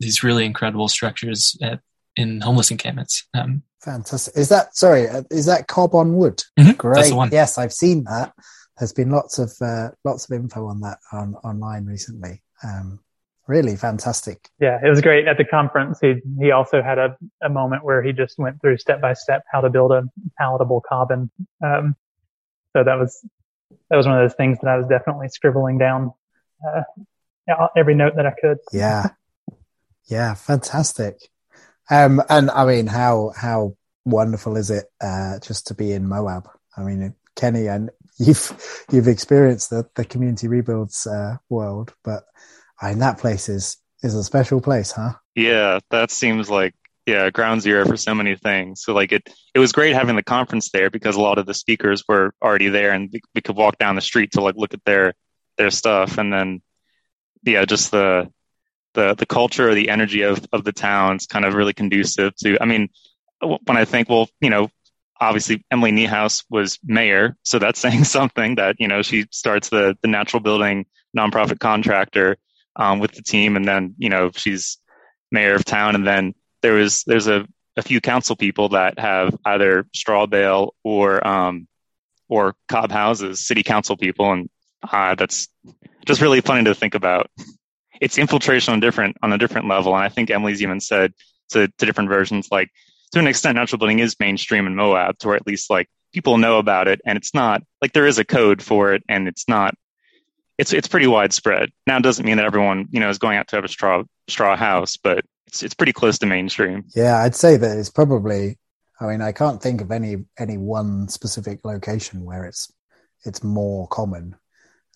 these 0.00 0.22
really 0.22 0.44
incredible 0.44 0.88
structures 0.88 1.56
at, 1.62 1.80
in 2.16 2.40
homeless 2.40 2.70
encampments. 2.70 3.26
Um, 3.34 3.62
Fantastic. 3.82 4.36
Is 4.36 4.48
that 4.48 4.76
sorry? 4.76 5.08
Uh, 5.08 5.22
is 5.30 5.46
that 5.46 5.68
cob 5.68 5.94
on 5.94 6.16
wood? 6.16 6.42
Mm-hmm, 6.58 6.72
Great. 6.72 7.32
Yes, 7.32 7.56
I've 7.56 7.72
seen 7.72 8.04
that. 8.04 8.32
There's 8.78 8.92
been 8.92 9.10
lots 9.10 9.38
of 9.38 9.52
uh, 9.60 9.90
lots 10.04 10.28
of 10.28 10.36
info 10.36 10.66
on 10.66 10.80
that 10.80 10.98
on 11.12 11.34
online 11.36 11.86
recently. 11.86 12.42
Um, 12.64 13.00
really 13.46 13.76
fantastic. 13.76 14.48
Yeah, 14.60 14.78
it 14.84 14.88
was 14.88 15.00
great 15.00 15.26
at 15.26 15.38
the 15.38 15.44
conference. 15.44 15.98
He 16.00 16.16
he 16.40 16.50
also 16.50 16.82
had 16.82 16.98
a, 16.98 17.16
a 17.42 17.48
moment 17.48 17.84
where 17.84 18.02
he 18.02 18.12
just 18.12 18.38
went 18.38 18.60
through 18.60 18.78
step 18.78 19.00
by 19.00 19.12
step 19.14 19.44
how 19.50 19.60
to 19.60 19.70
build 19.70 19.92
a 19.92 20.04
palatable 20.38 20.82
cobbin. 20.88 21.30
Um, 21.64 21.96
so 22.72 22.84
that 22.84 22.98
was 22.98 23.26
that 23.90 23.96
was 23.96 24.06
one 24.06 24.20
of 24.20 24.28
those 24.28 24.36
things 24.36 24.58
that 24.62 24.68
I 24.68 24.76
was 24.76 24.86
definitely 24.86 25.28
scribbling 25.28 25.78
down 25.78 26.12
uh, 26.66 26.82
every 27.76 27.94
note 27.94 28.16
that 28.16 28.26
I 28.26 28.32
could. 28.40 28.58
Yeah, 28.72 29.08
yeah, 30.06 30.34
fantastic. 30.34 31.16
Um, 31.90 32.22
and 32.28 32.50
I 32.50 32.64
mean, 32.66 32.86
how 32.86 33.32
how 33.36 33.76
wonderful 34.04 34.56
is 34.56 34.70
it 34.70 34.86
uh, 35.00 35.38
just 35.40 35.68
to 35.68 35.74
be 35.74 35.92
in 35.92 36.08
Moab? 36.08 36.48
I 36.76 36.82
mean, 36.82 37.14
Kenny, 37.34 37.68
and 37.68 37.90
you've 38.18 38.84
you've 38.90 39.08
experienced 39.08 39.70
the 39.70 39.88
the 39.94 40.04
community 40.04 40.48
rebuilds 40.48 41.06
uh, 41.06 41.36
world, 41.48 41.94
but 42.04 42.24
I 42.80 42.90
mean 42.90 42.98
that 43.00 43.18
place 43.18 43.48
is 43.48 43.78
is 44.02 44.14
a 44.14 44.24
special 44.24 44.60
place, 44.60 44.92
huh? 44.92 45.14
Yeah, 45.34 45.80
that 45.90 46.10
seems 46.10 46.50
like 46.50 46.74
yeah 47.06 47.30
ground 47.30 47.62
zero 47.62 47.84
for 47.86 47.96
so 47.96 48.14
many 48.14 48.36
things. 48.36 48.82
So 48.82 48.92
like 48.92 49.12
it 49.12 49.28
it 49.54 49.58
was 49.58 49.72
great 49.72 49.94
having 49.94 50.16
the 50.16 50.22
conference 50.22 50.70
there 50.70 50.90
because 50.90 51.16
a 51.16 51.20
lot 51.20 51.38
of 51.38 51.46
the 51.46 51.54
speakers 51.54 52.04
were 52.08 52.32
already 52.42 52.68
there, 52.68 52.92
and 52.92 53.14
we, 53.34 53.40
could 53.40 53.56
walk 53.56 53.78
down 53.78 53.94
the 53.94 54.00
street 54.00 54.32
to 54.32 54.40
like 54.40 54.56
look 54.56 54.74
at 54.74 54.84
their 54.84 55.14
their 55.56 55.70
stuff, 55.70 56.18
and 56.18 56.32
then 56.32 56.62
yeah, 57.42 57.64
just 57.64 57.90
the 57.90 58.30
the 58.94 59.14
the 59.14 59.26
culture, 59.26 59.70
or 59.70 59.74
the 59.74 59.88
energy 59.88 60.22
of 60.22 60.44
of 60.52 60.64
the 60.64 60.72
town's 60.72 61.26
kind 61.26 61.44
of 61.44 61.54
really 61.54 61.74
conducive 61.74 62.34
to. 62.36 62.60
I 62.60 62.66
mean, 62.66 62.88
when 63.40 63.76
I 63.76 63.84
think, 63.84 64.08
well, 64.08 64.28
you 64.40 64.50
know, 64.50 64.68
obviously 65.20 65.64
Emily 65.70 65.92
Niehaus 65.92 66.44
was 66.50 66.78
mayor, 66.84 67.36
so 67.42 67.58
that's 67.58 67.80
saying 67.86 68.04
something 68.04 68.56
that 68.56 68.76
you 68.78 68.88
know 68.88 69.02
she 69.02 69.26
starts 69.30 69.68
the 69.68 69.96
the 70.02 70.08
natural 70.08 70.40
building 70.40 70.86
nonprofit 71.16 71.58
contractor 71.58 72.36
um, 72.76 72.98
with 72.98 73.12
the 73.12 73.22
team, 73.22 73.56
and 73.56 73.66
then 73.66 73.94
you 73.98 74.08
know 74.08 74.30
she's 74.34 74.78
mayor 75.30 75.54
of 75.54 75.64
town, 75.64 75.94
and 75.94 76.06
then 76.06 76.34
there 76.62 76.74
was 76.74 77.04
there's 77.04 77.26
a 77.26 77.46
a 77.76 77.82
few 77.82 78.00
council 78.00 78.36
people 78.36 78.70
that 78.70 78.98
have 78.98 79.36
either 79.44 79.86
straw 79.94 80.26
bale 80.26 80.74
or 80.82 81.26
um, 81.26 81.66
or 82.28 82.54
cob 82.68 82.90
houses, 82.90 83.46
city 83.46 83.62
council 83.62 83.96
people, 83.96 84.32
and 84.32 84.48
uh, 84.90 85.14
that's 85.14 85.48
just 86.06 86.20
really 86.20 86.40
funny 86.40 86.64
to 86.64 86.74
think 86.74 86.94
about. 86.94 87.30
It's 88.00 88.18
infiltration 88.18 88.72
on 88.72 88.80
different 88.80 89.16
on 89.22 89.32
a 89.32 89.38
different 89.38 89.68
level, 89.68 89.94
and 89.94 90.04
I 90.04 90.08
think 90.08 90.30
Emily's 90.30 90.62
even 90.62 90.80
said 90.80 91.12
to, 91.50 91.68
to 91.68 91.86
different 91.86 92.10
versions 92.10 92.48
like 92.50 92.70
to 93.12 93.18
an 93.18 93.26
extent, 93.26 93.56
natural 93.56 93.78
building 93.78 94.00
is 94.00 94.16
mainstream 94.18 94.66
in 94.66 94.74
Moab, 94.74 95.18
to 95.18 95.28
where 95.28 95.36
at 95.36 95.46
least 95.46 95.70
like 95.70 95.88
people 96.12 96.38
know 96.38 96.58
about 96.58 96.88
it, 96.88 97.00
and 97.06 97.16
it's 97.16 97.34
not 97.34 97.62
like 97.80 97.92
there 97.92 98.06
is 98.06 98.18
a 98.18 98.24
code 98.24 98.62
for 98.62 98.94
it, 98.94 99.02
and 99.08 99.28
it's 99.28 99.48
not. 99.48 99.74
It's 100.58 100.72
it's 100.72 100.88
pretty 100.88 101.06
widespread. 101.06 101.70
Now, 101.86 101.98
it 101.98 102.02
doesn't 102.02 102.24
mean 102.24 102.36
that 102.36 102.46
everyone 102.46 102.86
you 102.90 103.00
know 103.00 103.10
is 103.10 103.18
going 103.18 103.36
out 103.36 103.48
to 103.48 103.56
have 103.56 103.64
a 103.64 103.68
straw 103.68 104.02
straw 104.28 104.56
house, 104.56 104.96
but 104.96 105.24
it's 105.46 105.62
it's 105.62 105.74
pretty 105.74 105.92
close 105.92 106.18
to 106.18 106.26
mainstream. 106.26 106.84
Yeah, 106.94 107.18
I'd 107.18 107.34
say 107.34 107.56
that 107.56 107.78
it's 107.78 107.90
probably. 107.90 108.58
I 108.98 109.06
mean, 109.06 109.20
I 109.20 109.32
can't 109.32 109.62
think 109.62 109.82
of 109.82 109.90
any 109.90 110.24
any 110.38 110.56
one 110.56 111.08
specific 111.08 111.60
location 111.64 112.24
where 112.24 112.44
it's 112.44 112.72
it's 113.24 113.44
more 113.44 113.86
common. 113.88 114.36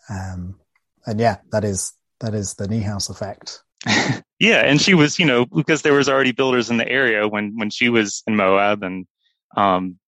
Um, 0.09 0.59
and 1.07 1.21
yeah, 1.21 1.39
that 1.53 1.65
is 1.65 1.93
that 2.21 2.35
is 2.35 2.55
the 2.55 2.67
Niehaus 2.67 3.11
effect. 3.11 3.63
yeah, 4.39 4.63
and 4.65 4.81
she 4.81 4.95
was, 4.95 5.19
you 5.19 5.27
know, 5.27 5.47
because 5.47 5.83
there 5.83 5.95
was 5.95 6.09
already 6.09 6.33
builders 6.33 6.71
in 6.71 6.77
the 6.77 6.89
area 6.89 7.27
when 7.27 7.57
when 7.57 7.71
she 7.71 7.89
was 7.89 8.23
in 8.27 8.37
Moab, 8.37 8.83
and 8.83 9.07
um, 9.57 9.99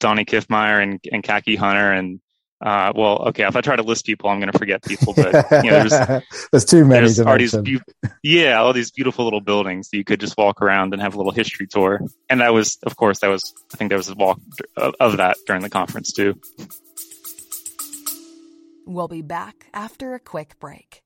Doni 0.00 0.24
Kiffmeyer 0.24 0.82
and 0.82 1.00
and 1.10 1.22
Kaki 1.22 1.56
Hunter, 1.56 1.92
and 1.92 2.20
uh, 2.60 2.92
well, 2.96 3.18
okay, 3.28 3.46
if 3.46 3.54
I 3.54 3.60
try 3.60 3.76
to 3.76 3.82
list 3.82 4.06
people, 4.06 4.30
I'm 4.30 4.40
going 4.40 4.50
to 4.50 4.58
forget 4.58 4.82
people, 4.82 5.12
but 5.14 5.46
you 5.62 5.70
know, 5.70 5.86
there's 5.86 6.22
there's 6.52 6.64
too 6.64 6.84
many. 6.86 7.06
There's 7.06 7.16
to 7.16 7.36
these 7.36 7.56
be- 7.56 7.80
yeah, 8.22 8.58
all 8.58 8.72
these 8.72 8.90
beautiful 8.90 9.24
little 9.24 9.42
buildings 9.42 9.90
that 9.90 9.96
you 9.98 10.04
could 10.04 10.20
just 10.20 10.38
walk 10.38 10.62
around 10.62 10.94
and 10.94 11.02
have 11.02 11.14
a 11.14 11.18
little 11.18 11.32
history 11.32 11.66
tour, 11.66 12.00
and 12.30 12.40
that 12.40 12.54
was, 12.54 12.78
of 12.84 12.96
course, 12.96 13.20
that 13.20 13.28
was 13.28 13.52
I 13.74 13.76
think 13.76 13.90
there 13.90 13.98
was 13.98 14.08
a 14.08 14.14
walk 14.14 14.40
of, 14.76 14.94
of 14.98 15.16
that 15.18 15.36
during 15.46 15.62
the 15.62 15.68
conference 15.68 16.12
too. 16.12 16.40
We'll 18.86 19.08
be 19.08 19.22
back 19.22 19.66
after 19.74 20.14
a 20.14 20.20
quick 20.20 20.58
break. 20.58 21.02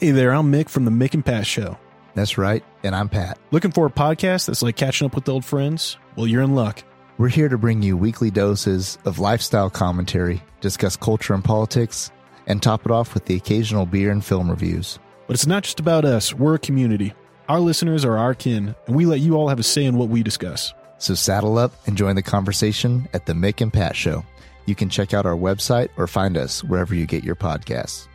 Hey 0.00 0.10
there, 0.10 0.32
I'm 0.32 0.50
Mick 0.50 0.68
from 0.68 0.84
the 0.84 0.90
Mick 0.90 1.14
and 1.14 1.24
Pat 1.24 1.46
Show. 1.46 1.78
That's 2.14 2.38
right, 2.38 2.64
and 2.82 2.96
I'm 2.96 3.08
Pat. 3.08 3.38
Looking 3.52 3.70
for 3.70 3.86
a 3.86 3.90
podcast 3.90 4.46
that's 4.46 4.62
like 4.62 4.76
catching 4.76 5.06
up 5.06 5.14
with 5.14 5.28
old 5.28 5.44
friends? 5.44 5.96
Well, 6.16 6.26
you're 6.26 6.42
in 6.42 6.56
luck. 6.56 6.82
We're 7.16 7.28
here 7.28 7.48
to 7.48 7.56
bring 7.56 7.80
you 7.80 7.96
weekly 7.96 8.32
doses 8.32 8.98
of 9.04 9.20
lifestyle 9.20 9.70
commentary, 9.70 10.42
discuss 10.60 10.96
culture 10.96 11.32
and 11.32 11.44
politics, 11.44 12.10
and 12.48 12.60
top 12.60 12.84
it 12.84 12.90
off 12.90 13.14
with 13.14 13.26
the 13.26 13.36
occasional 13.36 13.86
beer 13.86 14.10
and 14.10 14.24
film 14.24 14.50
reviews. 14.50 14.98
But 15.28 15.34
it's 15.34 15.46
not 15.46 15.62
just 15.62 15.78
about 15.78 16.04
us, 16.04 16.34
we're 16.34 16.56
a 16.56 16.58
community. 16.58 17.14
Our 17.48 17.60
listeners 17.60 18.04
are 18.04 18.18
our 18.18 18.34
kin, 18.34 18.74
and 18.88 18.96
we 18.96 19.06
let 19.06 19.20
you 19.20 19.36
all 19.36 19.48
have 19.48 19.60
a 19.60 19.62
say 19.62 19.84
in 19.84 19.96
what 19.96 20.08
we 20.08 20.24
discuss. 20.24 20.74
So 20.98 21.14
saddle 21.14 21.56
up 21.56 21.72
and 21.86 21.96
join 21.96 22.16
the 22.16 22.22
conversation 22.22 23.08
at 23.12 23.26
the 23.26 23.32
Mick 23.32 23.60
and 23.60 23.72
Pat 23.72 23.94
Show. 23.94 24.24
You 24.66 24.74
can 24.74 24.88
check 24.88 25.14
out 25.14 25.24
our 25.24 25.36
website 25.36 25.90
or 25.96 26.08
find 26.08 26.36
us 26.36 26.64
wherever 26.64 26.96
you 26.96 27.06
get 27.06 27.22
your 27.22 27.36
podcasts. 27.36 28.08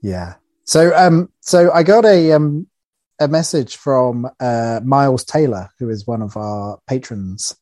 Yeah. 0.00 0.36
So 0.64 0.96
um 0.96 1.30
so 1.40 1.70
I 1.72 1.82
got 1.82 2.06
a 2.06 2.32
um 2.32 2.66
a 3.20 3.28
message 3.28 3.76
from 3.76 4.28
uh 4.40 4.80
Miles 4.84 5.24
Taylor, 5.24 5.70
who 5.78 5.88
is 5.88 6.06
one 6.06 6.22
of 6.22 6.36
our 6.36 6.78
patrons. 6.86 7.54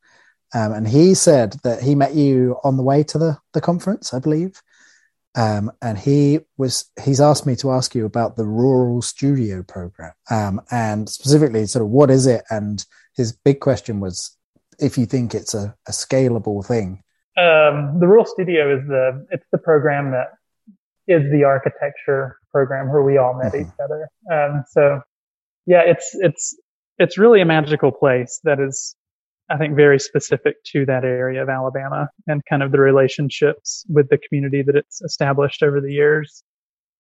Um, 0.53 0.73
and 0.73 0.89
he 0.89 1.15
said 1.15 1.57
that 1.63 1.83
he 1.83 1.95
met 1.95 2.15
you 2.15 2.57
on 2.65 2.77
the 2.77 2.83
way 2.83 3.05
to 3.05 3.19
the, 3.19 3.39
the 3.53 3.61
conference, 3.61 4.13
I 4.13 4.19
believe. 4.19 4.61
Um, 5.37 5.71
and 5.81 5.97
he 5.97 6.41
was 6.59 6.91
he's 7.05 7.21
asked 7.21 7.47
me 7.47 7.55
to 7.57 7.71
ask 7.71 7.95
you 7.95 8.05
about 8.05 8.37
the 8.37 8.45
rural 8.45 9.01
studio 9.01 9.63
program 9.63 10.13
um, 10.29 10.61
and 10.73 11.09
specifically 11.09 11.67
sort 11.67 11.85
of 11.85 11.91
what 11.91 12.11
is 12.11 12.27
it 12.27 12.43
and 12.51 12.85
his 13.15 13.33
big 13.33 13.61
question 13.61 14.01
was 14.01 14.37
if 14.81 14.97
you 14.99 15.07
think 15.07 15.35
it's 15.35 15.55
a, 15.55 15.75
a 15.87 15.93
scalable 15.93 16.65
thing. 16.65 17.03
Um, 17.37 18.01
the 18.01 18.07
Rural 18.07 18.27
Studio 18.27 18.77
is 18.77 18.87
the 18.89 19.27
it's 19.31 19.47
the 19.53 19.59
program 19.59 20.11
that 20.11 20.33
is 21.07 21.31
the 21.31 21.45
architecture 21.45 22.39
program 22.51 22.91
where 22.91 23.03
we 23.03 23.19
all 23.19 23.35
met 23.35 23.53
mm-hmm. 23.53 23.69
each 23.69 23.75
other. 23.83 24.09
Um, 24.31 24.65
so 24.69 25.01
yeah, 25.71 25.83
it's 25.87 26.11
it's 26.15 26.59
it's 26.99 27.17
really 27.17 27.41
a 27.41 27.45
magical 27.45 27.93
place 27.93 28.41
that 28.43 28.59
is, 28.59 28.97
I 29.49 29.57
think, 29.57 29.77
very 29.77 30.01
specific 30.01 30.57
to 30.73 30.85
that 30.87 31.05
area 31.05 31.41
of 31.45 31.49
Alabama 31.49 32.09
and 32.27 32.43
kind 32.51 32.65
of 32.65 32.73
the 32.73 32.81
relationships 32.81 33.87
with 33.89 34.09
the 34.09 34.19
community 34.19 34.63
that 34.67 34.75
it's 34.75 35.01
established 35.01 35.63
over 35.63 35.81
the 35.81 35.93
years. 35.93 36.43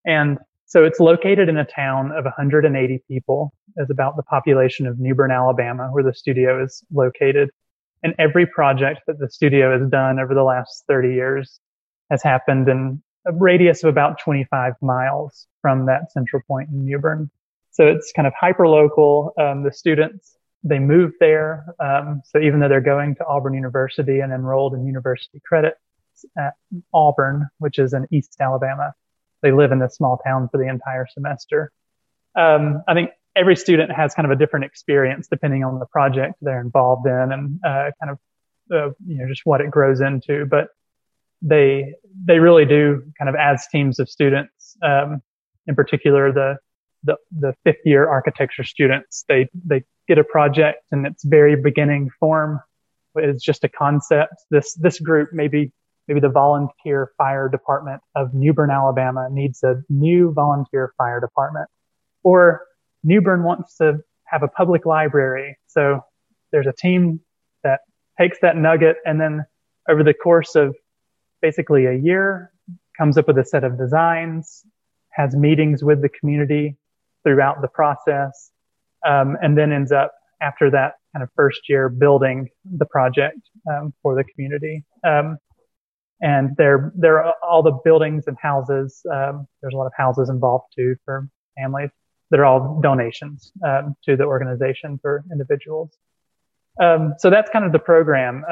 And 0.07 0.39
so 0.67 0.85
it's 0.85 1.01
located 1.01 1.49
in 1.49 1.57
a 1.57 1.65
town 1.65 2.13
of 2.13 2.25
180 2.25 3.03
people, 3.09 3.53
as 3.77 3.91
about 3.91 4.15
the 4.15 4.23
population 4.23 4.87
of 4.87 5.01
New 5.01 5.17
Bern, 5.17 5.33
Alabama, 5.33 5.89
where 5.91 6.05
the 6.05 6.15
studio 6.15 6.63
is 6.63 6.85
located. 6.93 7.51
And 8.05 8.15
every 8.21 8.47
project 8.47 9.01
that 9.09 9.19
the 9.19 9.29
studio 9.29 9.77
has 9.77 9.91
done 9.91 10.21
over 10.21 10.33
the 10.33 10.45
last 10.45 10.85
30 10.87 11.13
years 11.13 11.59
has 12.09 12.23
happened 12.23 12.69
in 12.69 13.03
a 13.27 13.33
radius 13.33 13.83
of 13.83 13.91
about 13.91 14.21
25 14.21 14.75
miles 14.81 15.49
from 15.61 15.87
that 15.87 16.13
central 16.13 16.41
point 16.47 16.69
in 16.69 16.85
New 16.85 16.99
Bern. 17.01 17.31
So 17.71 17.87
it's 17.87 18.13
kind 18.15 18.27
of 18.27 18.35
hyper 18.39 18.67
local. 18.67 19.33
Um, 19.39 19.63
the 19.63 19.73
students, 19.73 20.37
they 20.63 20.79
move 20.79 21.13
there. 21.21 21.67
Um, 21.79 22.23
so 22.25 22.41
even 22.41 22.61
though 22.61 22.69
they're 22.69 22.81
going 22.81 23.15
to 23.17 23.27
Auburn 23.27 23.55
University 23.55 24.21
and 24.21 24.33
enrolled 24.33 24.75
in 24.75 24.87
university 24.87 25.41
credits 25.45 25.79
at 26.37 26.55
Auburn, 26.93 27.49
which 27.59 27.79
is 27.79 27.95
in 27.95 28.07
East 28.11 28.37
Alabama, 28.41 28.93
they 29.43 29.53
live 29.53 29.73
in 29.73 29.79
this 29.79 29.95
small 29.95 30.19
town 30.19 30.49
for 30.51 30.59
the 30.59 30.69
entire 30.69 31.07
semester. 31.13 31.73
Um, 32.37 32.83
I 32.87 32.95
think 32.95 33.11
every 33.37 33.57
student 33.57 33.91
has 33.93 34.15
kind 34.15 34.27
of 34.27 34.33
a 34.33 34.37
different 34.37 34.65
experience 34.65 35.29
depending 35.29 35.65
on 35.65 35.79
the 35.79 35.87
project 35.87 36.35
they're 36.43 36.61
involved 36.61 37.07
in 37.07 37.33
and 37.33 37.61
uh, 37.65 37.91
kind 38.01 38.11
of 38.11 38.19
uh, 38.73 38.93
you 39.07 39.19
know 39.19 39.29
just 39.29 39.43
what 39.45 39.61
it 39.61 39.71
grows 39.71 40.01
into. 40.01 40.47
But 40.47 40.69
they 41.43 41.95
they 42.25 42.39
really 42.39 42.67
do 42.67 43.03
kind 43.19 43.29
of 43.29 43.35
as 43.35 43.67
teams 43.69 43.99
of 43.99 44.09
students. 44.09 44.77
Um, 44.83 45.23
in 45.67 45.75
particular, 45.75 46.33
the 46.33 46.59
the 47.05 47.17
the 47.31 47.55
fifth 47.65 47.81
year 47.85 48.09
architecture 48.09 48.65
students 48.65 49.25
they 49.29 49.49
they 49.65 49.83
get 50.09 50.19
a 50.19 50.25
project 50.25 50.83
in 50.93 51.07
its 51.07 51.25
very 51.25 51.57
beginning 51.57 52.11
form. 52.19 52.61
It's 53.15 53.45
just 53.45 53.65
a 53.65 53.69
concept. 53.69 54.35
This 54.51 54.75
this 54.75 55.01
group 55.01 55.31
maybe 55.33 55.73
maybe 56.09 56.21
the 56.21 56.29
volunteer 56.29 57.13
fire 57.17 57.49
department 57.49 58.03
of 58.17 58.35
New 58.35 58.53
Bern, 58.53 58.71
Alabama 58.71 59.29
needs 59.31 59.63
a 59.63 59.83
new 59.89 60.33
volunteer 60.33 60.93
fire 60.99 61.21
department, 61.21 61.69
or 62.25 62.63
New 63.05 63.21
Bern 63.21 63.45
wants 63.45 63.77
to 63.77 63.99
have 64.25 64.43
a 64.43 64.49
public 64.49 64.85
library. 64.85 65.57
So 65.69 66.01
there's 66.53 66.67
a 66.67 66.73
team 66.73 67.21
that 67.63 67.81
takes 68.19 68.39
that 68.43 68.57
nugget 68.57 68.97
and 69.05 69.21
then 69.21 69.45
over 69.89 70.03
the 70.03 70.15
course 70.15 70.55
of 70.57 70.77
basically 71.41 71.87
a 71.87 71.95
year 71.95 72.53
comes 72.99 73.17
up 73.17 73.29
with 73.29 73.39
a 73.39 73.45
set 73.45 73.65
of 73.65 73.79
designs, 73.79 74.65
has 75.11 75.35
meetings 75.35 75.83
with 75.83 76.03
the 76.03 76.09
community 76.09 76.77
throughout 77.25 77.61
the 77.63 77.69
process, 77.69 78.51
um, 79.07 79.37
and 79.43 79.57
then 79.57 79.73
ends 79.73 79.93
up 79.93 80.13
after 80.43 80.71
that 80.71 80.95
kind 81.13 81.23
of 81.23 81.29
first 81.37 81.61
year 81.69 81.89
building 81.89 82.49
the 82.65 82.87
project 82.87 83.39
um, 83.71 83.93
for 84.03 84.15
the 84.15 84.25
community. 84.25 84.85
Um, 85.07 85.39
and 86.23 86.55
there, 86.57 86.93
there 86.97 87.23
are 87.25 87.35
all 87.43 87.63
the 87.63 87.79
buildings 87.85 88.25
and 88.27 88.37
houses. 88.41 89.01
Um, 89.11 89.47
there's 89.61 89.75
a 89.75 89.77
lot 89.77 89.87
of 89.87 89.93
houses 89.97 90.29
involved 90.29 90.67
too 90.77 90.97
for 91.05 91.29
families 91.59 91.91
that 92.31 92.41
are 92.41 92.45
all 92.45 92.81
donations 92.83 93.53
um, 93.67 93.97
to 94.05 94.17
the 94.17 94.25
organization 94.25 94.99
for 95.03 95.25
individuals. 95.33 95.91
um, 96.81 97.15
so 97.19 97.31
that's 97.31 97.51
kind 97.51 97.65
of 97.65 97.73
the 97.73 97.79
program. 97.79 98.45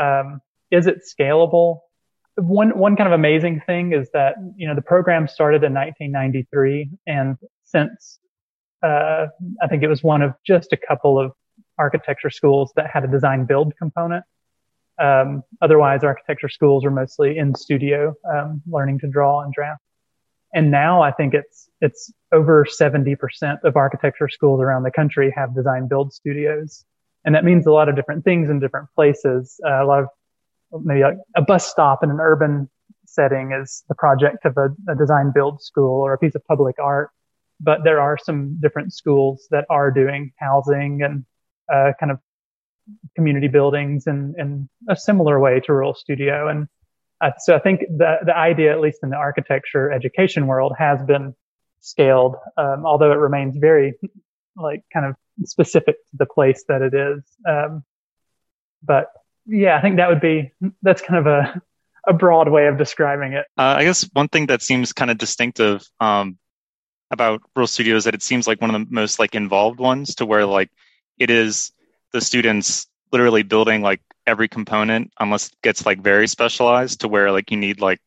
Is 0.70 0.86
it 0.86 1.02
scalable? 1.02 1.80
One 2.36 2.78
one 2.78 2.94
kind 2.94 3.08
of 3.08 3.12
amazing 3.12 3.62
thing 3.66 3.92
is 3.92 4.08
that 4.12 4.36
you 4.56 4.68
know 4.68 4.74
the 4.74 4.82
program 4.82 5.26
started 5.26 5.64
in 5.64 5.74
1993, 5.74 6.90
and 7.06 7.36
since 7.64 8.20
uh, 8.82 9.26
I 9.62 9.66
think 9.68 9.82
it 9.82 9.88
was 9.88 10.02
one 10.02 10.22
of 10.22 10.34
just 10.46 10.72
a 10.72 10.76
couple 10.76 11.18
of 11.18 11.32
architecture 11.78 12.30
schools 12.30 12.72
that 12.76 12.90
had 12.90 13.04
a 13.04 13.08
design 13.08 13.44
build 13.44 13.74
component. 13.76 14.24
Um, 14.98 15.42
otherwise, 15.62 16.02
architecture 16.02 16.48
schools 16.48 16.84
are 16.84 16.90
mostly 16.90 17.38
in 17.38 17.54
studio, 17.54 18.14
um, 18.28 18.62
learning 18.66 18.98
to 19.00 19.08
draw 19.08 19.42
and 19.42 19.52
draft. 19.52 19.82
And 20.54 20.70
now 20.70 21.02
I 21.02 21.12
think 21.12 21.34
it's 21.34 21.68
it's 21.80 22.12
over 22.32 22.64
70% 22.64 23.64
of 23.64 23.76
architecture 23.76 24.28
schools 24.28 24.60
around 24.60 24.82
the 24.82 24.90
country 24.90 25.32
have 25.36 25.54
design 25.54 25.88
build 25.88 26.12
studios, 26.12 26.84
and 27.24 27.34
that 27.34 27.44
means 27.44 27.66
a 27.66 27.72
lot 27.72 27.88
of 27.88 27.96
different 27.96 28.24
things 28.24 28.48
in 28.48 28.58
different 28.58 28.88
places. 28.94 29.60
Uh, 29.64 29.84
a 29.84 29.86
lot 29.86 30.00
of 30.00 30.08
maybe 30.84 31.02
like 31.02 31.18
a 31.36 31.42
bus 31.42 31.68
stop 31.68 32.02
in 32.02 32.10
an 32.10 32.18
urban 32.20 32.68
setting 33.06 33.52
is 33.52 33.84
the 33.88 33.94
project 33.94 34.44
of 34.44 34.56
a, 34.56 34.68
a 34.90 34.94
design 34.94 35.32
build 35.34 35.62
school 35.62 36.00
or 36.00 36.12
a 36.12 36.18
piece 36.18 36.34
of 36.34 36.44
public 36.46 36.76
art. 36.78 37.10
But 37.60 37.82
there 37.84 38.00
are 38.00 38.16
some 38.16 38.58
different 38.60 38.92
schools 38.92 39.48
that 39.50 39.64
are 39.68 39.90
doing 39.90 40.32
housing 40.38 41.02
and 41.02 41.24
uh, 41.72 41.92
kind 41.98 42.12
of 42.12 42.18
community 43.14 43.48
buildings 43.48 44.06
in, 44.06 44.34
in 44.38 44.68
a 44.88 44.96
similar 44.96 45.38
way 45.40 45.60
to 45.60 45.72
Rural 45.72 45.94
Studio. 45.94 46.48
And 46.48 46.68
uh, 47.20 47.32
so 47.38 47.54
I 47.54 47.58
think 47.58 47.80
the, 47.80 48.18
the 48.24 48.36
idea, 48.36 48.72
at 48.72 48.80
least 48.80 49.00
in 49.02 49.10
the 49.10 49.16
architecture 49.16 49.90
education 49.90 50.46
world, 50.46 50.72
has 50.78 51.02
been 51.02 51.34
scaled, 51.80 52.36
um, 52.56 52.86
although 52.86 53.12
it 53.12 53.16
remains 53.16 53.56
very 53.56 53.94
like 54.56 54.82
kind 54.92 55.06
of 55.06 55.16
specific 55.44 55.96
to 56.10 56.16
the 56.16 56.26
place 56.26 56.64
that 56.68 56.82
it 56.82 56.94
is. 56.94 57.22
Um, 57.46 57.84
but 58.82 59.12
yeah, 59.46 59.76
I 59.76 59.82
think 59.82 59.96
that 59.96 60.08
would 60.08 60.20
be, 60.20 60.52
that's 60.82 61.02
kind 61.02 61.18
of 61.18 61.26
a, 61.26 61.60
a 62.06 62.12
broad 62.12 62.48
way 62.48 62.66
of 62.68 62.78
describing 62.78 63.32
it. 63.34 63.46
Uh, 63.56 63.74
I 63.78 63.84
guess 63.84 64.08
one 64.12 64.28
thing 64.28 64.46
that 64.46 64.62
seems 64.62 64.92
kind 64.92 65.10
of 65.10 65.18
distinctive 65.18 65.86
um, 66.00 66.38
about 67.10 67.42
Rural 67.54 67.66
Studio 67.66 67.96
is 67.96 68.04
that 68.04 68.14
it 68.14 68.22
seems 68.22 68.46
like 68.46 68.60
one 68.60 68.74
of 68.74 68.80
the 68.80 68.86
most 68.92 69.18
like 69.18 69.34
involved 69.34 69.80
ones 69.80 70.14
to 70.16 70.26
where 70.26 70.46
like 70.46 70.70
it 71.18 71.30
is 71.30 71.72
the 72.12 72.20
students 72.20 72.86
literally 73.12 73.42
building 73.42 73.82
like 73.82 74.00
every 74.26 74.48
component 74.48 75.10
unless 75.18 75.48
it 75.48 75.54
gets 75.62 75.86
like 75.86 76.00
very 76.00 76.28
specialized 76.28 77.00
to 77.00 77.08
where 77.08 77.32
like 77.32 77.50
you 77.50 77.56
need 77.56 77.80
like 77.80 78.00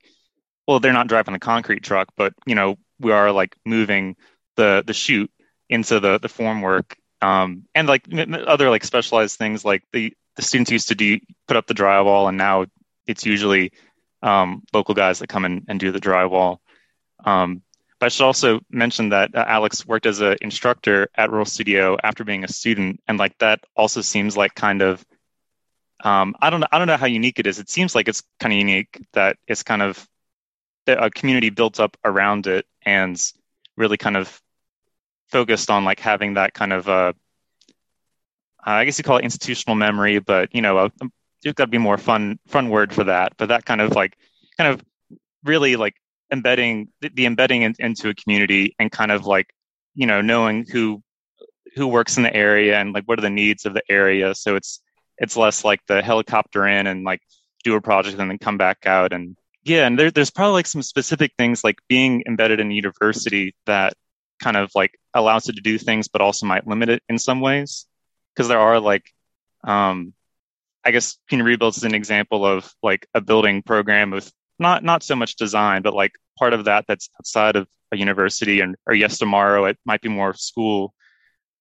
well 0.68 0.80
they're 0.80 0.94
not 0.94 1.08
driving 1.08 1.34
the 1.34 1.40
concrete 1.40 1.84
truck 1.84 2.10
but 2.16 2.34
you 2.46 2.54
know 2.54 2.78
we 3.00 3.12
are 3.12 3.32
like 3.32 3.56
moving 3.66 4.16
the 4.56 4.84
the 4.86 4.94
chute 4.94 5.32
into 5.70 6.00
the 6.00 6.20
the 6.20 6.28
formwork 6.28 6.94
um 7.22 7.64
and 7.74 7.88
like 7.88 8.06
other 8.46 8.70
like 8.70 8.84
specialized 8.84 9.38
things 9.38 9.66
like 9.66 9.84
the 9.94 10.14
the 10.36 10.42
students 10.44 10.72
used 10.72 10.90
to 10.90 10.96
do 10.96 11.20
put 11.48 11.58
up 11.58 11.66
the 11.66 11.74
drywall 11.74 12.30
and 12.30 12.38
now 12.38 12.66
it's 13.08 13.26
usually 13.26 13.72
um 14.22 14.64
local 14.74 14.96
guys 14.96 15.20
that 15.20 15.28
come 15.30 15.46
in 15.46 15.66
and 15.68 15.80
do 15.80 15.92
the 15.92 16.00
drywall. 16.00 16.58
Um 17.26 17.62
but 18.02 18.08
I 18.08 18.10
should 18.10 18.26
also 18.26 18.62
mention 18.72 19.10
that 19.10 19.36
uh, 19.36 19.46
Alex 19.48 19.86
worked 19.86 20.08
as 20.08 20.22
an 20.22 20.36
instructor 20.42 21.08
at 21.14 21.30
Rural 21.30 21.46
Studio 21.46 21.98
after 22.04 22.24
being 22.24 22.44
a 22.44 22.48
student, 22.48 23.00
and 23.08 23.20
like 23.20 23.38
that 23.38 23.60
also 23.76 24.02
seems 24.02 24.36
like 24.36 24.56
kind 24.56 24.82
of 24.82 25.06
um, 26.04 26.34
I 26.42 26.50
don't 26.50 26.62
know 26.62 26.68
I 26.72 26.80
don't 26.80 26.88
know 26.88 26.98
how 26.98 27.06
unique 27.06 27.38
it 27.38 27.46
is. 27.46 27.60
It 27.60 27.70
seems 27.70 27.94
like 27.94 28.08
it's 28.08 28.24
kind 28.40 28.52
of 28.52 28.58
unique 28.58 29.06
that 29.14 29.38
it's 29.48 29.62
kind 29.62 29.84
of 29.84 30.04
a 30.88 31.12
community 31.12 31.52
built 31.52 31.80
up 31.80 31.96
around 32.04 32.48
it 32.48 32.66
and 32.82 33.22
really 33.78 33.98
kind 33.98 34.18
of 34.18 34.42
focused 35.30 35.70
on 35.70 35.86
like 35.86 36.00
having 36.00 36.34
that 36.34 36.56
kind 36.56 36.74
of 36.74 36.90
uh, 36.90 37.14
I 38.64 38.84
guess 38.84 38.98
you 38.98 39.04
call 39.04 39.18
it 39.18 39.26
institutional 39.26 39.76
memory, 39.76 40.18
but 40.18 40.56
you 40.56 40.64
know, 40.64 40.80
uh, 40.80 40.90
there's 41.44 41.54
got 41.54 41.66
to 41.66 41.72
be 41.72 41.78
more 41.78 42.00
fun 42.00 42.40
fun 42.48 42.70
word 42.70 42.94
for 42.94 43.04
that. 43.04 43.34
But 43.38 43.50
that 43.50 43.64
kind 43.64 43.80
of 43.80 43.94
like 43.94 44.18
kind 44.58 44.74
of 44.74 44.84
really 45.44 45.76
like 45.76 46.01
embedding 46.32 46.90
the, 47.02 47.26
embedding 47.26 47.64
in, 47.64 47.76
into 47.80 48.10
a 48.10 48.16
community 48.16 48.76
and 48.80 48.92
kind 48.92 49.12
of 49.12 49.26
like 49.26 49.48
you 49.96 50.08
know 50.08 50.22
knowing 50.22 50.66
who 50.66 51.04
who 51.76 51.88
works 51.88 52.18
in 52.18 52.24
the 52.24 52.34
area 52.34 52.80
and 52.80 52.94
like 52.94 53.06
what 53.06 53.20
are 53.20 53.24
the 53.24 53.30
needs 53.30 53.66
of 53.66 53.74
the 53.74 53.84
area. 53.90 54.36
So 54.36 54.56
it's 54.56 54.82
it's 55.18 55.38
less 55.38 55.64
like 55.64 55.80
the 55.88 56.02
helicopter 56.02 56.68
in 56.68 56.88
and 56.88 57.04
like 57.04 57.22
do 57.64 57.76
a 57.76 57.82
project 57.82 58.18
and 58.20 58.30
then 58.30 58.40
come 58.40 58.58
back 58.58 58.86
out. 58.86 59.14
And 59.14 59.38
yeah 59.64 59.86
and 59.86 59.98
there, 59.98 60.12
there's 60.12 60.32
probably 60.32 60.54
like 60.54 60.68
some 60.68 60.82
specific 60.82 61.34
things 61.38 61.64
like 61.64 61.80
being 61.88 62.24
embedded 62.28 62.60
in 62.60 62.72
university 62.72 63.56
that 63.66 63.94
kind 64.42 64.58
of 64.58 64.72
like 64.76 64.98
allows 65.14 65.48
it 65.50 65.56
to 65.56 65.62
do 65.62 65.78
things 65.78 66.08
but 66.08 66.22
also 66.22 66.46
might 66.46 66.68
limit 66.68 66.90
it 66.90 67.04
in 67.08 67.20
some 67.20 67.42
ways. 67.42 67.86
Because 68.34 68.48
there 68.48 68.60
are 68.60 68.80
like 68.80 69.04
um 69.64 70.14
i 70.84 70.90
guess 70.90 71.18
community 71.30 71.52
rebuilds 71.52 71.78
is 71.78 71.84
an 71.84 71.94
example 71.94 72.44
of 72.46 72.74
like 72.82 73.08
a 73.14 73.22
building 73.22 73.62
program 73.62 74.10
with 74.10 74.32
not 74.62 74.84
not 74.84 75.04
so 75.04 75.16
much 75.16 75.36
design, 75.36 75.82
but 75.82 75.94
like 75.94 76.14
part 76.40 76.54
of 76.54 76.66
that 76.66 76.86
that's 76.88 77.10
outside 77.20 77.56
of 77.56 77.68
a 77.92 77.98
university 77.98 78.62
and 78.62 78.76
or 78.86 78.94
Yestermorrow 78.94 79.70
it 79.70 79.78
might 79.86 80.02
be 80.02 80.10
more 80.10 80.34
school 80.34 80.94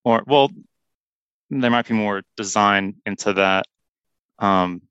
or 0.05 0.23
well 0.27 0.51
there 1.51 1.71
might 1.71 1.89
be 1.89 1.95
more 1.95 2.23
design 2.37 2.95
into 3.05 3.33
that. 3.33 3.67
Um, 4.39 4.83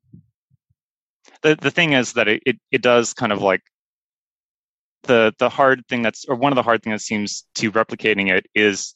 the 1.42 1.56
the 1.56 1.72
thing 1.72 1.94
is 1.94 2.14
that 2.14 2.28
it, 2.28 2.44
it, 2.46 2.60
it 2.72 2.82
does 2.82 3.14
kind 3.14 3.32
of 3.32 3.42
like 3.42 3.62
the 5.04 5.34
the 5.40 5.50
hard 5.50 5.86
thing 5.88 6.02
that's 6.02 6.26
or 6.26 6.36
one 6.36 6.52
of 6.52 6.58
the 6.58 6.64
hard 6.64 6.84
things 6.84 6.94
that 6.94 7.06
seems 7.06 7.46
to 7.56 7.72
replicating 7.72 8.30
it 8.32 8.46
is 8.54 8.94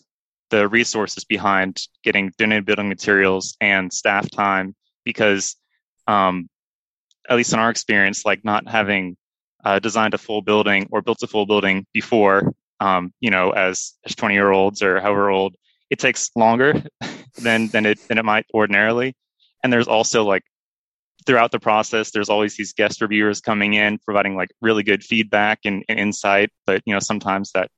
the 0.49 0.67
resources 0.67 1.23
behind 1.23 1.81
getting 2.03 2.31
donated 2.37 2.65
building 2.65 2.89
materials 2.89 3.55
and 3.61 3.91
staff 3.91 4.29
time 4.29 4.75
because 5.05 5.55
um, 6.07 6.49
at 7.29 7.37
least 7.37 7.53
in 7.53 7.59
our 7.59 7.69
experience, 7.69 8.25
like 8.25 8.43
not 8.43 8.67
having 8.67 9.17
uh, 9.63 9.79
designed 9.79 10.13
a 10.13 10.17
full 10.17 10.41
building 10.41 10.87
or 10.91 11.01
built 11.01 11.23
a 11.23 11.27
full 11.27 11.45
building 11.45 11.85
before, 11.93 12.53
um, 12.79 13.13
you 13.19 13.31
know, 13.31 13.51
as 13.51 13.93
as 14.05 14.15
twenty 14.15 14.35
year 14.35 14.51
olds 14.51 14.81
or 14.81 14.99
however 14.99 15.29
old, 15.29 15.55
it 15.89 15.99
takes 15.99 16.29
longer 16.35 16.83
than 17.37 17.67
than 17.69 17.85
it 17.85 17.99
than 18.07 18.17
it 18.17 18.25
might 18.25 18.45
ordinarily. 18.53 19.15
And 19.63 19.71
there's 19.71 19.87
also 19.87 20.25
like 20.25 20.43
throughout 21.25 21.51
the 21.51 21.59
process, 21.59 22.11
there's 22.11 22.29
always 22.29 22.57
these 22.57 22.73
guest 22.73 23.01
reviewers 23.01 23.41
coming 23.41 23.73
in, 23.73 23.99
providing 23.99 24.35
like 24.35 24.49
really 24.61 24.83
good 24.83 25.03
feedback 25.03 25.59
and, 25.65 25.83
and 25.87 25.99
insight. 25.99 26.49
But 26.65 26.81
you 26.85 26.93
know, 26.93 26.99
sometimes 26.99 27.51
that 27.53 27.69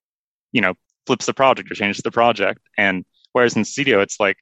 you 0.52 0.62
know 0.62 0.74
flips 1.06 1.26
the 1.26 1.34
project 1.34 1.72
or 1.72 1.76
changes 1.76 2.02
the 2.04 2.12
project. 2.12 2.60
And 2.78 3.06
whereas 3.34 3.56
in 3.56 3.66
studio, 3.66 4.02
it's 4.02 4.20
like 4.20 4.38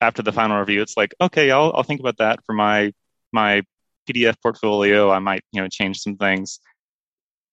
after 0.00 0.22
the 0.22 0.32
final 0.32 0.58
review, 0.58 0.82
it's 0.82 0.96
like, 0.96 1.14
okay, 1.20 1.50
I'll 1.50 1.72
I'll 1.74 1.84
think 1.84 2.00
about 2.00 2.18
that 2.18 2.40
for 2.44 2.54
my 2.54 2.92
my 3.32 3.62
PDF 4.08 4.34
portfolio, 4.42 5.10
I 5.10 5.18
might, 5.18 5.42
you 5.52 5.60
know, 5.60 5.68
change 5.68 5.98
some 5.98 6.16
things. 6.16 6.60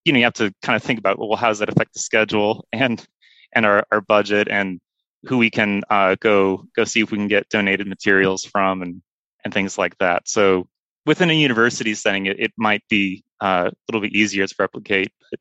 You 0.06 0.14
know, 0.14 0.20
you 0.20 0.26
have 0.26 0.34
to 0.34 0.54
kind 0.62 0.76
of 0.76 0.84
think 0.84 1.00
about, 1.00 1.20
well, 1.20 1.36
how 1.36 1.50
does 1.50 1.60
that 1.60 1.70
affect 1.70 1.94
the 1.94 2.00
schedule 2.00 2.66
and 2.72 3.06
and 3.54 3.66
our, 3.66 3.84
our 3.92 4.02
budget 4.02 4.48
and 4.48 4.80
who 5.26 5.38
we 5.38 5.50
can 5.50 5.82
uh, 5.90 6.16
go 6.20 6.66
go 6.76 6.84
see 6.84 7.02
if 7.02 7.12
we 7.12 7.18
can 7.18 7.28
get 7.28 7.50
donated 7.50 7.88
materials 7.88 8.46
from 8.46 8.82
and 8.82 9.02
and 9.44 9.54
things 9.54 9.78
like 9.78 9.98
that. 10.00 10.28
So 10.28 10.68
within 11.06 11.30
a 11.30 11.34
university 11.34 11.94
setting, 11.94 12.26
it, 12.26 12.40
it 12.40 12.52
might 12.58 12.84
be 12.90 13.24
uh, 13.42 13.70
a 13.72 13.76
little 13.88 14.02
bit 14.02 14.14
easier 14.14 14.46
to 14.46 14.56
replicate, 14.60 15.12
but 15.32 15.40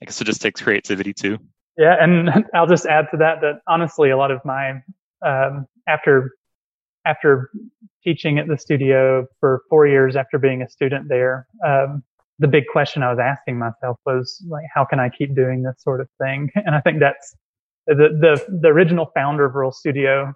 I 0.00 0.04
guess 0.04 0.20
it 0.20 0.24
just 0.24 0.40
takes 0.40 0.60
creativity 0.60 1.12
too. 1.12 1.38
Yeah, 1.76 1.96
and 2.00 2.30
I'll 2.54 2.66
just 2.66 2.86
add 2.86 3.06
to 3.10 3.16
that 3.18 3.40
that 3.40 3.60
honestly, 3.66 4.10
a 4.10 4.16
lot 4.16 4.30
of 4.30 4.40
my 4.44 4.82
um, 5.24 5.66
after 5.88 6.32
after 7.06 7.50
teaching 8.02 8.38
at 8.38 8.48
the 8.48 8.58
studio 8.58 9.26
for 9.40 9.62
four 9.68 9.86
years 9.86 10.16
after 10.16 10.38
being 10.38 10.62
a 10.62 10.68
student 10.68 11.08
there, 11.08 11.46
um, 11.66 12.02
the 12.38 12.48
big 12.48 12.64
question 12.70 13.02
I 13.02 13.10
was 13.10 13.18
asking 13.18 13.58
myself 13.58 13.98
was 14.04 14.44
like, 14.48 14.64
how 14.74 14.84
can 14.84 14.98
I 14.98 15.08
keep 15.08 15.34
doing 15.34 15.62
this 15.62 15.76
sort 15.78 16.00
of 16.00 16.08
thing? 16.20 16.50
And 16.56 16.74
I 16.74 16.80
think 16.80 17.00
that's 17.00 17.34
the 17.86 17.94
the, 17.94 18.58
the 18.60 18.68
original 18.68 19.10
founder 19.14 19.44
of 19.44 19.54
Rural 19.54 19.72
Studio. 19.72 20.32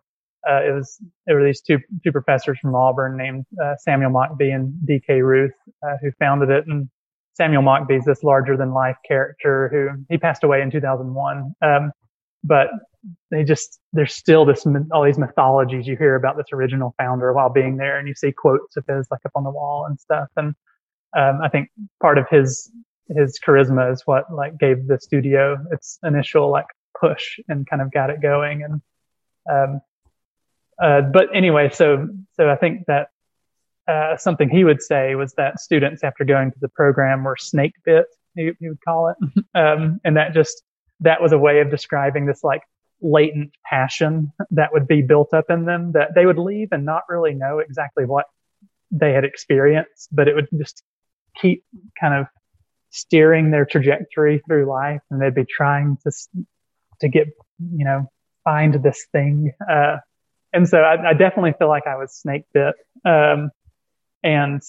Uh, 0.49 0.63
it 0.63 0.73
was 0.73 1.03
there 1.27 1.37
were 1.37 1.45
these 1.45 1.61
two 1.61 1.79
two 2.05 2.13
professors 2.13 2.59
from 2.61 2.75
Auburn 2.75 3.17
named 3.17 3.45
uh, 3.63 3.75
Samuel 3.79 4.11
Mockbee 4.11 4.55
and 4.55 4.75
D.K. 4.87 5.23
Ruth 5.23 5.53
uh, 5.85 5.97
who 6.01 6.11
founded 6.19 6.51
it. 6.51 6.65
And 6.69 6.89
Samuel 7.35 7.63
Mockbee 7.63 7.99
is 7.99 8.05
this 8.05 8.23
larger 8.23 8.57
than 8.57 8.73
life 8.73 8.97
character 9.07 9.69
who 9.73 10.05
he 10.09 10.19
passed 10.19 10.45
away 10.45 10.63
in 10.63 10.71
2001. 10.71 11.55
Um, 11.63 11.93
but 12.45 12.69
they 13.31 13.45
just 13.45 13.81
there's 13.93 14.15
still 14.15 14.45
this 14.45 14.67
all 14.93 15.05
these 15.05 15.19
mythologies 15.19 15.87
you 15.87 15.97
hear 15.97 16.15
about 16.15 16.37
this 16.37 16.47
original 16.53 16.95
founder 16.99 17.33
while 17.33 17.51
being 17.51 17.77
there, 17.77 17.99
and 17.99 18.09
you 18.09 18.15
see 18.15 18.33
quotes 18.33 18.77
of 18.77 18.85
his 18.89 19.07
like 19.11 19.21
up 19.25 19.33
on 19.35 19.45
the 19.45 19.51
wall 19.51 19.87
and 19.89 19.99
stuff. 19.99 20.29
And 20.37 20.55
um, 21.17 21.41
I 21.43 21.49
think 21.49 21.71
part 22.01 22.19
of 22.19 22.27
his 22.31 22.71
his 23.17 23.39
charisma 23.45 23.93
is 23.93 24.03
what 24.05 24.33
like 24.33 24.59
gave 24.59 24.87
the 24.87 24.99
studio 24.99 25.57
its 25.71 25.99
initial 26.03 26.51
like 26.51 26.67
push 26.99 27.39
and 27.49 27.67
kind 27.67 27.81
of 27.81 27.93
got 27.93 28.11
it 28.11 28.21
going. 28.21 28.63
And 28.63 28.83
um, 29.51 29.81
uh, 30.83 31.03
but 31.03 31.35
anyway, 31.35 31.71
so 31.73 32.09
so 32.35 32.51
I 32.51 32.57
think 32.57 32.87
that 32.87 33.09
uh, 33.87 34.17
something 34.17 34.51
he 34.51 34.65
would 34.65 34.83
say 34.83 35.15
was 35.15 35.33
that 35.35 35.61
students 35.61 36.05
after 36.05 36.25
going 36.25 36.51
to 36.53 36.59
the 36.61 36.69
program 36.69 37.25
were 37.25 37.37
snake 37.37 37.73
bit, 37.85 38.07
he, 38.35 38.53
he 38.61 38.69
would 38.69 38.85
call 38.85 39.09
it, 39.09 39.45
um, 39.55 40.01
and 40.05 40.17
that 40.17 40.35
just 40.35 40.63
that 41.01 41.23
was 41.23 41.33
a 41.33 41.39
way 41.39 41.61
of 41.61 41.71
describing 41.71 42.27
this 42.27 42.43
like 42.43 42.63
latent 43.01 43.53
passion 43.65 44.33
that 44.51 44.73
would 44.73 44.87
be 44.89 45.03
built 45.03 45.33
up 45.33 45.47
in 45.51 45.65
them 45.65 45.93
that 45.93 46.15
they 46.15 46.27
would 46.27 46.39
leave 46.39 46.69
and 46.73 46.85
not 46.85 47.03
really 47.09 47.35
know 47.35 47.59
exactly 47.59 48.05
what 48.05 48.27
they 48.91 49.13
had 49.13 49.25
experienced, 49.25 50.09
but 50.11 50.29
it 50.29 50.35
would 50.35 50.49
just 50.59 50.83
keep 51.41 51.65
kind 52.01 52.15
of 52.15 52.27
steering 52.91 53.51
their 53.51 53.67
trajectory 53.67 54.43
through 54.47 54.67
life 54.67 55.01
and 55.11 55.21
they'd 55.21 55.35
be 55.35 55.45
trying 55.45 55.99
to, 56.03 56.11
to 57.01 57.09
get, 57.09 57.29
you 57.59 57.85
know, 57.85 58.11
find 58.45 58.83
this 58.83 59.07
thing. 59.13 59.53
Uh, 59.69 59.99
and 60.53 60.69
so 60.69 60.79
I, 60.79 61.11
I, 61.11 61.13
definitely 61.13 61.53
feel 61.59 61.69
like 61.69 61.87
I 61.87 61.97
was 61.97 62.15
snake 62.15 62.45
bit. 62.55 62.75
Um, 63.05 63.51
and 64.23 64.63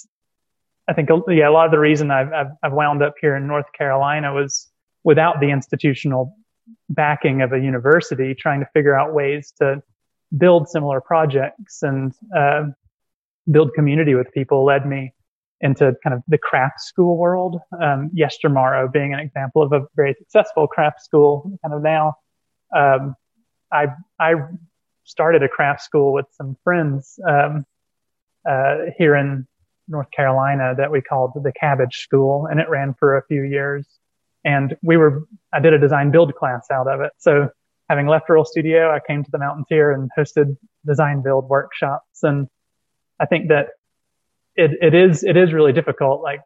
I 0.88 0.93
think, 0.93 1.09
yeah, 1.30 1.47
a 1.47 1.51
lot 1.51 1.65
of 1.65 1.71
the 1.71 1.80
reason 1.80 2.11
I've, 2.11 2.34
I've, 2.34 2.51
I've 2.61 2.73
wound 2.73 3.01
up 3.01 3.15
here 3.21 3.36
in 3.36 3.47
North 3.47 3.71
Carolina 3.77 4.34
was 4.34 4.69
without 5.03 5.39
the 5.39 5.49
institutional 5.49 6.36
backing 6.89 7.41
of 7.41 7.53
a 7.53 7.59
university, 7.59 8.36
trying 8.36 8.59
to 8.59 8.67
figure 8.74 8.97
out 8.97 9.13
ways 9.13 9.53
to 9.59 9.82
build 10.38 10.70
similar 10.70 11.01
projects 11.01 11.82
and 11.82 12.13
uh, 12.36 12.63
build 13.49 13.74
community 13.74 14.15
with 14.15 14.32
people 14.34 14.63
led 14.63 14.86
me 14.86 15.13
into 15.61 15.93
kind 16.03 16.13
of 16.13 16.22
the 16.28 16.38
craft 16.38 16.80
school 16.82 17.17
world. 17.17 17.59
Um, 17.82 18.11
Yestermorrow 18.15 18.91
being 18.91 19.13
an 19.13 19.20
example 19.20 19.61
of 19.61 19.74
a 19.74 19.86
very 19.95 20.15
successful 20.17 20.67
craft 20.67 21.01
school 21.03 21.51
kind 21.63 21.74
of 21.74 21.82
now. 21.82 22.13
Um, 22.76 23.15
I, 23.72 23.88
I 24.20 24.36
started 25.03 25.43
a 25.43 25.49
craft 25.49 25.82
school 25.82 26.13
with 26.13 26.26
some 26.32 26.55
friends, 26.63 27.20
um, 27.28 27.65
uh, 28.49 28.76
here 28.97 29.15
in 29.15 29.45
North 29.88 30.09
Carolina 30.11 30.74
that 30.78 30.91
we 30.91 31.01
called 31.01 31.32
the 31.36 31.51
Cabbage 31.59 31.97
School 31.97 32.45
and 32.45 32.59
it 32.59 32.70
ran 32.70 32.93
for 32.93 33.17
a 33.17 33.26
few 33.26 33.43
years. 33.43 33.86
And 34.44 34.78
we 34.82 34.98
were, 34.98 35.26
I 35.54 35.60
did 35.60 35.74
a 35.74 35.80
design 35.80 36.12
build 36.12 36.34
class 36.36 36.68
out 36.72 36.88
of 36.88 37.02
it. 37.02 37.12
So 37.18 37.50
having 37.90 38.08
left 38.08 38.30
Rural 38.30 38.46
Studio, 38.46 38.90
I 38.90 39.00
came 39.06 39.24
to 39.24 39.32
the 39.32 39.38
mountains 39.38 39.66
here 39.70 39.92
and 39.92 40.10
hosted 40.18 40.58
design 40.86 41.22
build 41.22 41.50
workshops. 41.50 42.24
And 42.24 42.48
I 43.20 43.26
think 43.26 43.50
that 43.50 43.70
it, 44.56 44.72
it 44.82 44.94
is, 44.94 45.24
it 45.24 45.36
is 45.36 45.52
really 45.52 45.74
difficult. 45.74 46.22
Like 46.22 46.42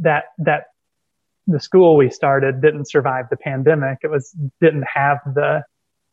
that, 0.00 0.24
that 0.38 0.64
the 1.46 1.60
school 1.60 1.96
we 1.96 2.10
started 2.10 2.62
didn't 2.62 2.88
survive 2.88 3.26
the 3.30 3.36
pandemic. 3.36 3.98
It 4.02 4.10
was, 4.10 4.34
didn't 4.60 4.86
have 4.92 5.18
the, 5.26 5.62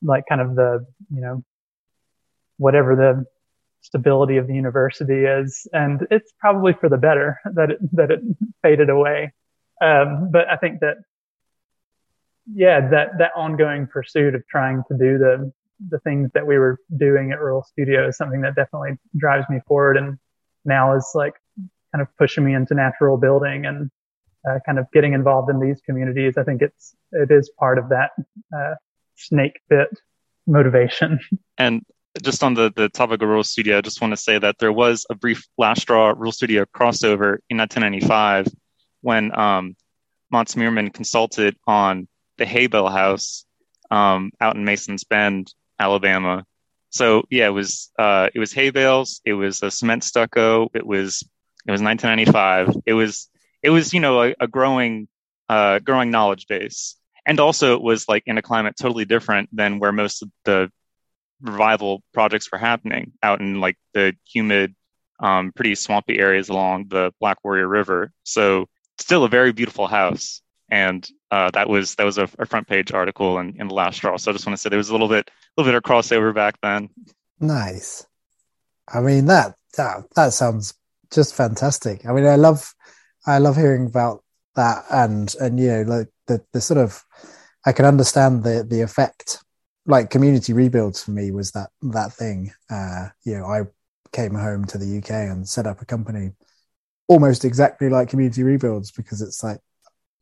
like 0.02 0.26
kind 0.28 0.42
of 0.42 0.56
the, 0.56 0.86
you 1.14 1.22
know, 1.22 1.44
whatever 2.58 2.96
the 2.96 3.26
stability 3.82 4.38
of 4.38 4.48
the 4.48 4.54
university 4.54 5.26
is. 5.26 5.68
And 5.72 6.06
it's 6.12 6.34
probably 6.40 6.74
for 6.74 6.90
the 6.90 6.98
better 6.98 7.40
that 7.54 7.72
it, 7.72 7.96
that 7.96 8.12
it 8.12 8.20
faded 8.62 8.90
away. 8.90 9.34
Um, 9.82 10.30
but 10.32 10.50
I 10.50 10.58
think 10.58 10.80
that, 10.82 10.98
yeah, 12.52 12.90
that, 12.90 13.18
that 13.20 13.32
ongoing 13.36 13.88
pursuit 13.88 14.36
of 14.36 14.48
trying 14.48 14.84
to 14.90 14.98
do 14.98 15.18
the, 15.18 15.52
the 15.90 16.00
things 16.00 16.32
that 16.34 16.48
we 16.48 16.58
were 16.58 16.80
doing 16.96 17.32
at 17.32 17.40
Rural 17.40 17.64
Studio 17.64 18.08
is 18.08 18.18
something 18.18 18.42
that 18.42 18.56
definitely 18.56 18.98
drives 19.16 19.46
me 19.50 19.60
forward 19.68 19.98
and 19.98 20.18
now 20.66 20.96
is 20.96 21.10
like 21.14 21.34
kind 21.94 22.02
of 22.02 22.08
pushing 22.18 22.44
me 22.44 22.54
into 22.54 22.74
natural 22.74 23.18
building 23.18 23.66
and 23.66 23.92
uh, 24.50 24.60
kind 24.66 24.80
of 24.80 24.88
getting 24.94 25.14
involved 25.14 25.50
in 25.50 25.60
these 25.60 25.82
communities. 25.86 26.38
I 26.38 26.44
think 26.44 26.62
it's, 26.62 26.96
it 27.12 27.32
is 27.32 27.52
part 27.60 27.78
of 27.78 27.90
that, 27.90 28.12
uh, 28.56 28.76
snake 29.16 29.60
bit 29.70 29.90
motivation. 30.46 31.20
And 31.60 31.84
just 32.22 32.44
on 32.44 32.54
the, 32.54 32.72
the 32.76 32.90
topic 32.90 33.22
of 33.22 33.28
Rural 33.28 33.44
Studio, 33.44 33.78
I 33.78 33.82
just 33.82 34.00
want 34.00 34.12
to 34.12 34.18
say 34.18 34.38
that 34.38 34.58
there 34.60 34.72
was 34.72 35.06
a 35.10 35.16
brief 35.16 35.48
Last 35.58 35.82
Straw 35.82 36.10
Rural 36.10 36.32
Studio 36.32 36.66
crossover 36.66 37.38
in 37.50 37.58
1995 37.58 38.48
when 39.02 39.38
um, 39.38 39.76
Matts 40.32 40.56
Myhrman 40.56 40.94
consulted 40.94 41.56
on 41.66 42.08
the 42.38 42.46
hay 42.46 42.68
bale 42.68 42.90
house 42.90 43.46
um, 43.90 44.32
out 44.40 44.56
in 44.56 44.66
Masons 44.66 45.04
Bend, 45.04 45.54
Alabama. 45.80 46.46
So 46.90 47.24
yeah, 47.30 47.48
it 47.48 47.52
was 47.52 47.92
uh, 47.98 48.30
it 48.34 48.40
was 48.40 48.54
hay 48.54 48.70
bales, 48.70 49.22
it 49.26 49.34
was 49.34 49.62
a 49.64 49.72
cement 49.72 50.04
stucco, 50.04 50.70
it 50.74 50.86
was 50.86 51.24
it 51.68 51.72
was 51.72 51.82
1995. 51.82 52.82
It 52.86 52.94
was 52.94 53.30
it 53.62 53.70
was 53.70 53.94
you 53.94 54.00
know 54.00 54.24
a, 54.24 54.36
a 54.40 54.48
growing 54.48 55.08
uh, 55.50 55.80
growing 55.80 56.12
knowledge 56.12 56.48
base, 56.48 56.96
and 57.26 57.40
also 57.40 57.76
it 57.76 57.82
was 57.82 58.08
like 58.08 58.24
in 58.26 58.38
a 58.38 58.42
climate 58.42 58.76
totally 58.80 59.06
different 59.06 59.50
than 59.56 59.80
where 59.80 59.92
most 59.92 60.22
of 60.22 60.32
the 60.46 60.72
revival 61.42 62.02
projects 62.14 62.52
were 62.52 62.58
happening 62.58 63.14
out 63.22 63.42
in 63.42 63.60
like 63.60 63.78
the 63.94 64.16
humid, 64.26 64.76
um, 65.20 65.52
pretty 65.52 65.76
swampy 65.76 66.20
areas 66.20 66.50
along 66.50 66.88
the 66.88 67.12
Black 67.20 67.38
Warrior 67.44 67.68
River. 67.68 68.12
So 68.24 68.68
still 69.00 69.24
a 69.24 69.30
very 69.30 69.52
beautiful 69.52 69.88
house. 69.88 70.42
And 70.70 71.08
uh, 71.32 71.52
that 71.52 71.70
was 71.70 71.96
that 71.96 72.04
was 72.04 72.18
a, 72.18 72.30
a, 72.40 72.46
front 72.46 72.68
page 72.68 72.92
article 72.92 73.40
in, 73.40 73.56
in 73.60 73.70
the 73.70 73.74
last 73.74 73.96
straw. 73.96 74.18
So 74.18 74.32
I 74.32 74.34
just 74.34 74.46
want 74.46 74.58
to 74.58 74.62
say 74.62 74.70
there 74.70 74.78
was 74.78 74.90
a 74.90 74.94
little 74.94 75.08
bit 75.08 75.30
a 75.30 75.62
little 75.62 75.72
bit 75.72 75.78
of 75.78 75.84
crossover 75.84 76.36
back 76.36 76.60
then. 76.62 76.90
Nice. 77.40 78.06
I 78.94 79.00
mean 79.00 79.26
that 79.28 79.56
that 79.78 80.04
that 80.16 80.34
sounds 80.34 80.74
just 81.12 81.36
fantastic. 81.36 82.06
I 82.06 82.12
mean 82.12 82.26
I 82.26 82.36
love 82.36 82.74
I 83.26 83.38
love 83.38 83.56
hearing 83.56 83.86
about 83.86 84.24
that 84.56 84.84
and 84.92 85.34
and 85.40 85.58
you 85.58 85.68
know 85.68 85.82
like 85.84 86.08
the 86.28 86.44
the 86.52 86.60
sort 86.60 86.80
of 86.80 87.02
I 87.66 87.72
can 87.72 87.86
understand 87.86 88.44
the 88.44 88.66
the 88.68 88.82
effect 88.82 89.40
like 89.88 90.10
community 90.10 90.54
rebuilds 90.54 91.02
for 91.02 91.12
me 91.12 91.32
was 91.32 91.52
that 91.52 91.70
that 91.82 92.14
thing. 92.14 92.52
Uh, 92.70 93.08
you 93.24 93.38
know, 93.38 93.46
I 93.46 93.62
came 94.12 94.36
home 94.36 94.66
to 94.66 94.78
the 94.78 94.98
UK 94.98 95.12
and 95.12 95.48
set 95.48 95.66
up 95.66 95.82
a 95.82 95.86
company 95.86 96.32
almost 97.08 97.46
exactly 97.46 97.90
like 97.90 98.10
community 98.10 98.44
rebuilds 98.44 98.92
because 98.92 99.22
it's 99.22 99.44
like 99.44 99.60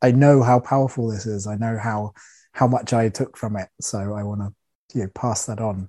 I 0.02 0.12
know 0.12 0.42
how 0.42 0.60
powerful 0.60 1.08
this 1.08 1.26
is. 1.26 1.46
I 1.46 1.56
know 1.56 1.78
how 1.78 2.12
how 2.52 2.66
much 2.66 2.92
I 2.92 3.08
took 3.08 3.36
from 3.36 3.56
it, 3.56 3.68
so 3.80 4.14
I 4.14 4.22
want 4.22 4.40
to 4.40 4.52
you 4.98 5.04
know 5.04 5.10
pass 5.14 5.46
that 5.46 5.60
on. 5.60 5.88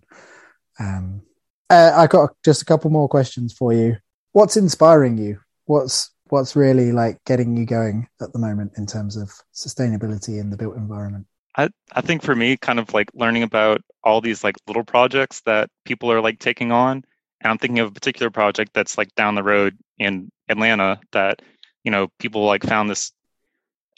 Um, 0.79 1.21
uh, 1.69 1.93
I 1.95 2.07
got 2.07 2.31
just 2.45 2.61
a 2.61 2.65
couple 2.65 2.89
more 2.89 3.09
questions 3.09 3.53
for 3.53 3.73
you. 3.73 3.97
What's 4.31 4.57
inspiring 4.57 5.17
you? 5.17 5.39
What's 5.65 6.11
what's 6.29 6.55
really 6.55 6.91
like 6.91 7.23
getting 7.25 7.55
you 7.55 7.65
going 7.65 8.07
at 8.21 8.33
the 8.33 8.39
moment 8.39 8.73
in 8.77 8.85
terms 8.85 9.15
of 9.15 9.31
sustainability 9.53 10.39
in 10.39 10.49
the 10.49 10.57
built 10.57 10.75
environment? 10.75 11.25
I, 11.55 11.69
I 11.91 12.01
think 12.01 12.21
for 12.21 12.35
me, 12.35 12.55
kind 12.55 12.79
of 12.79 12.93
like 12.93 13.09
learning 13.13 13.43
about 13.43 13.81
all 14.03 14.21
these 14.21 14.43
like 14.43 14.55
little 14.67 14.83
projects 14.83 15.41
that 15.41 15.69
people 15.85 16.11
are 16.11 16.21
like 16.21 16.39
taking 16.39 16.71
on. 16.71 17.03
And 17.41 17.51
I'm 17.51 17.57
thinking 17.57 17.79
of 17.79 17.89
a 17.89 17.93
particular 17.93 18.29
project 18.29 18.71
that's 18.73 18.97
like 18.97 19.13
down 19.15 19.35
the 19.35 19.43
road 19.43 19.77
in 19.99 20.29
Atlanta 20.49 20.99
that, 21.11 21.41
you 21.83 21.91
know, 21.91 22.07
people 22.19 22.45
like 22.45 22.63
found 22.63 22.89
this 22.89 23.11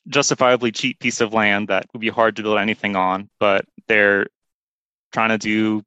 justifiably 0.08 0.72
cheap 0.72 1.00
piece 1.00 1.22
of 1.22 1.34
land 1.34 1.68
that 1.68 1.86
would 1.93 2.00
be 2.00 2.10
hard 2.10 2.36
to 2.36 2.43
build 2.43 2.58
anything 2.58 2.95
on, 2.95 3.30
but 3.39 3.66
they're 3.88 4.28
trying 5.12 5.30
to 5.30 5.38
do 5.38 5.84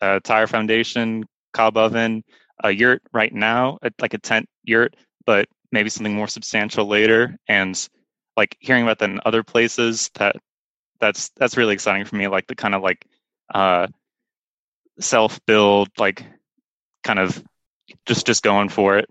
a 0.00 0.20
tire 0.20 0.46
foundation, 0.46 1.24
cob 1.52 1.76
oven, 1.76 2.22
a 2.62 2.70
yurt 2.70 3.02
right 3.12 3.32
now, 3.32 3.78
like 4.00 4.14
a 4.14 4.18
tent 4.18 4.48
yurt, 4.62 4.94
but 5.26 5.48
maybe 5.72 5.90
something 5.90 6.14
more 6.14 6.28
substantial 6.28 6.86
later. 6.86 7.36
And 7.48 7.88
like 8.36 8.56
hearing 8.60 8.82
about 8.82 8.98
that 8.98 9.10
in 9.10 9.20
other 9.24 9.42
places 9.42 10.10
that 10.14 10.36
that's 11.00 11.30
that's 11.36 11.56
really 11.56 11.74
exciting 11.74 12.04
for 12.04 12.16
me. 12.16 12.28
Like 12.28 12.46
the 12.46 12.54
kind 12.54 12.74
of 12.74 12.82
like 12.82 13.04
uh, 13.52 13.88
self 15.00 15.44
build, 15.46 15.88
like 15.98 16.24
kind 17.02 17.18
of 17.18 17.42
just 18.06 18.26
just 18.26 18.42
going 18.42 18.68
for 18.68 18.98
it. 18.98 19.08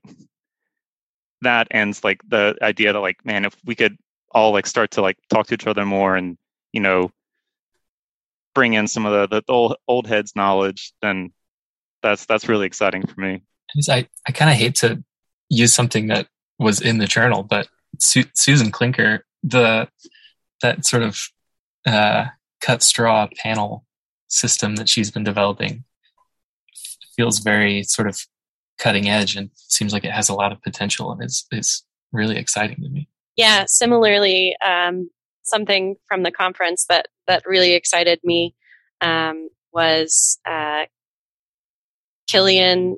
That 1.44 1.68
ends 1.72 2.04
like 2.04 2.22
the 2.28 2.58
idea 2.62 2.94
that 2.94 3.00
like 3.00 3.24
man, 3.26 3.46
if 3.46 3.56
we 3.66 3.76
could 3.76 3.98
all 4.32 4.52
like 4.52 4.68
start 4.68 4.92
to 4.92 5.02
like 5.02 5.18
talk 5.30 5.48
to 5.48 5.54
each 5.54 5.68
other 5.68 5.86
more 5.86 6.16
and 6.16 6.38
you 6.72 6.82
know 6.82 7.12
bring 8.56 8.74
in 8.74 8.88
some 8.88 9.06
of 9.06 9.30
the, 9.30 9.42
the 9.42 9.52
old 9.52 9.76
old 9.88 10.08
heads 10.08 10.36
knowledge, 10.36 10.94
then 11.02 11.32
that's 12.02 12.26
that's 12.26 12.50
really 12.50 12.66
exciting 12.66 13.06
for 13.06 13.20
me. 13.20 13.44
I 13.90 14.08
I 14.28 14.32
kind 14.32 14.52
of 14.52 14.58
hate 14.58 14.76
to 14.76 15.04
use 15.50 15.74
something 15.74 16.08
that 16.08 16.28
was 16.60 16.82
in 16.82 16.98
the 16.98 17.08
journal, 17.08 17.44
but 17.44 17.68
Su- 18.00 18.30
Susan 18.34 18.72
Klinker, 18.72 19.22
the 19.44 19.88
that 20.62 20.86
sort 20.86 21.04
of 21.04 21.20
uh, 21.86 22.26
cut 22.62 22.82
straw 22.84 23.28
panel 23.38 23.86
system 24.28 24.76
that 24.78 24.90
she's 24.90 25.12
been 25.12 25.24
developing 25.24 25.84
feels 27.16 27.40
very 27.40 27.84
sort 27.84 28.08
of 28.08 28.26
cutting 28.84 29.10
edge 29.10 29.36
and 29.36 29.50
seems 29.56 29.94
like 29.94 30.04
it 30.04 30.12
has 30.12 30.28
a 30.28 30.34
lot 30.34 30.52
of 30.52 30.62
potential 30.62 31.12
and 31.12 31.24
it's 31.24 31.46
is 31.52 31.84
really 32.12 32.38
exciting 32.38 32.82
to 32.84 32.90
me. 32.90 33.08
Yeah, 33.38 33.64
similarly, 33.68 34.56
um, 34.64 35.10
something 35.44 35.96
from 36.08 36.24
the 36.24 36.32
conference 36.32 36.86
that 36.90 37.08
that 37.28 37.44
really 37.46 37.74
excited 37.74 38.20
me 38.24 38.56
um, 39.02 39.50
was 39.72 40.38
uh, 40.48 40.84
Killian 42.28 42.98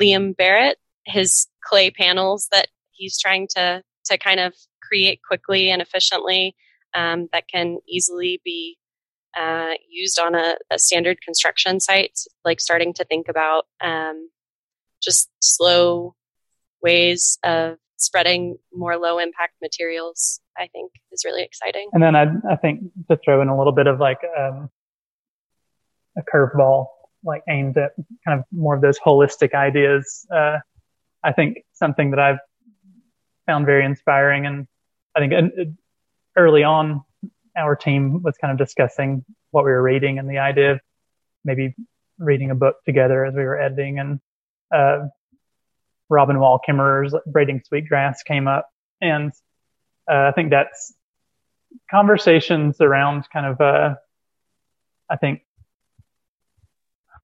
Liam 0.00 0.36
Barrett, 0.36 0.78
his 1.04 1.46
clay 1.62 1.90
panels 1.90 2.48
that 2.50 2.68
he's 2.92 3.18
trying 3.18 3.46
to 3.56 3.82
to 4.06 4.18
kind 4.18 4.40
of 4.40 4.54
create 4.82 5.20
quickly 5.26 5.70
and 5.70 5.82
efficiently 5.82 6.56
um, 6.94 7.28
that 7.32 7.44
can 7.46 7.78
easily 7.88 8.40
be 8.44 8.76
uh, 9.38 9.74
used 9.88 10.18
on 10.18 10.34
a, 10.34 10.56
a, 10.72 10.78
standard 10.78 11.20
construction 11.20 11.78
site, 11.78 12.18
like 12.44 12.60
starting 12.60 12.92
to 12.92 13.04
think 13.04 13.28
about 13.28 13.66
um, 13.80 14.28
just 15.02 15.30
slow 15.40 16.14
ways 16.82 17.38
of 17.42 17.76
spreading 17.96 18.56
more 18.72 18.96
low 18.96 19.18
impact 19.18 19.54
materials, 19.60 20.40
I 20.56 20.68
think 20.68 20.92
is 21.12 21.24
really 21.24 21.42
exciting. 21.42 21.88
And 21.92 22.02
then 22.02 22.16
I, 22.16 22.26
I 22.50 22.56
think 22.56 22.82
to 23.10 23.16
throw 23.16 23.42
in 23.42 23.48
a 23.48 23.56
little 23.56 23.72
bit 23.72 23.86
of 23.86 24.00
like 24.00 24.20
um, 24.38 24.70
a 26.16 26.22
curveball 26.22 26.86
like 27.22 27.42
aimed 27.48 27.76
at 27.76 27.92
kind 28.26 28.38
of 28.38 28.44
more 28.50 28.74
of 28.74 28.80
those 28.80 28.98
holistic 28.98 29.54
ideas. 29.54 30.26
Uh, 30.34 30.58
I 31.22 31.32
think 31.32 31.58
something 31.72 32.10
that 32.10 32.18
I've 32.18 32.38
found 33.46 33.66
very 33.66 33.84
inspiring, 33.84 34.46
and 34.46 34.66
I 35.14 35.20
think 35.20 35.32
early 36.36 36.64
on, 36.64 37.02
our 37.56 37.76
team 37.76 38.22
was 38.22 38.36
kind 38.40 38.52
of 38.52 38.58
discussing 38.58 39.24
what 39.50 39.64
we 39.64 39.70
were 39.70 39.82
reading 39.82 40.18
and 40.18 40.30
the 40.30 40.38
idea 40.38 40.72
of 40.72 40.80
maybe 41.44 41.74
reading 42.18 42.50
a 42.50 42.54
book 42.54 42.76
together 42.86 43.24
as 43.26 43.34
we 43.34 43.42
were 43.42 43.60
editing. 43.60 43.98
And 43.98 44.20
uh, 44.74 45.06
Robin 46.08 46.38
Wall 46.38 46.60
Kimmerer's 46.66 47.14
Braiding 47.26 47.62
Sweetgrass 47.66 48.22
came 48.22 48.48
up, 48.48 48.68
and 49.00 49.32
uh, 50.10 50.28
I 50.28 50.32
think 50.32 50.50
that's 50.50 50.94
conversations 51.90 52.80
around 52.80 53.28
kind 53.32 53.46
of, 53.46 53.60
uh, 53.60 53.94
I 55.08 55.16
think, 55.16 55.42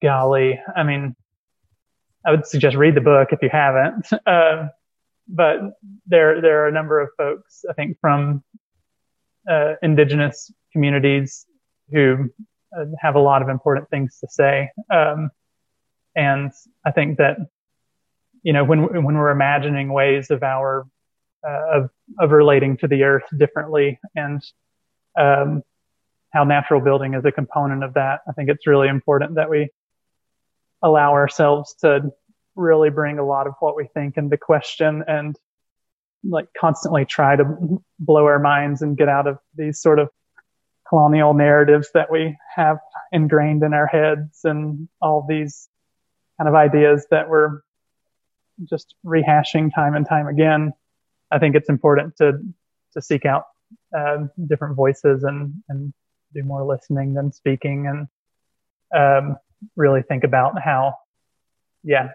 golly, 0.03 0.61
I 0.74 0.82
mean, 0.82 1.16
I 2.24 2.32
would 2.32 2.47
suggest 2.47 2.76
read 2.76 2.94
the 2.94 3.01
book 3.01 3.28
if 3.32 3.42
you 3.42 3.49
haven't. 3.51 4.09
Uh, 4.26 4.68
but 5.28 5.61
there, 6.07 6.40
there 6.40 6.64
are 6.64 6.68
a 6.68 6.72
number 6.72 7.01
of 7.01 7.09
folks, 7.16 7.64
I 7.68 7.72
think, 7.72 7.99
from 8.01 8.44
uh, 9.51 9.74
indigenous 9.82 10.53
communities 10.72 11.47
who 11.92 12.30
uh, 12.76 12.84
have 13.01 13.14
a 13.14 13.20
lot 13.20 13.42
of 13.42 13.49
important 13.49 13.88
things 13.90 14.18
to 14.20 14.28
say. 14.28 14.70
Um, 14.90 15.30
and 16.17 16.51
I 16.85 16.91
think 16.91 17.19
that, 17.19 17.37
you 18.43 18.53
know, 18.53 18.64
when, 18.64 19.05
when 19.05 19.17
we're 19.17 19.31
imagining 19.31 19.93
ways 19.93 20.31
of 20.31 20.43
our 20.43 20.87
uh, 21.47 21.62
of 21.75 21.91
of 22.19 22.31
relating 22.33 22.77
to 22.79 22.89
the 22.89 23.05
earth 23.05 23.25
differently 23.37 24.01
and 24.14 24.43
um, 25.17 25.62
how 26.33 26.45
natural 26.45 26.81
building 26.81 27.14
is 27.14 27.25
a 27.25 27.33
component 27.33 27.85
of 27.85 27.95
that. 27.95 28.21
I 28.29 28.33
think 28.33 28.51
it's 28.51 28.67
really 28.67 28.89
important 28.89 29.37
that 29.37 29.51
we 29.51 29.71
allow 30.83 31.12
ourselves 31.12 31.75
to 31.81 32.11
really 32.55 32.91
bring 32.91 33.19
a 33.19 33.25
lot 33.25 33.47
of 33.47 33.55
what 33.61 33.77
we 33.77 33.87
think 33.95 34.17
into 34.17 34.37
question 34.37 35.05
and 35.07 35.37
like 36.25 36.49
constantly 36.59 37.05
try 37.05 37.37
to 37.37 37.81
blow 37.99 38.25
our 38.25 38.39
minds 38.39 38.83
and 38.83 38.97
get 38.97 39.09
out 39.09 39.27
of 39.27 39.39
these 39.57 39.81
sort 39.81 39.99
of 39.99 40.09
colonial 40.89 41.35
narratives 41.35 41.91
that 41.95 42.11
we 42.11 42.37
have 42.55 42.79
ingrained 43.12 43.62
in 43.62 43.75
our 43.75 43.87
heads 43.87 44.41
and 44.45 44.89
all 45.01 45.27
these 45.29 45.69
kind 46.39 46.49
of 46.49 46.55
ideas 46.55 47.07
that 47.11 47.28
we're 47.28 47.61
just 48.64 48.95
rehashing 49.05 49.74
time 49.74 49.95
and 49.95 50.09
time 50.09 50.26
again 50.26 50.72
I 51.30 51.39
think 51.39 51.57
it's 51.57 51.68
important 51.68 52.16
to 52.18 52.41
to 52.93 53.03
seek 53.03 53.24
out 53.24 53.45
uh, 53.97 54.24
different 54.47 54.76
voices 54.76 55.24
and 55.24 55.62
and 55.68 55.93
do 56.34 56.43
more 56.43 56.64
listening 56.64 57.14
than 57.14 57.32
speaking, 57.32 57.87
and 57.87 58.09
um, 58.95 59.37
really 59.74 60.03
think 60.03 60.24
about 60.24 60.61
how, 60.61 60.95
yeah, 61.82 62.11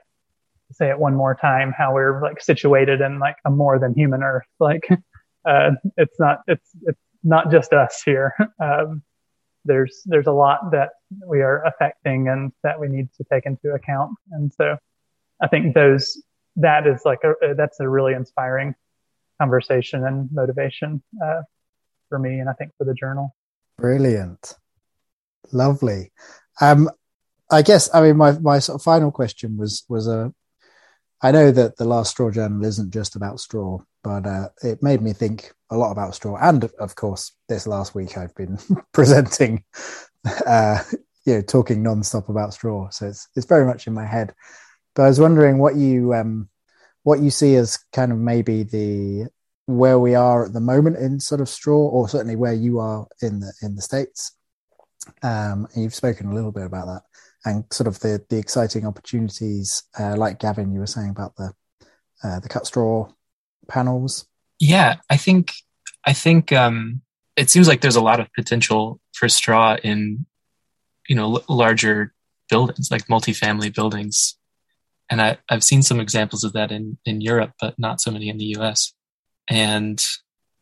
say 0.72 0.90
it 0.90 1.00
one 1.00 1.16
more 1.16 1.36
time, 1.36 1.74
how 1.78 1.94
we're 1.94 2.22
like 2.22 2.42
situated 2.42 3.02
in 3.02 3.20
like 3.20 3.36
a 3.46 3.50
more 3.50 3.80
than 3.80 3.94
human 3.94 4.24
Earth. 4.24 4.48
Like, 4.60 4.88
uh, 5.46 5.72
it's 5.98 6.20
not 6.20 6.42
it's 6.48 6.70
it's 6.84 7.02
not 7.24 7.52
just 7.52 7.74
us 7.74 8.02
here. 8.04 8.34
Um, 8.62 9.04
there's 9.66 10.02
there's 10.06 10.28
a 10.28 10.32
lot 10.32 10.72
that 10.72 10.90
we 11.28 11.42
are 11.42 11.64
affecting 11.66 12.28
and 12.28 12.52
that 12.64 12.80
we 12.80 12.88
need 12.88 13.10
to 13.18 13.24
take 13.32 13.46
into 13.46 13.74
account, 13.74 14.12
and 14.32 14.52
so 14.54 14.78
I 15.42 15.48
think 15.48 15.76
those 15.76 16.22
that 16.58 16.88
is 16.88 17.02
like 17.06 17.20
a, 17.24 17.54
that's 17.56 17.80
a 17.80 17.88
really 17.88 18.14
inspiring 18.14 18.76
conversation 19.40 20.06
and 20.06 20.30
motivation 20.32 21.02
uh, 21.24 21.42
for 22.10 22.20
me, 22.20 22.40
and 22.40 22.50
I 22.50 22.54
think 22.54 22.72
for 22.78 22.86
the 22.86 22.94
journal. 22.94 23.36
Brilliant, 23.78 24.56
lovely. 25.52 26.12
Um, 26.60 26.90
I 27.50 27.62
guess 27.62 27.90
I 27.94 28.02
mean 28.02 28.18
my 28.18 28.34
my 28.40 28.60
sort 28.60 28.80
of 28.80 28.84
final 28.84 29.12
question 29.12 29.58
was 29.58 29.84
was 29.90 30.08
a. 30.08 30.34
I 31.24 31.32
know 31.32 31.52
that 31.52 31.78
the 31.78 31.86
last 31.86 32.12
straw 32.12 32.32
journal 32.32 32.66
isn't 32.66 32.92
just 32.92 33.16
about 33.16 33.40
straw, 33.40 33.80
but 34.04 34.26
uh, 34.26 34.50
it 34.64 34.82
made 34.82 35.02
me 35.02 35.14
think 35.14 35.52
a 35.70 35.78
lot 35.78 35.92
about 35.92 36.16
straw, 36.16 36.38
and 36.42 36.64
of 36.80 36.96
course, 36.96 37.34
this 37.48 37.68
last 37.68 37.94
week 37.94 38.18
I've 38.18 38.36
been 38.36 38.58
presenting, 38.94 39.64
uh, 40.48 40.82
you 41.26 41.36
know, 41.36 41.42
talking 41.42 41.84
nonstop 41.84 42.30
about 42.30 42.54
straw, 42.54 42.90
so 42.90 43.08
it's 43.08 43.28
it's 43.36 43.46
very 43.46 43.66
much 43.66 43.88
in 43.88 43.94
my 43.94 44.06
head. 44.06 44.34
But 44.96 45.04
I 45.04 45.08
was 45.10 45.20
wondering 45.20 45.60
what 45.60 45.76
you 45.76 46.14
um, 46.14 46.50
what 47.04 47.20
you 47.20 47.30
see 47.30 47.56
as 47.56 47.78
kind 47.94 48.12
of 48.12 48.18
maybe 48.18 48.64
the 48.64 49.28
where 49.68 50.00
we 50.00 50.16
are 50.16 50.46
at 50.46 50.54
the 50.54 50.60
moment 50.60 50.98
in 50.98 51.20
sort 51.20 51.42
of 51.42 51.50
straw, 51.50 51.78
or 51.78 52.10
certainly 52.10 52.36
where 52.36 52.54
you 52.54 52.80
are 52.80 53.08
in 53.22 53.40
the 53.40 53.54
in 53.62 53.76
the 53.76 53.82
states. 53.82 54.34
Um, 55.24 55.68
you've 55.76 55.96
spoken 55.96 56.28
a 56.28 56.34
little 56.34 56.52
bit 56.52 56.66
about 56.66 56.88
that, 56.88 57.02
and 57.46 57.66
sort 57.72 57.88
of 57.88 58.00
the 58.00 58.24
the 58.30 58.38
exciting 58.38 58.86
opportunities, 58.86 59.84
uh, 60.00 60.16
like 60.16 60.40
Gavin, 60.40 60.72
you 60.72 60.80
were 60.80 60.88
saying 60.88 61.10
about 61.10 61.36
the 61.36 61.54
uh, 62.24 62.40
the 62.40 62.50
cut 62.50 62.68
straw 62.68 63.12
panels. 63.68 64.28
Yeah, 64.60 64.98
I 65.10 65.18
think 65.18 65.54
I 66.06 66.14
think 66.14 66.52
um, 66.52 67.02
it 67.36 67.50
seems 67.50 67.68
like 67.68 67.82
there's 67.82 67.96
a 67.96 68.02
lot 68.02 68.20
of 68.20 68.32
potential 68.34 69.00
for 69.14 69.28
straw 69.30 69.78
in 69.84 70.26
you 71.08 71.16
know 71.16 71.36
l- 71.36 71.46
larger 71.50 72.14
buildings, 72.50 72.90
like 72.92 73.08
multifamily 73.08 73.74
buildings 73.74 74.38
and 75.12 75.22
I, 75.22 75.38
I've 75.50 75.64
seen 75.64 75.84
some 75.84 76.00
examples 76.00 76.46
of 76.46 76.54
that 76.54 76.72
in, 76.72 76.98
in 77.06 77.20
Europe, 77.20 77.52
but 77.60 77.78
not 77.78 78.00
so 78.00 78.12
many 78.12 78.30
in 78.30 78.38
the 78.38 78.56
U.S. 78.58 78.94
And 79.50 80.02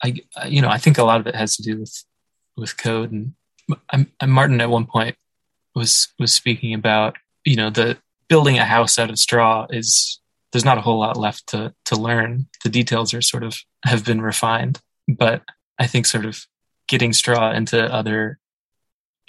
I, 0.04 0.16
you 0.48 0.64
know, 0.64 0.70
I 0.70 0.80
think 0.80 0.98
a 0.98 1.04
lot 1.04 1.20
of 1.20 1.28
it 1.28 1.36
has 1.36 1.56
to 1.58 1.64
do 1.64 1.78
with 1.78 2.04
with 2.58 2.76
code. 2.76 3.12
And 3.12 3.36
I'm, 3.92 4.12
I'm 4.20 4.32
Martin 4.32 4.60
at 4.60 4.70
one 4.70 4.88
point 4.88 5.16
was 5.80 6.10
was 6.20 6.34
speaking 6.34 6.74
about 6.74 7.18
you 7.46 7.56
know 7.56 7.72
the 7.72 7.98
building 8.28 8.60
a 8.60 8.66
house 8.66 9.00
out 9.00 9.10
of 9.10 9.18
straw 9.18 9.66
is 9.72 10.20
there's 10.52 10.66
not 10.66 10.78
a 10.78 10.82
whole 10.82 11.00
lot 11.00 11.18
left 11.18 11.48
to 11.48 11.74
to 11.86 11.96
learn. 11.96 12.48
The 12.64 12.70
details 12.70 13.14
are 13.14 13.22
sort 13.22 13.44
of 13.44 13.58
have 13.86 14.06
been 14.06 14.22
refined, 14.22 14.80
but 15.08 15.42
I 15.80 15.88
think 15.88 16.06
sort 16.06 16.26
of 16.26 16.46
getting 16.88 17.14
straw 17.14 17.52
into 17.52 17.82
other 17.92 18.40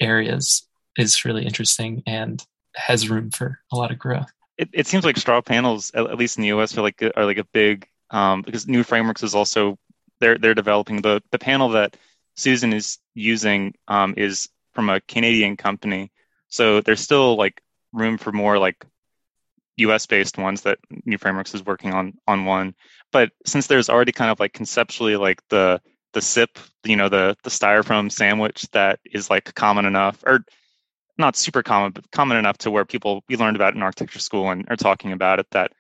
areas 0.01 0.67
is 0.99 1.25
really 1.25 1.47
interesting 1.47 2.03
and 2.07 2.45
has 2.75 3.09
room 3.09 3.31
for 3.31 3.61
a 3.73 3.77
lot 3.77 3.91
of 3.91 3.99
growth 3.99 4.31
it, 4.61 4.69
it 4.75 4.87
seems 4.87 5.05
like 5.05 5.17
straw 5.17 5.41
panels, 5.41 5.91
at, 5.95 6.19
least 6.19 6.37
in 6.37 6.43
the 6.43 6.49
US, 6.49 6.77
are 6.77 6.83
like 6.83 7.03
are 7.17 7.25
like 7.25 7.39
a 7.39 7.45
big 7.45 7.89
um, 8.11 8.43
because 8.43 8.69
New 8.69 8.83
Frameworks 8.83 9.23
is 9.23 9.35
also 9.35 9.79
they're 10.21 10.37
they're 10.37 10.55
developing 10.55 11.01
the 11.01 11.23
the 11.31 11.39
panel 11.39 11.71
that 11.71 11.97
Susan 12.37 12.75
is 12.75 12.99
using 13.15 13.75
um, 13.89 14.13
is 14.19 14.51
from 14.75 14.91
a 14.91 15.01
Canadian 15.01 15.57
company, 15.57 16.13
so 16.51 16.81
there's 16.81 17.01
still 17.01 17.37
like 17.37 17.63
room 17.93 18.19
for 18.19 18.33
more 18.33 18.59
like 18.59 18.85
US 19.77 20.07
based 20.07 20.39
ones 20.39 20.63
that 20.63 20.79
New 21.05 21.19
Frameworks 21.19 21.55
is 21.55 21.65
working 21.65 21.93
on 21.93 22.15
on 22.27 22.45
one. 22.45 22.75
But 23.13 23.33
since 23.47 23.67
there's 23.67 23.89
already 23.89 24.13
kind 24.13 24.31
of 24.31 24.39
like 24.41 24.53
conceptually 24.53 25.17
like 25.17 25.41
the 25.49 25.81
the 26.13 26.21
SIP, 26.21 26.59
you 26.85 26.97
know, 26.97 27.09
the 27.09 27.37
the 27.43 27.51
styrofoam 27.51 28.11
sandwich 28.11 28.67
that 28.73 29.01
is 29.05 29.31
like 29.31 29.55
common 29.55 29.87
enough, 29.87 30.23
or 30.27 30.45
not 31.19 31.37
super 31.37 31.63
common, 31.63 31.93
but 31.93 32.11
common 32.11 32.37
enough 32.37 32.59
to 32.59 32.71
where 32.71 32.85
people 32.85 33.23
we 33.29 33.37
learned 33.37 33.57
about 33.57 33.75
in 33.75 33.83
architecture 33.83 34.19
school 34.19 34.51
and 34.51 34.67
are 34.69 34.77
talking 34.77 35.13
about 35.13 35.39
it 35.39 35.47
that 35.53 35.73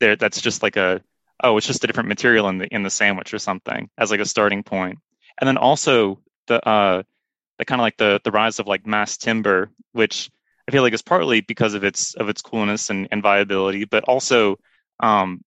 there 0.00 0.16
that's 0.16 0.40
just 0.40 0.62
like 0.62 0.76
a 0.76 1.00
oh 1.42 1.56
it's 1.56 1.66
just 1.66 1.84
a 1.84 1.86
different 1.86 2.08
material 2.08 2.48
in 2.48 2.58
the 2.58 2.66
in 2.74 2.82
the 2.82 2.90
sandwich 2.90 3.32
or 3.34 3.38
something 3.38 3.88
as 3.98 4.10
like 4.10 4.20
a 4.20 4.26
starting 4.26 4.62
point. 4.62 4.98
And 5.40 5.48
then 5.48 5.56
also 5.56 6.20
the 6.46 6.66
uh 6.66 7.02
the 7.58 7.64
kind 7.64 7.80
of 7.80 7.84
like 7.84 7.96
the 7.96 8.20
the 8.24 8.30
rise 8.30 8.58
of 8.58 8.66
like 8.66 8.86
mass 8.86 9.16
timber, 9.16 9.70
which 9.92 10.30
I 10.68 10.72
feel 10.72 10.82
like 10.82 10.92
is 10.92 11.02
partly 11.02 11.40
because 11.40 11.74
of 11.74 11.84
its 11.84 12.14
of 12.14 12.28
its 12.28 12.42
coolness 12.42 12.90
and, 12.90 13.08
and 13.10 13.22
viability, 13.22 13.84
but 13.84 14.04
also 14.04 14.56
um, 15.00 15.42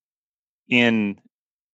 in 0.70 1.20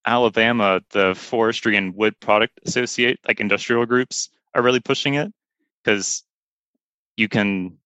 Alabama, 0.06 0.82
the 0.92 1.16
Forestry 1.16 1.78
and 1.78 1.96
Wood 1.96 2.20
Product 2.20 2.60
Associate, 2.66 3.20
like 3.28 3.40
industrial 3.40 3.86
groups, 3.86 4.30
are 4.54 4.62
really 4.62 4.80
pushing 4.80 5.16
it 5.16 5.32
because 5.84 6.24
you 7.18 7.30
can 7.30 7.78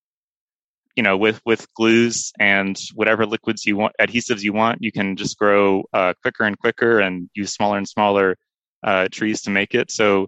you 0.95 1.03
know 1.03 1.17
with 1.17 1.41
with 1.45 1.71
glues 1.75 2.31
and 2.39 2.79
whatever 2.95 3.25
liquids 3.25 3.65
you 3.65 3.75
want 3.75 3.93
adhesives 3.99 4.41
you 4.41 4.53
want 4.53 4.81
you 4.81 4.91
can 4.91 5.15
just 5.15 5.37
grow 5.37 5.83
uh, 5.93 6.13
quicker 6.21 6.43
and 6.43 6.57
quicker 6.57 6.99
and 6.99 7.29
use 7.35 7.53
smaller 7.53 7.77
and 7.77 7.87
smaller 7.87 8.35
uh, 8.83 9.07
trees 9.11 9.41
to 9.43 9.49
make 9.49 9.75
it. 9.75 9.91
So 9.91 10.27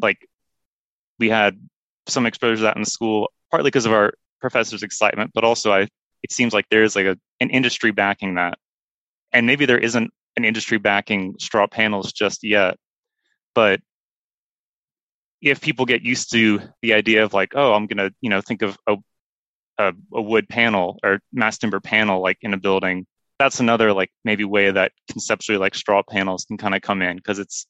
like 0.00 0.26
we 1.20 1.28
had 1.28 1.56
some 2.08 2.26
exposure 2.26 2.56
to 2.56 2.62
that 2.62 2.76
in 2.76 2.82
the 2.82 2.90
school 2.90 3.30
partly 3.50 3.68
because 3.68 3.86
of 3.86 3.92
our 3.92 4.12
professors 4.40 4.82
excitement 4.82 5.30
but 5.34 5.44
also 5.44 5.72
i 5.72 5.86
it 6.22 6.32
seems 6.32 6.52
like 6.52 6.66
there's 6.70 6.96
like 6.96 7.06
a, 7.06 7.16
an 7.40 7.50
industry 7.50 7.92
backing 7.92 8.34
that 8.34 8.58
and 9.32 9.46
maybe 9.46 9.66
there 9.66 9.78
isn't 9.78 10.10
an 10.36 10.44
industry 10.44 10.78
backing 10.78 11.36
straw 11.38 11.66
panels 11.66 12.12
just 12.12 12.42
yet 12.42 12.76
but 13.54 13.80
if 15.40 15.60
people 15.60 15.86
get 15.86 16.02
used 16.02 16.32
to 16.32 16.60
the 16.82 16.94
idea 16.94 17.24
of 17.24 17.32
like, 17.32 17.52
oh, 17.54 17.72
I'm 17.72 17.86
gonna, 17.86 18.10
you 18.20 18.30
know, 18.30 18.40
think 18.40 18.62
of 18.62 18.76
a, 18.86 18.96
a, 19.78 19.92
a 20.12 20.22
wood 20.22 20.48
panel 20.48 20.98
or 21.02 21.20
mass 21.32 21.58
timber 21.58 21.80
panel 21.80 22.22
like 22.22 22.38
in 22.42 22.52
a 22.52 22.58
building, 22.58 23.06
that's 23.38 23.60
another 23.60 23.92
like 23.92 24.10
maybe 24.24 24.44
way 24.44 24.70
that 24.70 24.92
conceptually 25.10 25.58
like 25.58 25.74
straw 25.74 26.02
panels 26.02 26.44
can 26.44 26.58
kind 26.58 26.74
of 26.74 26.82
come 26.82 27.00
in 27.00 27.16
because 27.16 27.38
it's 27.38 27.66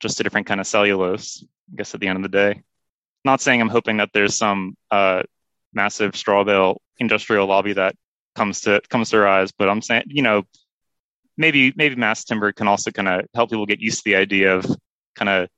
just 0.00 0.18
a 0.20 0.22
different 0.22 0.46
kind 0.46 0.60
of 0.60 0.66
cellulose. 0.66 1.44
I 1.72 1.76
guess 1.76 1.94
at 1.94 2.00
the 2.00 2.08
end 2.08 2.16
of 2.16 2.22
the 2.22 2.36
day, 2.36 2.62
not 3.24 3.40
saying 3.40 3.60
I'm 3.60 3.68
hoping 3.68 3.98
that 3.98 4.10
there's 4.12 4.36
some 4.36 4.76
uh, 4.90 5.22
massive 5.72 6.16
straw 6.16 6.44
bale 6.44 6.80
industrial 6.98 7.46
lobby 7.46 7.72
that 7.74 7.94
comes 8.34 8.62
to 8.62 8.80
comes 8.88 9.10
to 9.10 9.18
rise. 9.18 9.52
But 9.52 9.68
I'm 9.68 9.82
saying, 9.82 10.04
you 10.06 10.22
know, 10.22 10.44
maybe 11.36 11.72
maybe 11.76 11.96
mass 11.96 12.24
timber 12.24 12.52
can 12.52 12.68
also 12.68 12.90
kind 12.90 13.08
of 13.08 13.26
help 13.34 13.50
people 13.50 13.66
get 13.66 13.80
used 13.80 13.98
to 13.98 14.10
the 14.10 14.16
idea 14.16 14.56
of 14.56 14.66
kind 15.14 15.28
of 15.28 15.48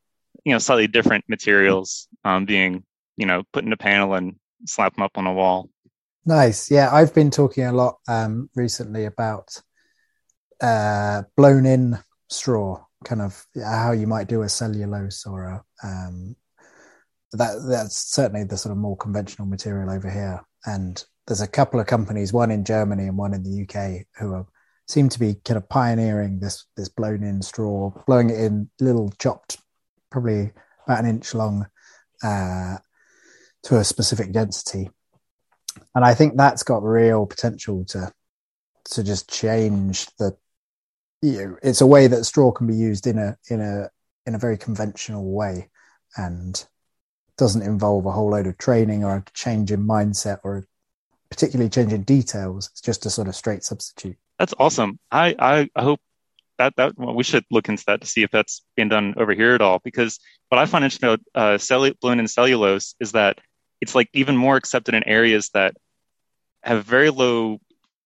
you 0.45 0.53
know 0.53 0.59
slightly 0.59 0.87
different 0.87 1.25
materials 1.29 2.09
um, 2.25 2.45
being 2.45 2.85
you 3.17 3.27
know 3.27 3.43
put 3.53 3.65
in 3.65 3.73
a 3.73 3.77
panel 3.77 4.15
and 4.15 4.37
slap 4.67 4.95
them 4.95 5.05
up 5.05 5.19
on 5.19 5.27
a 5.27 5.33
wall. 5.33 5.69
Nice. 6.25 6.71
Yeah, 6.71 6.93
I've 6.93 7.15
been 7.15 7.31
talking 7.31 7.65
a 7.65 7.73
lot 7.73 7.97
um, 8.07 8.49
recently 8.55 9.07
about 9.07 9.61
uh, 10.61 11.23
blown 11.37 11.67
in 11.67 11.99
straw, 12.29 12.85
kind 13.05 13.21
of 13.21 13.45
how 13.65 13.91
you 13.91 14.07
might 14.07 14.29
do 14.29 14.43
a 14.43 14.49
cellulose 14.49 15.27
or 15.27 15.45
a 15.45 15.65
um, 15.83 16.37
that 17.33 17.65
that's 17.69 17.97
certainly 17.97 18.45
the 18.45 18.59
sort 18.59 18.73
of 18.73 18.79
more 18.79 18.97
conventional 18.97 19.47
material 19.47 19.91
over 19.91 20.11
here. 20.11 20.41
And 20.67 21.03
there's 21.27 21.41
a 21.41 21.47
couple 21.49 21.81
of 21.81 21.87
companies, 21.87 22.33
one 22.33 22.51
in 22.51 22.65
Germany 22.65 23.05
and 23.05 23.17
one 23.17 23.35
in 23.35 23.43
the 23.43 23.63
UK, 23.63 24.07
who 24.19 24.35
are, 24.35 24.47
seem 24.87 25.09
to 25.09 25.19
be 25.19 25.37
kind 25.45 25.57
of 25.57 25.69
pioneering 25.69 26.41
this 26.41 26.67
this 26.77 26.89
blown 26.89 27.23
in 27.23 27.41
straw, 27.43 27.91
blowing 28.07 28.31
it 28.31 28.41
in 28.41 28.71
little 28.81 29.13
chopped, 29.19 29.59
probably 30.11 30.53
about 30.87 31.01
an 31.01 31.11
inch 31.11 31.35
long, 31.35 31.67
uh, 32.23 32.77
to 33.63 33.79
a 33.79 33.85
specific 33.85 34.33
density. 34.33 34.91
And 35.95 36.05
I 36.05 36.15
think 36.15 36.37
that's 36.37 36.63
got 36.63 36.83
real 36.83 37.27
potential 37.27 37.85
to 37.87 38.13
to 38.91 39.03
just 39.03 39.31
change 39.31 40.07
the. 40.19 40.37
You 41.25 41.33
know, 41.33 41.57
it's 41.63 41.81
a 41.81 41.87
way 41.87 42.09
that 42.09 42.25
straw 42.25 42.51
can 42.51 42.67
be 42.67 42.75
used 42.75 43.07
in 43.07 43.17
a 43.17 43.37
in 43.49 43.61
a 43.61 43.89
in 44.27 44.35
a 44.35 44.39
very 44.39 44.59
conventional 44.59 45.33
way, 45.33 45.71
and 46.17 46.63
doesn't 47.39 47.63
involve 47.63 48.07
a 48.07 48.13
whole 48.13 48.31
load 48.31 48.47
of 48.47 48.59
training 48.59 49.05
or 49.05 49.17
a 49.17 49.25
change 49.35 49.73
in 49.73 49.87
mindset 49.87 50.39
or 50.45 50.67
particularly 51.31 51.71
changing 51.71 52.03
details. 52.03 52.69
It's 52.73 52.81
just 52.81 53.07
a 53.07 53.11
sort 53.11 53.29
of 53.29 53.35
straight 53.35 53.65
substitute. 53.65 54.17
That's 54.39 54.55
awesome. 54.59 54.99
I, 55.11 55.35
I, 55.39 55.71
I 55.75 55.83
hope 55.83 56.01
that, 56.59 56.77
that 56.77 56.99
well, 56.99 57.15
we 57.15 57.25
should 57.25 57.45
look 57.51 57.69
into 57.69 57.85
that 57.87 58.03
to 58.03 58.07
see 58.07 58.23
if 58.23 58.31
that's 58.31 58.63
being 58.77 58.89
done 58.89 59.15
over 59.17 59.33
here 59.33 59.55
at 59.55 59.61
all. 59.61 59.81
Because 59.83 60.21
what 60.49 60.59
I 60.59 60.67
find 60.67 60.85
interesting 60.85 61.09
about 61.09 61.21
uh, 61.35 61.59
cellu- 61.59 61.99
blown 62.01 62.21
in 62.21 62.29
cellulose 62.29 62.95
is 63.01 63.13
that 63.13 63.39
it's 63.81 63.95
like 63.95 64.09
even 64.13 64.37
more 64.37 64.57
accepted 64.57 64.95
in 64.95 65.03
areas 65.05 65.49
that 65.55 65.75
have 66.63 66.85
very 66.85 67.11
low 67.11 67.59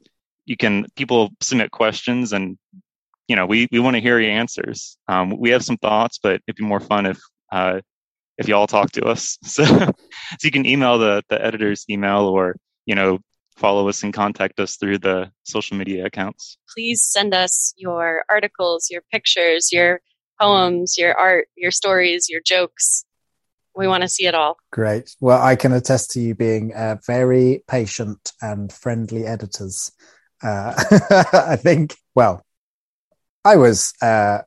you 0.45 0.57
can 0.57 0.85
people 0.95 1.31
submit 1.41 1.71
questions 1.71 2.33
and 2.33 2.57
you 3.27 3.35
know 3.35 3.45
we 3.45 3.67
we 3.71 3.79
want 3.79 3.95
to 3.95 4.01
hear 4.01 4.19
your 4.19 4.31
answers. 4.31 4.97
Um, 5.07 5.37
we 5.37 5.51
have 5.51 5.63
some 5.63 5.77
thoughts, 5.77 6.19
but 6.21 6.41
it'd 6.47 6.55
be 6.55 6.63
more 6.63 6.79
fun 6.79 7.05
if 7.05 7.19
uh, 7.51 7.81
if 8.37 8.47
y'all 8.47 8.67
talk 8.67 8.91
to 8.91 9.05
us. 9.05 9.37
So 9.47 9.63
so 9.65 10.43
you 10.43 10.51
can 10.51 10.65
email 10.65 10.97
the 10.97 11.23
the 11.29 11.43
editor's 11.43 11.85
email 11.89 12.25
or 12.27 12.55
you 12.85 12.95
know 12.95 13.19
follow 13.57 13.87
us 13.89 14.01
and 14.03 14.13
contact 14.13 14.59
us 14.59 14.77
through 14.77 14.97
the 14.97 15.31
social 15.43 15.77
media 15.77 16.05
accounts. 16.05 16.57
Please 16.73 17.03
send 17.03 17.33
us 17.33 17.73
your 17.77 18.23
articles, 18.29 18.87
your 18.89 19.03
pictures, 19.11 19.71
your 19.71 20.01
poems, 20.39 20.95
your 20.97 21.13
art, 21.13 21.47
your 21.55 21.69
stories, 21.69 22.27
your 22.27 22.41
jokes 22.43 23.05
we 23.75 23.87
want 23.87 24.01
to 24.01 24.09
see 24.09 24.25
it 24.25 24.35
all. 24.35 24.57
Great. 24.71 25.15
Well, 25.19 25.41
I 25.41 25.55
can 25.55 25.73
attest 25.73 26.11
to 26.11 26.19
you 26.19 26.35
being 26.35 26.73
uh, 26.73 26.97
very 27.05 27.63
patient 27.67 28.31
and 28.41 28.71
friendly 28.71 29.25
editors. 29.25 29.91
Uh, 30.43 30.73
I 31.33 31.55
think, 31.55 31.95
well, 32.15 32.45
I 33.45 33.55
was 33.55 33.93
uh, 34.01 34.39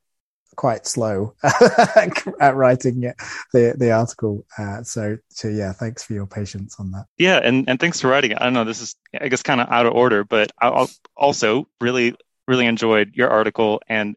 quite 0.57 0.87
slow 0.87 1.35
at 1.43 2.55
writing 2.55 3.13
the 3.53 3.75
the 3.77 3.91
article. 3.91 4.45
Uh, 4.59 4.83
so, 4.83 5.19
so 5.31 5.49
yeah, 5.49 5.73
thanks 5.73 6.05
for 6.05 6.13
your 6.13 6.27
patience 6.27 6.77
on 6.79 6.93
that. 6.93 7.07
Yeah, 7.19 7.41
and 7.43 7.69
and 7.69 7.81
thanks 7.81 8.01
for 8.01 8.09
writing 8.09 8.33
it. 8.33 8.39
I 8.41 8.51
know 8.51 8.65
this 8.65 8.81
is, 8.81 8.97
I 9.21 9.29
guess, 9.29 9.43
kind 9.43 9.61
of 9.61 9.69
out 9.71 9.87
of 9.87 9.95
order, 9.95 10.25
but 10.25 10.53
I 10.61 10.87
also 11.17 11.69
really 11.81 12.15
really 12.47 12.67
enjoyed 12.67 13.13
your 13.15 13.31
article 13.31 13.81
and 13.89 14.17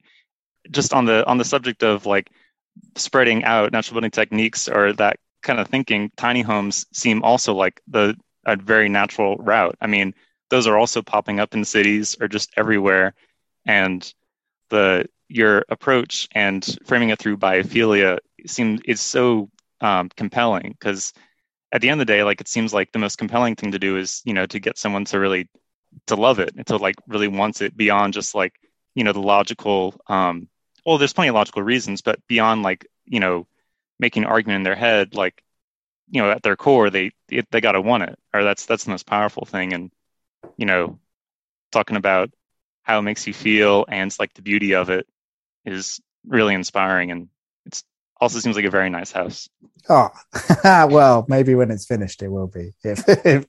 just 0.69 0.93
on 0.93 1.05
the 1.05 1.25
on 1.25 1.37
the 1.37 1.45
subject 1.45 1.83
of 1.83 2.05
like 2.05 2.29
spreading 2.95 3.43
out 3.43 3.71
natural 3.71 3.95
building 3.95 4.11
techniques 4.11 4.67
or 4.67 4.93
that 4.93 5.17
kind 5.41 5.59
of 5.59 5.67
thinking, 5.67 6.11
tiny 6.17 6.41
homes 6.41 6.85
seem 6.93 7.23
also 7.23 7.53
like 7.53 7.81
the 7.87 8.15
a 8.45 8.55
very 8.55 8.89
natural 8.89 9.35
route. 9.37 9.75
I 9.81 9.87
mean, 9.87 10.13
those 10.49 10.67
are 10.67 10.77
also 10.77 11.01
popping 11.01 11.39
up 11.39 11.53
in 11.53 11.65
cities 11.65 12.15
or 12.19 12.27
just 12.27 12.51
everywhere, 12.57 13.13
and 13.65 14.11
the 14.69 15.07
your 15.29 15.65
approach 15.69 16.27
and 16.33 16.77
framing 16.85 17.09
it 17.09 17.19
through 17.19 17.37
biophilia 17.37 18.19
seems 18.45 18.81
is 18.85 19.01
so 19.01 19.49
um, 19.81 20.09
compelling 20.15 20.75
because 20.79 21.13
at 21.71 21.81
the 21.81 21.89
end 21.89 21.99
of 21.99 22.07
the 22.07 22.13
day, 22.13 22.23
like 22.23 22.41
it 22.41 22.47
seems 22.47 22.73
like 22.73 22.91
the 22.91 22.99
most 22.99 23.17
compelling 23.17 23.55
thing 23.55 23.71
to 23.71 23.79
do 23.79 23.97
is 23.97 24.21
you 24.25 24.33
know 24.33 24.45
to 24.45 24.59
get 24.59 24.77
someone 24.77 25.05
to 25.05 25.19
really 25.19 25.49
to 26.07 26.15
love 26.15 26.39
it 26.39 26.53
and 26.55 26.65
to 26.67 26.77
like 26.77 26.95
really 27.07 27.27
wants 27.27 27.61
it 27.61 27.75
beyond 27.75 28.13
just 28.13 28.35
like 28.35 28.53
you 28.95 29.03
know 29.03 29.13
the 29.13 29.21
logical 29.21 29.99
um, 30.07 30.47
well, 30.87 30.97
there's 30.97 31.11
plenty 31.11 31.27
of 31.27 31.35
logical 31.35 31.61
reasons, 31.61 32.01
but 32.01 32.25
beyond 32.27 32.63
like 32.63 32.87
you 33.05 33.19
know 33.19 33.45
making 33.99 34.23
an 34.23 34.29
argument 34.29 34.57
in 34.57 34.63
their 34.63 34.75
head, 34.75 35.13
like 35.13 35.43
you 36.09 36.21
know 36.21 36.31
at 36.31 36.41
their 36.41 36.55
core 36.55 36.89
they 36.89 37.11
they 37.27 37.59
got 37.59 37.73
to 37.73 37.81
want 37.81 38.03
it, 38.03 38.17
or 38.33 38.45
that's 38.45 38.65
that's 38.65 38.85
the 38.85 38.91
most 38.91 39.05
powerful 39.05 39.45
thing. 39.45 39.73
And 39.73 39.91
you 40.55 40.65
know, 40.65 40.97
talking 41.73 41.97
about 41.97 42.31
how 42.83 42.99
it 42.99 43.01
makes 43.01 43.27
you 43.27 43.33
feel 43.33 43.85
and 43.89 44.15
like 44.17 44.33
the 44.33 44.41
beauty 44.41 44.75
of 44.75 44.89
it 44.89 45.05
is 45.65 45.99
really 46.25 46.53
inspiring, 46.53 47.11
and 47.11 47.27
it's 47.65 47.83
also 48.21 48.39
seems 48.39 48.55
like 48.55 48.63
a 48.63 48.71
very 48.71 48.89
nice 48.89 49.11
house. 49.11 49.49
Oh, 49.89 50.09
well, 50.63 51.25
maybe 51.27 51.53
when 51.53 51.69
it's 51.69 51.85
finished, 51.85 52.23
it 52.23 52.29
will 52.29 52.47
be. 52.47 52.71
If, 52.85 53.03
if 53.25 53.45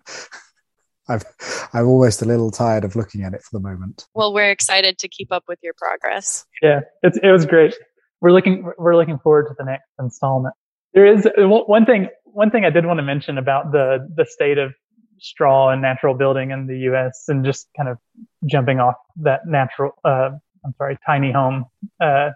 I've 1.08 1.24
I'm 1.72 1.86
almost 1.86 2.22
a 2.22 2.24
little 2.24 2.50
tired 2.50 2.84
of 2.84 2.96
looking 2.96 3.22
at 3.22 3.34
it 3.34 3.42
for 3.42 3.58
the 3.58 3.60
moment. 3.60 4.06
Well, 4.14 4.32
we're 4.32 4.50
excited 4.50 4.98
to 4.98 5.08
keep 5.08 5.32
up 5.32 5.44
with 5.48 5.58
your 5.62 5.74
progress. 5.74 6.44
Yeah, 6.62 6.80
it's, 7.02 7.18
it 7.22 7.30
was 7.30 7.46
great. 7.46 7.74
We're 8.20 8.32
looking 8.32 8.70
we're 8.78 8.96
looking 8.96 9.18
forward 9.18 9.48
to 9.48 9.54
the 9.56 9.64
next 9.64 9.88
installment. 9.98 10.54
There 10.94 11.06
is 11.06 11.28
one 11.36 11.86
thing 11.86 12.08
one 12.24 12.50
thing 12.50 12.64
I 12.64 12.70
did 12.70 12.84
want 12.86 12.98
to 12.98 13.02
mention 13.04 13.38
about 13.38 13.72
the 13.72 14.08
the 14.14 14.26
state 14.26 14.58
of 14.58 14.72
straw 15.20 15.70
and 15.70 15.82
natural 15.82 16.14
building 16.14 16.50
in 16.50 16.66
the 16.66 16.78
U.S. 16.80 17.24
and 17.28 17.44
just 17.44 17.68
kind 17.76 17.88
of 17.88 17.98
jumping 18.46 18.80
off 18.80 18.96
that 19.16 19.46
natural 19.46 19.92
uh, 20.04 20.30
I'm 20.64 20.74
sorry 20.76 20.98
tiny 21.06 21.32
home 21.32 21.66
uh, 22.00 22.30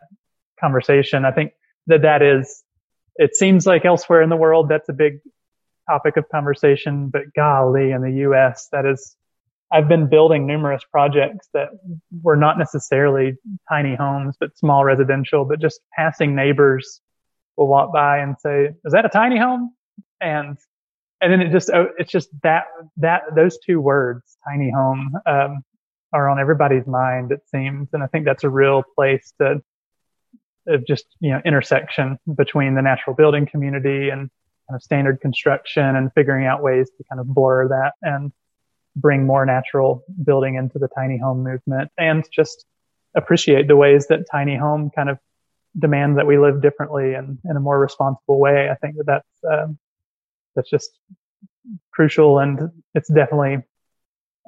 conversation. 0.61 1.25
I 1.25 1.33
think 1.33 1.53
that 1.87 2.03
that 2.03 2.23
is 2.23 2.63
it 3.17 3.35
seems 3.35 3.67
like 3.67 3.85
elsewhere 3.85 4.23
in 4.23 4.31
the 4.31 4.37
world 4.37 4.69
that's 4.69 4.89
a 4.89 4.93
big 4.93 5.21
topic 5.89 6.17
of 6.17 6.29
conversation, 6.29 7.09
but 7.09 7.23
golly, 7.35 7.91
in 7.93 8.03
the 8.03 8.13
US, 8.29 8.69
that 8.73 8.87
is, 8.87 9.17
I've 9.73 9.89
been 9.89 10.09
building 10.09 10.47
numerous 10.47 10.83
projects 10.91 11.49
that 11.55 11.69
were 12.23 12.37
not 12.37 12.59
necessarily 12.59 13.37
tiny 13.69 13.95
homes, 13.95 14.37
but 14.39 14.57
small 14.57 14.85
residential, 14.85 15.45
but 15.45 15.61
just 15.61 15.81
passing 15.97 16.35
neighbors 16.35 17.01
will 17.57 17.69
walk 17.69 17.93
by 17.93 18.19
and 18.19 18.37
say, 18.39 18.71
is 18.85 18.93
that 18.93 19.05
a 19.05 19.09
tiny 19.09 19.39
home? 19.39 19.75
And, 20.21 20.59
and 21.21 21.33
then 21.33 21.41
it 21.41 21.51
just, 21.53 21.71
oh, 21.71 21.89
it's 21.99 22.11
just 22.11 22.29
that, 22.43 22.65
that, 22.99 23.23
those 23.35 23.59
two 23.65 23.81
words, 23.81 24.37
tiny 24.47 24.71
home, 24.71 25.13
um, 25.27 25.63
are 26.13 26.29
on 26.29 26.39
everybody's 26.39 26.87
mind, 26.87 27.33
it 27.33 27.41
seems. 27.51 27.89
And 27.93 28.03
I 28.03 28.07
think 28.07 28.25
that's 28.27 28.45
a 28.45 28.51
real 28.51 28.83
place 28.95 29.33
to, 29.41 29.63
of 30.67 30.87
just, 30.87 31.07
you 31.21 31.31
know, 31.31 31.41
intersection 31.45 32.19
between 32.35 32.75
the 32.75 32.83
natural 32.83 33.17
building 33.17 33.47
community 33.47 34.11
and 34.11 34.31
kind 34.73 34.77
of 34.77 34.83
standard 34.83 35.21
construction 35.21 35.97
and 35.97 36.11
figuring 36.15 36.47
out 36.47 36.63
ways 36.63 36.89
to 36.97 37.05
kind 37.05 37.21
of 37.21 37.27
blur 37.27 37.69
that 37.69 37.93
and 38.01 38.33
bring 38.97 39.27
more 39.27 39.45
natural 39.45 40.03
building 40.25 40.55
into 40.55 40.79
the 40.79 40.89
tiny 40.89 41.19
home 41.19 41.43
movement 41.43 41.91
and 41.99 42.25
just 42.33 42.65
appreciate 43.15 43.69
the 43.69 43.77
ways 43.77 44.07
that 44.07 44.21
tiny 44.31 44.57
home 44.57 44.91
kind 44.95 45.11
of 45.11 45.19
demands 45.79 46.17
that 46.17 46.27
we 46.27 46.39
live 46.39 46.63
differently 46.63 47.13
and 47.13 47.39
in 47.45 47.57
a 47.57 47.61
more 47.61 47.79
responsible 47.79 48.39
way. 48.39 48.71
I 48.71 48.75
think 48.77 48.97
that 48.97 49.07
that's, 49.07 49.53
um, 49.53 49.79
that's 50.57 50.71
just 50.71 50.91
crucial 51.93 52.39
and 52.39 52.71
it's 52.95 53.13
definitely, 53.13 53.59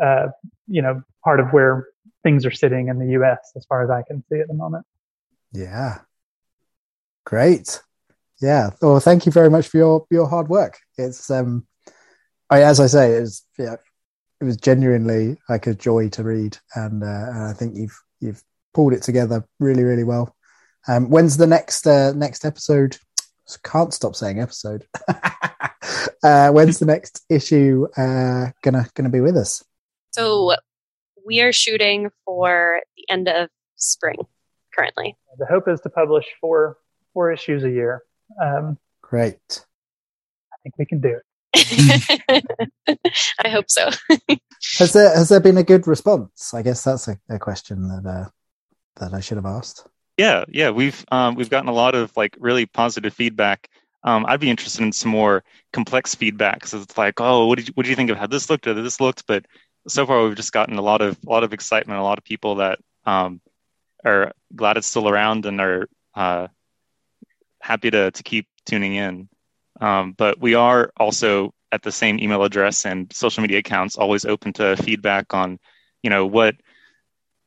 uh, 0.03 0.29
you 0.69 0.81
know, 0.81 1.03
part 1.23 1.41
of 1.41 1.51
where 1.51 1.87
things 2.23 2.47
are 2.47 2.51
sitting 2.51 2.89
in 2.89 2.99
the 2.99 3.13
U.S. 3.13 3.53
as 3.57 3.67
far 3.67 3.85
as 3.85 3.91
I 3.91 4.03
can 4.07 4.25
see 4.31 4.41
at 4.41 4.49
the 4.49 4.55
moment. 4.55 4.87
Yeah. 5.53 5.99
Great. 7.25 7.83
Yeah. 8.45 8.71
Well, 8.83 9.01
thank 9.01 9.25
you 9.25 9.33
very 9.33 9.49
much 9.49 9.69
for 9.69 9.79
your 9.79 10.07
your 10.11 10.29
hard 10.29 10.49
work. 10.49 10.79
It's 10.99 11.31
um, 11.31 11.67
I, 12.51 12.63
as 12.63 12.79
I 12.79 12.89
say, 12.89 13.13
it's 13.13 13.43
yeah, 13.59 13.77
it 14.39 14.45
was 14.45 14.59
genuinely 14.59 15.39
like 15.49 15.67
a 15.67 15.75
joy 15.75 16.11
to 16.11 16.23
read, 16.23 16.59
and, 16.75 17.03
uh, 17.03 17.07
and 17.07 17.43
I 17.45 17.55
think 17.55 17.75
you've 17.75 17.99
you've 18.21 18.43
pulled 18.75 18.93
it 18.93 19.03
together 19.03 19.47
really 19.61 19.83
really 19.83 20.05
well. 20.05 20.37
Um, 20.87 21.09
when's 21.09 21.39
the 21.39 21.47
next 21.47 21.87
uh, 21.87 22.13
next 22.13 22.45
episode? 22.45 22.99
Can't 23.63 23.95
stop 23.95 24.15
saying 24.15 24.41
episode. 24.41 24.87
uh, 26.23 26.51
when's 26.51 26.79
the 26.79 26.87
next 26.87 27.25
issue 27.31 27.87
uh, 27.97 28.49
gonna 28.63 28.87
gonna 28.95 29.09
be 29.09 29.23
with 29.23 29.39
us? 29.39 29.65
So 30.11 30.55
we 31.25 31.41
are 31.41 31.53
shooting 31.53 32.11
for 32.27 32.81
the 32.99 33.11
end 33.11 33.29
of 33.29 33.49
spring 33.77 34.19
currently. 34.75 35.17
The 35.39 35.47
hope 35.47 35.67
is 35.67 35.81
to 35.81 35.89
publish 35.89 36.27
four 36.43 36.77
four 37.15 37.33
issues 37.33 37.65
a 37.65 37.71
year. 37.71 38.03
Um, 38.41 38.79
Great. 39.03 39.65
I 40.53 40.57
think 40.63 40.79
we 40.79 40.87
can 40.87 41.01
do 41.01 41.17
it. 41.17 41.23
I 43.45 43.49
hope 43.49 43.67
so. 43.69 43.91
has 44.79 44.93
there 44.93 45.15
has 45.15 45.29
there 45.29 45.41
been 45.41 45.59
a 45.59 45.63
good 45.63 45.87
response? 45.87 46.53
I 46.53 46.63
guess 46.63 46.83
that's 46.83 47.07
a, 47.07 47.19
a 47.29 47.39
question 47.39 47.89
that 47.89 48.09
uh, 48.09 48.29
that 48.97 49.15
I 49.15 49.21
should 49.21 49.37
have 49.37 49.47
asked. 49.47 49.87
Yeah, 50.17 50.45
yeah, 50.49 50.71
we've 50.71 51.05
um, 51.11 51.35
we've 51.35 51.51
gotten 51.51 51.69
a 51.69 51.73
lot 51.73 51.95
of 51.95 52.17
like 52.17 52.37
really 52.41 52.67
positive 52.67 53.13
feedback. 53.15 53.69
Um, 54.05 54.27
I'd 54.27 54.41
be 54.41 54.51
interested 54.51 54.83
in 54.83 54.93
some 54.93 55.11
more 55.11 55.43
complex 55.73 56.15
feedback 56.15 56.55
because 56.55 56.75
it's 56.75 56.99
like, 56.99 57.21
oh, 57.21 57.47
what 57.47 57.57
did 57.57 57.69
you, 57.69 57.75
what 57.75 57.85
do 57.85 57.91
you 57.91 57.97
think 57.97 58.11
of 58.11 58.19
how 58.19 58.27
this 58.27 58.51
looked 58.51 58.67
or 58.67 58.75
this 58.75 59.01
looked? 59.01 59.27
But 59.27 59.47
so 59.89 60.07
far, 60.07 60.23
we've 60.23 60.37
just 60.37 60.53
gotten 60.53 60.77
a 60.77 60.83
lot 60.83 61.01
of 61.01 61.19
a 61.27 61.31
lot 61.31 61.45
of 61.45 61.53
excitement, 61.53 62.01
a 62.01 62.03
lot 62.03 62.19
of 62.19 62.25
people 62.25 62.57
that 62.57 62.79
um, 63.07 63.41
are 64.05 64.33
glad 64.55 64.77
it's 64.77 64.87
still 64.87 65.09
around 65.09 65.47
and 65.47 65.61
are 65.61 65.89
uh, 66.15 66.49
happy 67.65 67.91
to 67.91 68.11
to 68.11 68.23
keep 68.23 68.47
tuning 68.67 68.95
in. 68.95 69.29
Um, 69.81 70.13
but 70.13 70.41
we 70.41 70.55
are 70.55 70.93
also 70.97 71.53
at 71.73 71.83
the 71.83 71.91
same 71.93 72.21
email 72.21 72.45
address 72.45 72.87
and 72.87 73.13
social 73.13 73.43
media 73.43 73.59
accounts, 73.59 73.97
always 73.97 74.25
open 74.25 74.53
to 74.55 74.77
feedback 74.77 75.35
on, 75.35 75.59
you 76.03 76.11
know, 76.11 76.27
what 76.27 76.55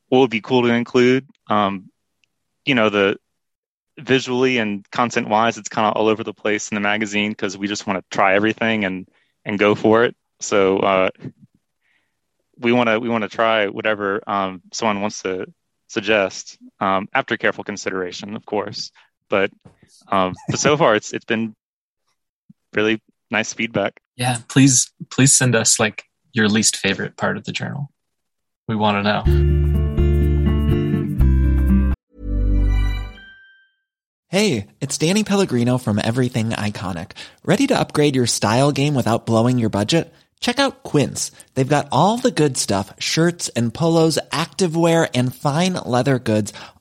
what 0.08 0.20
would 0.20 0.30
be 0.30 0.40
cool 0.40 0.62
to 0.62 0.68
include. 0.68 1.26
Um, 1.48 1.90
you 2.64 2.74
know, 2.74 2.90
the 2.90 3.16
visually 3.98 4.58
and 4.58 4.88
content 4.90 5.28
wise, 5.28 5.56
it's 5.58 5.68
kind 5.68 5.86
of 5.86 5.94
all 5.94 6.08
over 6.08 6.24
the 6.24 6.34
place 6.34 6.70
in 6.70 6.74
the 6.74 6.80
magazine 6.80 7.30
because 7.30 7.56
we 7.56 7.68
just 7.68 7.86
want 7.86 7.98
to 7.98 8.16
try 8.16 8.34
everything 8.34 8.84
and 8.84 9.08
and 9.44 9.58
go 9.58 9.74
for 9.74 10.04
it. 10.04 10.14
So 10.40 10.78
uh, 10.78 11.10
we 12.58 12.72
want 12.72 12.88
to 12.88 12.98
we 12.98 13.08
want 13.08 13.22
to 13.22 13.28
try 13.28 13.68
whatever 13.68 14.22
um, 14.26 14.62
someone 14.72 15.00
wants 15.00 15.22
to 15.22 15.46
suggest 15.88 16.58
um, 16.80 17.08
after 17.14 17.36
careful 17.36 17.64
consideration, 17.64 18.36
of 18.36 18.44
course. 18.44 18.90
But 19.28 19.50
um, 20.08 20.34
but 20.48 20.58
so 20.58 20.76
far, 20.76 20.94
it's 20.94 21.12
it's 21.12 21.24
been 21.24 21.54
really 22.74 23.02
nice 23.30 23.52
feedback. 23.52 24.00
Yeah, 24.16 24.38
please 24.48 24.90
please 25.10 25.36
send 25.36 25.54
us 25.54 25.78
like 25.78 26.04
your 26.32 26.48
least 26.48 26.76
favorite 26.76 27.16
part 27.16 27.36
of 27.36 27.44
the 27.44 27.52
journal. 27.52 27.90
We 28.66 28.76
want 28.76 28.96
to 28.98 29.02
know. 29.02 29.54
Hey, 34.30 34.66
it's 34.82 34.98
Danny 34.98 35.24
Pellegrino 35.24 35.78
from 35.78 35.98
Everything 35.98 36.50
Iconic. 36.50 37.12
Ready 37.44 37.66
to 37.68 37.78
upgrade 37.78 38.14
your 38.14 38.26
style 38.26 38.72
game 38.72 38.94
without 38.94 39.24
blowing 39.24 39.58
your 39.58 39.70
budget? 39.70 40.12
Check 40.38 40.58
out 40.58 40.82
Quince. 40.82 41.30
They've 41.54 41.66
got 41.66 41.88
all 41.90 42.18
the 42.18 42.30
good 42.30 42.58
stuff, 42.58 42.92
shirts 42.98 43.48
and 43.50 43.72
polos, 43.72 44.18
activewear 44.30 45.08
and 45.14 45.34
fine 45.34 45.74
leather 45.74 46.18
goods, 46.18 46.52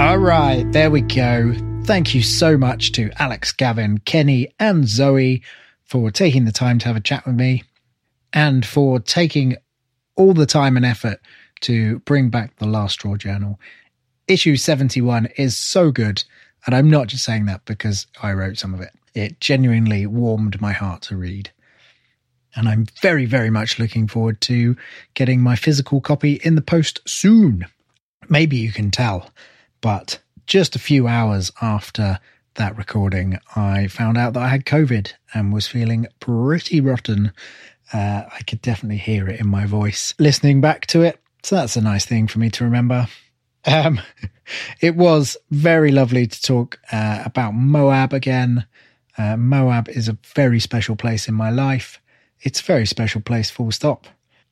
All 0.00 0.16
right, 0.16 0.64
there 0.72 0.90
we 0.90 1.02
go. 1.02 1.54
Thank 1.84 2.14
you 2.14 2.22
so 2.22 2.56
much 2.56 2.92
to 2.92 3.10
Alex, 3.18 3.52
Gavin, 3.52 3.98
Kenny, 3.98 4.50
and 4.58 4.88
Zoe 4.88 5.42
for 5.84 6.10
taking 6.10 6.46
the 6.46 6.52
time 6.52 6.78
to 6.78 6.86
have 6.86 6.96
a 6.96 7.00
chat 7.00 7.26
with 7.26 7.34
me 7.34 7.64
and 8.32 8.64
for 8.64 8.98
taking 8.98 9.58
all 10.16 10.32
the 10.32 10.46
time 10.46 10.78
and 10.78 10.86
effort 10.86 11.20
to 11.60 11.98
bring 12.00 12.30
back 12.30 12.56
the 12.56 12.66
Last 12.66 12.94
Straw 12.94 13.16
Journal. 13.16 13.60
Issue 14.26 14.56
71 14.56 15.26
is 15.36 15.54
so 15.54 15.90
good, 15.90 16.24
and 16.64 16.74
I'm 16.74 16.88
not 16.88 17.08
just 17.08 17.22
saying 17.22 17.44
that 17.44 17.66
because 17.66 18.06
I 18.22 18.32
wrote 18.32 18.56
some 18.56 18.72
of 18.72 18.80
it. 18.80 18.94
It 19.14 19.38
genuinely 19.38 20.06
warmed 20.06 20.62
my 20.62 20.72
heart 20.72 21.02
to 21.02 21.16
read. 21.16 21.50
And 22.56 22.70
I'm 22.70 22.86
very, 23.02 23.26
very 23.26 23.50
much 23.50 23.78
looking 23.78 24.08
forward 24.08 24.40
to 24.40 24.76
getting 25.12 25.42
my 25.42 25.56
physical 25.56 26.00
copy 26.00 26.40
in 26.42 26.54
the 26.54 26.62
post 26.62 27.00
soon. 27.06 27.66
Maybe 28.30 28.56
you 28.56 28.72
can 28.72 28.90
tell 28.90 29.30
but 29.80 30.20
just 30.46 30.76
a 30.76 30.80
few 30.80 31.06
hours 31.06 31.52
after 31.62 32.18
that 32.54 32.76
recording, 32.76 33.38
I 33.54 33.86
found 33.86 34.18
out 34.18 34.34
that 34.34 34.42
I 34.42 34.48
had 34.48 34.64
COVID 34.64 35.12
and 35.32 35.52
was 35.52 35.66
feeling 35.66 36.06
pretty 36.18 36.80
rotten. 36.80 37.32
Uh, 37.92 38.24
I 38.32 38.42
could 38.46 38.60
definitely 38.60 38.98
hear 38.98 39.28
it 39.28 39.40
in 39.40 39.48
my 39.48 39.66
voice 39.66 40.14
listening 40.18 40.60
back 40.60 40.86
to 40.88 41.02
it. 41.02 41.18
So 41.42 41.56
that's 41.56 41.76
a 41.76 41.80
nice 41.80 42.04
thing 42.04 42.26
for 42.26 42.38
me 42.38 42.50
to 42.50 42.64
remember. 42.64 43.08
Um, 43.64 44.00
it 44.80 44.96
was 44.96 45.36
very 45.50 45.90
lovely 45.90 46.26
to 46.26 46.42
talk 46.42 46.78
uh, 46.92 47.22
about 47.24 47.54
Moab 47.54 48.12
again. 48.12 48.66
Uh, 49.16 49.36
Moab 49.36 49.88
is 49.88 50.08
a 50.08 50.18
very 50.34 50.60
special 50.60 50.96
place 50.96 51.28
in 51.28 51.34
my 51.34 51.50
life. 51.50 52.00
It's 52.40 52.60
a 52.60 52.64
very 52.64 52.86
special 52.86 53.20
place, 53.20 53.50
full 53.50 53.72
stop. 53.72 54.06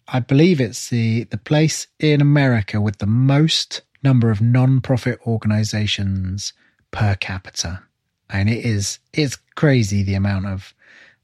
I 0.06 0.20
believe 0.20 0.60
it's 0.60 0.88
the, 0.88 1.24
the 1.24 1.38
place 1.38 1.86
in 1.98 2.20
America 2.20 2.80
with 2.80 2.98
the 2.98 3.06
most 3.06 3.82
number 4.02 4.30
of 4.30 4.40
non-profit 4.40 5.18
organizations 5.26 6.52
per 6.90 7.14
capita. 7.14 7.82
And 8.30 8.48
it 8.48 8.64
is 8.64 8.98
it's 9.12 9.36
crazy 9.54 10.02
the 10.02 10.14
amount 10.14 10.46
of 10.46 10.74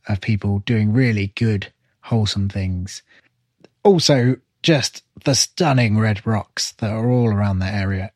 of 0.09 0.21
people 0.21 0.61
doing 0.61 0.93
really 0.93 1.29
good 1.35 1.73
wholesome 2.03 2.49
things. 2.49 3.03
Also 3.83 4.37
just 4.63 5.03
the 5.25 5.35
stunning 5.35 5.99
red 5.99 6.27
rocks 6.27 6.73
that 6.73 6.91
are 6.91 7.11
all 7.11 7.29
around 7.29 7.59
that 7.59 7.75
area. 7.75 8.11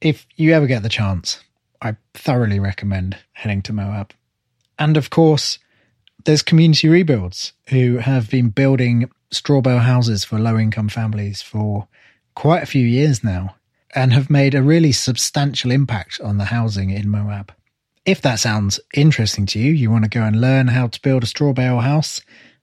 If 0.00 0.26
you 0.36 0.52
ever 0.52 0.66
get 0.66 0.82
the 0.82 0.88
chance 0.88 1.42
i 1.82 1.96
thoroughly 2.14 2.58
recommend 2.58 3.16
heading 3.32 3.62
to 3.62 3.72
moab. 3.72 4.12
And 4.78 4.96
of 4.96 5.10
course 5.10 5.58
there's 6.24 6.42
community 6.42 6.88
rebuilds 6.88 7.52
who 7.68 7.98
have 7.98 8.30
been 8.30 8.48
building 8.50 9.10
straw 9.30 9.60
bale 9.60 9.78
houses 9.78 10.24
for 10.24 10.38
low 10.38 10.58
income 10.58 10.88
families 10.88 11.42
for 11.42 11.86
quite 12.34 12.62
a 12.62 12.66
few 12.66 12.84
years 12.84 13.22
now 13.22 13.55
and 13.96 14.12
have 14.12 14.30
made 14.30 14.54
a 14.54 14.62
really 14.62 14.92
substantial 14.92 15.70
impact 15.70 16.20
on 16.20 16.36
the 16.36 16.44
housing 16.44 16.90
in 16.90 17.08
Moab. 17.08 17.52
If 18.04 18.20
that 18.22 18.38
sounds 18.38 18.78
interesting 18.94 19.46
to 19.46 19.58
you, 19.58 19.72
you 19.72 19.90
want 19.90 20.04
to 20.04 20.10
go 20.10 20.22
and 20.22 20.40
learn 20.40 20.68
how 20.68 20.86
to 20.86 21.02
build 21.02 21.24
a 21.24 21.26
straw 21.26 21.52
bale 21.52 21.80
house 21.80 22.20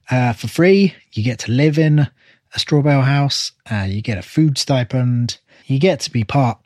uh, 0.09 0.33
for 0.33 0.47
free. 0.47 0.93
You 1.11 1.23
get 1.23 1.39
to 1.39 1.51
live 1.51 1.77
in 1.79 2.07
a 2.53 2.59
straw 2.59 2.81
bale 2.81 3.01
house. 3.01 3.51
Uh, 3.69 3.87
you 3.89 4.01
get 4.01 4.17
a 4.17 4.21
food 4.21 4.57
stipend. 4.57 5.39
You 5.65 5.79
get 5.79 5.99
to 6.01 6.11
be 6.11 6.23
part 6.23 6.59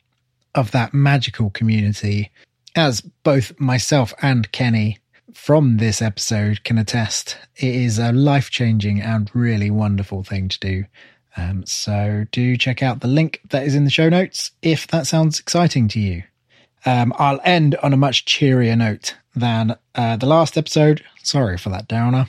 of 0.54 0.70
that 0.72 0.92
magical 0.92 1.50
community, 1.50 2.30
as 2.76 3.00
both 3.00 3.58
myself 3.58 4.12
and 4.20 4.52
Kenny 4.52 4.98
from 5.32 5.78
this 5.78 6.02
episode 6.02 6.62
can 6.64 6.78
attest. 6.78 7.38
It 7.56 7.74
is 7.74 7.98
a 7.98 8.12
life 8.12 8.50
changing 8.50 9.00
and 9.00 9.30
really 9.34 9.70
wonderful 9.70 10.22
thing 10.22 10.48
to 10.48 10.58
do. 10.58 10.84
Um, 11.38 11.64
so 11.64 12.26
do 12.32 12.56
check 12.56 12.82
out 12.82 13.00
the 13.00 13.06
link 13.06 13.40
that 13.50 13.62
is 13.62 13.76
in 13.76 13.84
the 13.84 13.90
show 13.90 14.08
notes 14.08 14.50
if 14.60 14.88
that 14.88 15.06
sounds 15.06 15.38
exciting 15.38 15.86
to 15.88 16.00
you. 16.00 16.24
Um, 16.84 17.14
I'll 17.16 17.40
end 17.44 17.76
on 17.76 17.92
a 17.92 17.96
much 17.96 18.24
cheerier 18.24 18.74
note 18.74 19.14
than 19.36 19.76
uh, 19.94 20.16
the 20.16 20.26
last 20.26 20.58
episode. 20.58 21.04
Sorry 21.22 21.56
for 21.56 21.68
that 21.70 21.86
downer. 21.86 22.26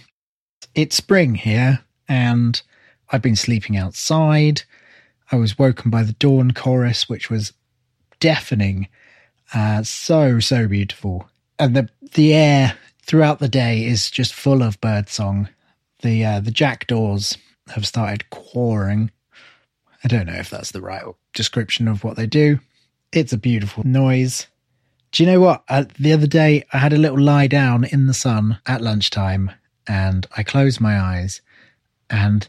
It's 0.76 0.96
spring 0.96 1.36
here, 1.36 1.80
and 2.08 2.62
I've 3.12 3.24
been 3.24 3.36
sleeping 3.36 3.78
outside. 3.78 4.62
I 5.32 5.38
was 5.38 5.58
woken 5.58 5.90
by 5.90 6.04
the 6.04 6.14
dawn 6.14 6.52
chorus, 6.52 7.10
which 7.10 7.32
was 7.32 7.54
deafening. 8.20 8.90
Uh, 9.54 9.82
so, 9.82 10.40
so 10.40 10.68
beautiful. 10.68 11.28
And 11.58 11.76
the, 11.76 11.90
the 12.14 12.36
air 12.36 12.78
throughout 13.02 13.40
the 13.40 13.50
day 13.50 13.86
is 13.86 14.12
just 14.12 14.36
full 14.36 14.62
of 14.62 14.80
birdsong. 14.82 15.50
The, 16.02 16.24
uh, 16.24 16.40
the 16.42 16.52
jackdaws 16.52 17.38
have 17.72 17.88
started 17.88 18.30
quawing. 18.30 19.12
I 20.04 20.08
don't 20.08 20.28
know 20.28 20.34
if 20.34 20.50
that's 20.50 20.72
the 20.72 20.82
right 20.82 21.04
description 21.34 21.88
of 21.88 22.04
what 22.04 22.16
they 22.16 22.28
do. 22.28 22.60
It's 23.12 23.34
a 23.34 23.38
beautiful 23.38 23.86
noise. 23.86 24.48
Do 25.12 25.24
you 25.24 25.32
know 25.32 25.40
what? 25.40 25.64
Uh, 25.68 25.86
the 26.00 26.14
other 26.14 26.28
day, 26.28 26.64
I 26.72 26.78
had 26.78 26.94
a 26.94 26.98
little 26.98 27.20
lie 27.20 27.48
down 27.48 27.84
in 27.84 28.08
the 28.08 28.14
sun 28.14 28.60
at 28.66 28.82
lunchtime 28.82 29.52
and 29.88 30.28
I 30.38 30.44
closed 30.44 30.80
my 30.80 31.00
eyes 31.00 31.42
and 32.10 32.48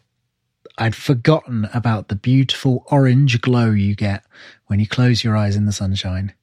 I'd 0.77 0.95
forgotten 0.95 1.69
about 1.75 2.09
the 2.09 2.15
beautiful 2.15 2.85
orange 2.91 3.41
glow 3.41 3.71
you 3.71 3.95
get 3.95 4.25
when 4.67 4.81
you 4.81 4.87
close 4.87 5.25
your 5.25 5.37
eyes 5.37 5.57
in 5.57 5.67
the 5.67 5.73
sunshine. 5.73 6.35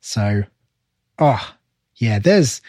So, 0.00 0.44
oh, 1.18 1.54
yeah, 1.96 2.18
there's 2.18 2.60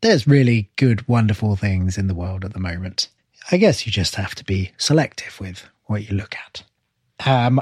there's 0.00 0.26
really 0.26 0.70
good, 0.76 1.08
wonderful 1.08 1.56
things 1.56 1.98
in 1.98 2.06
the 2.06 2.14
world 2.14 2.44
at 2.44 2.52
the 2.52 2.60
moment. 2.60 3.08
I 3.50 3.56
guess 3.58 3.86
you 3.86 3.92
just 3.92 4.16
have 4.16 4.34
to 4.36 4.44
be 4.44 4.72
selective 4.76 5.38
with 5.40 5.68
what 5.84 6.08
you 6.08 6.16
look 6.16 6.34
at. 6.34 6.62
Um, 7.26 7.60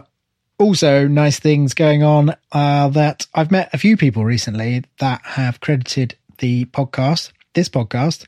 also, 0.59 1.07
nice 1.07 1.39
things 1.39 1.75
going 1.75 2.03
on 2.03 2.35
that 2.53 3.27
I've 3.35 3.51
met 3.51 3.71
a 3.73 3.79
few 3.79 3.97
people 3.97 4.25
recently 4.25 4.85
that 5.01 5.21
have 5.25 5.61
credited 5.61 6.17
the 6.39 6.65
podcast, 6.67 7.33
this 7.55 7.69
podcast, 7.69 8.27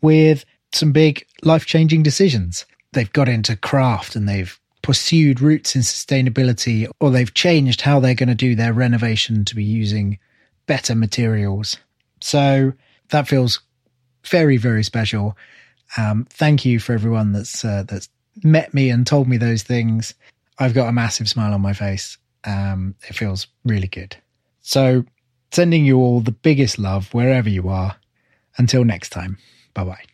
with 0.00 0.44
some 0.72 0.92
big 0.92 1.26
life 1.42 1.66
changing 1.66 2.02
decisions. 2.02 2.66
They've 2.92 3.12
got 3.12 3.28
into 3.28 3.56
craft 3.56 4.16
and 4.16 4.28
they've 4.28 4.58
pursued 4.82 5.40
routes 5.40 5.76
in 5.76 5.82
sustainability, 5.82 6.90
or 6.98 7.10
they've 7.10 7.32
changed 7.32 7.82
how 7.82 8.00
they're 8.00 8.14
going 8.14 8.28
to 8.28 8.34
do 8.34 8.54
their 8.54 8.72
renovation 8.72 9.44
to 9.44 9.54
be 9.54 9.64
using 9.64 10.18
better 10.66 10.94
materials. 10.94 11.78
So 12.20 12.72
that 13.10 13.28
feels 13.28 13.60
very, 14.24 14.56
very 14.56 14.82
special. 14.82 15.36
Um, 15.96 16.26
thank 16.30 16.64
you 16.64 16.78
for 16.78 16.92
everyone 16.92 17.32
that's 17.32 17.64
uh, 17.64 17.84
that's 17.86 18.08
met 18.42 18.72
me 18.72 18.90
and 18.90 19.06
told 19.06 19.28
me 19.28 19.36
those 19.36 19.62
things. 19.62 20.14
I've 20.58 20.74
got 20.74 20.88
a 20.88 20.92
massive 20.92 21.28
smile 21.28 21.54
on 21.54 21.60
my 21.60 21.72
face. 21.72 22.18
Um, 22.44 22.94
it 23.08 23.14
feels 23.14 23.46
really 23.64 23.88
good. 23.88 24.16
So, 24.60 25.04
sending 25.50 25.84
you 25.84 25.98
all 25.98 26.20
the 26.20 26.32
biggest 26.32 26.78
love 26.78 27.12
wherever 27.12 27.48
you 27.48 27.68
are. 27.68 27.96
Until 28.58 28.84
next 28.84 29.10
time, 29.10 29.38
bye 29.74 29.84
bye. 29.84 30.11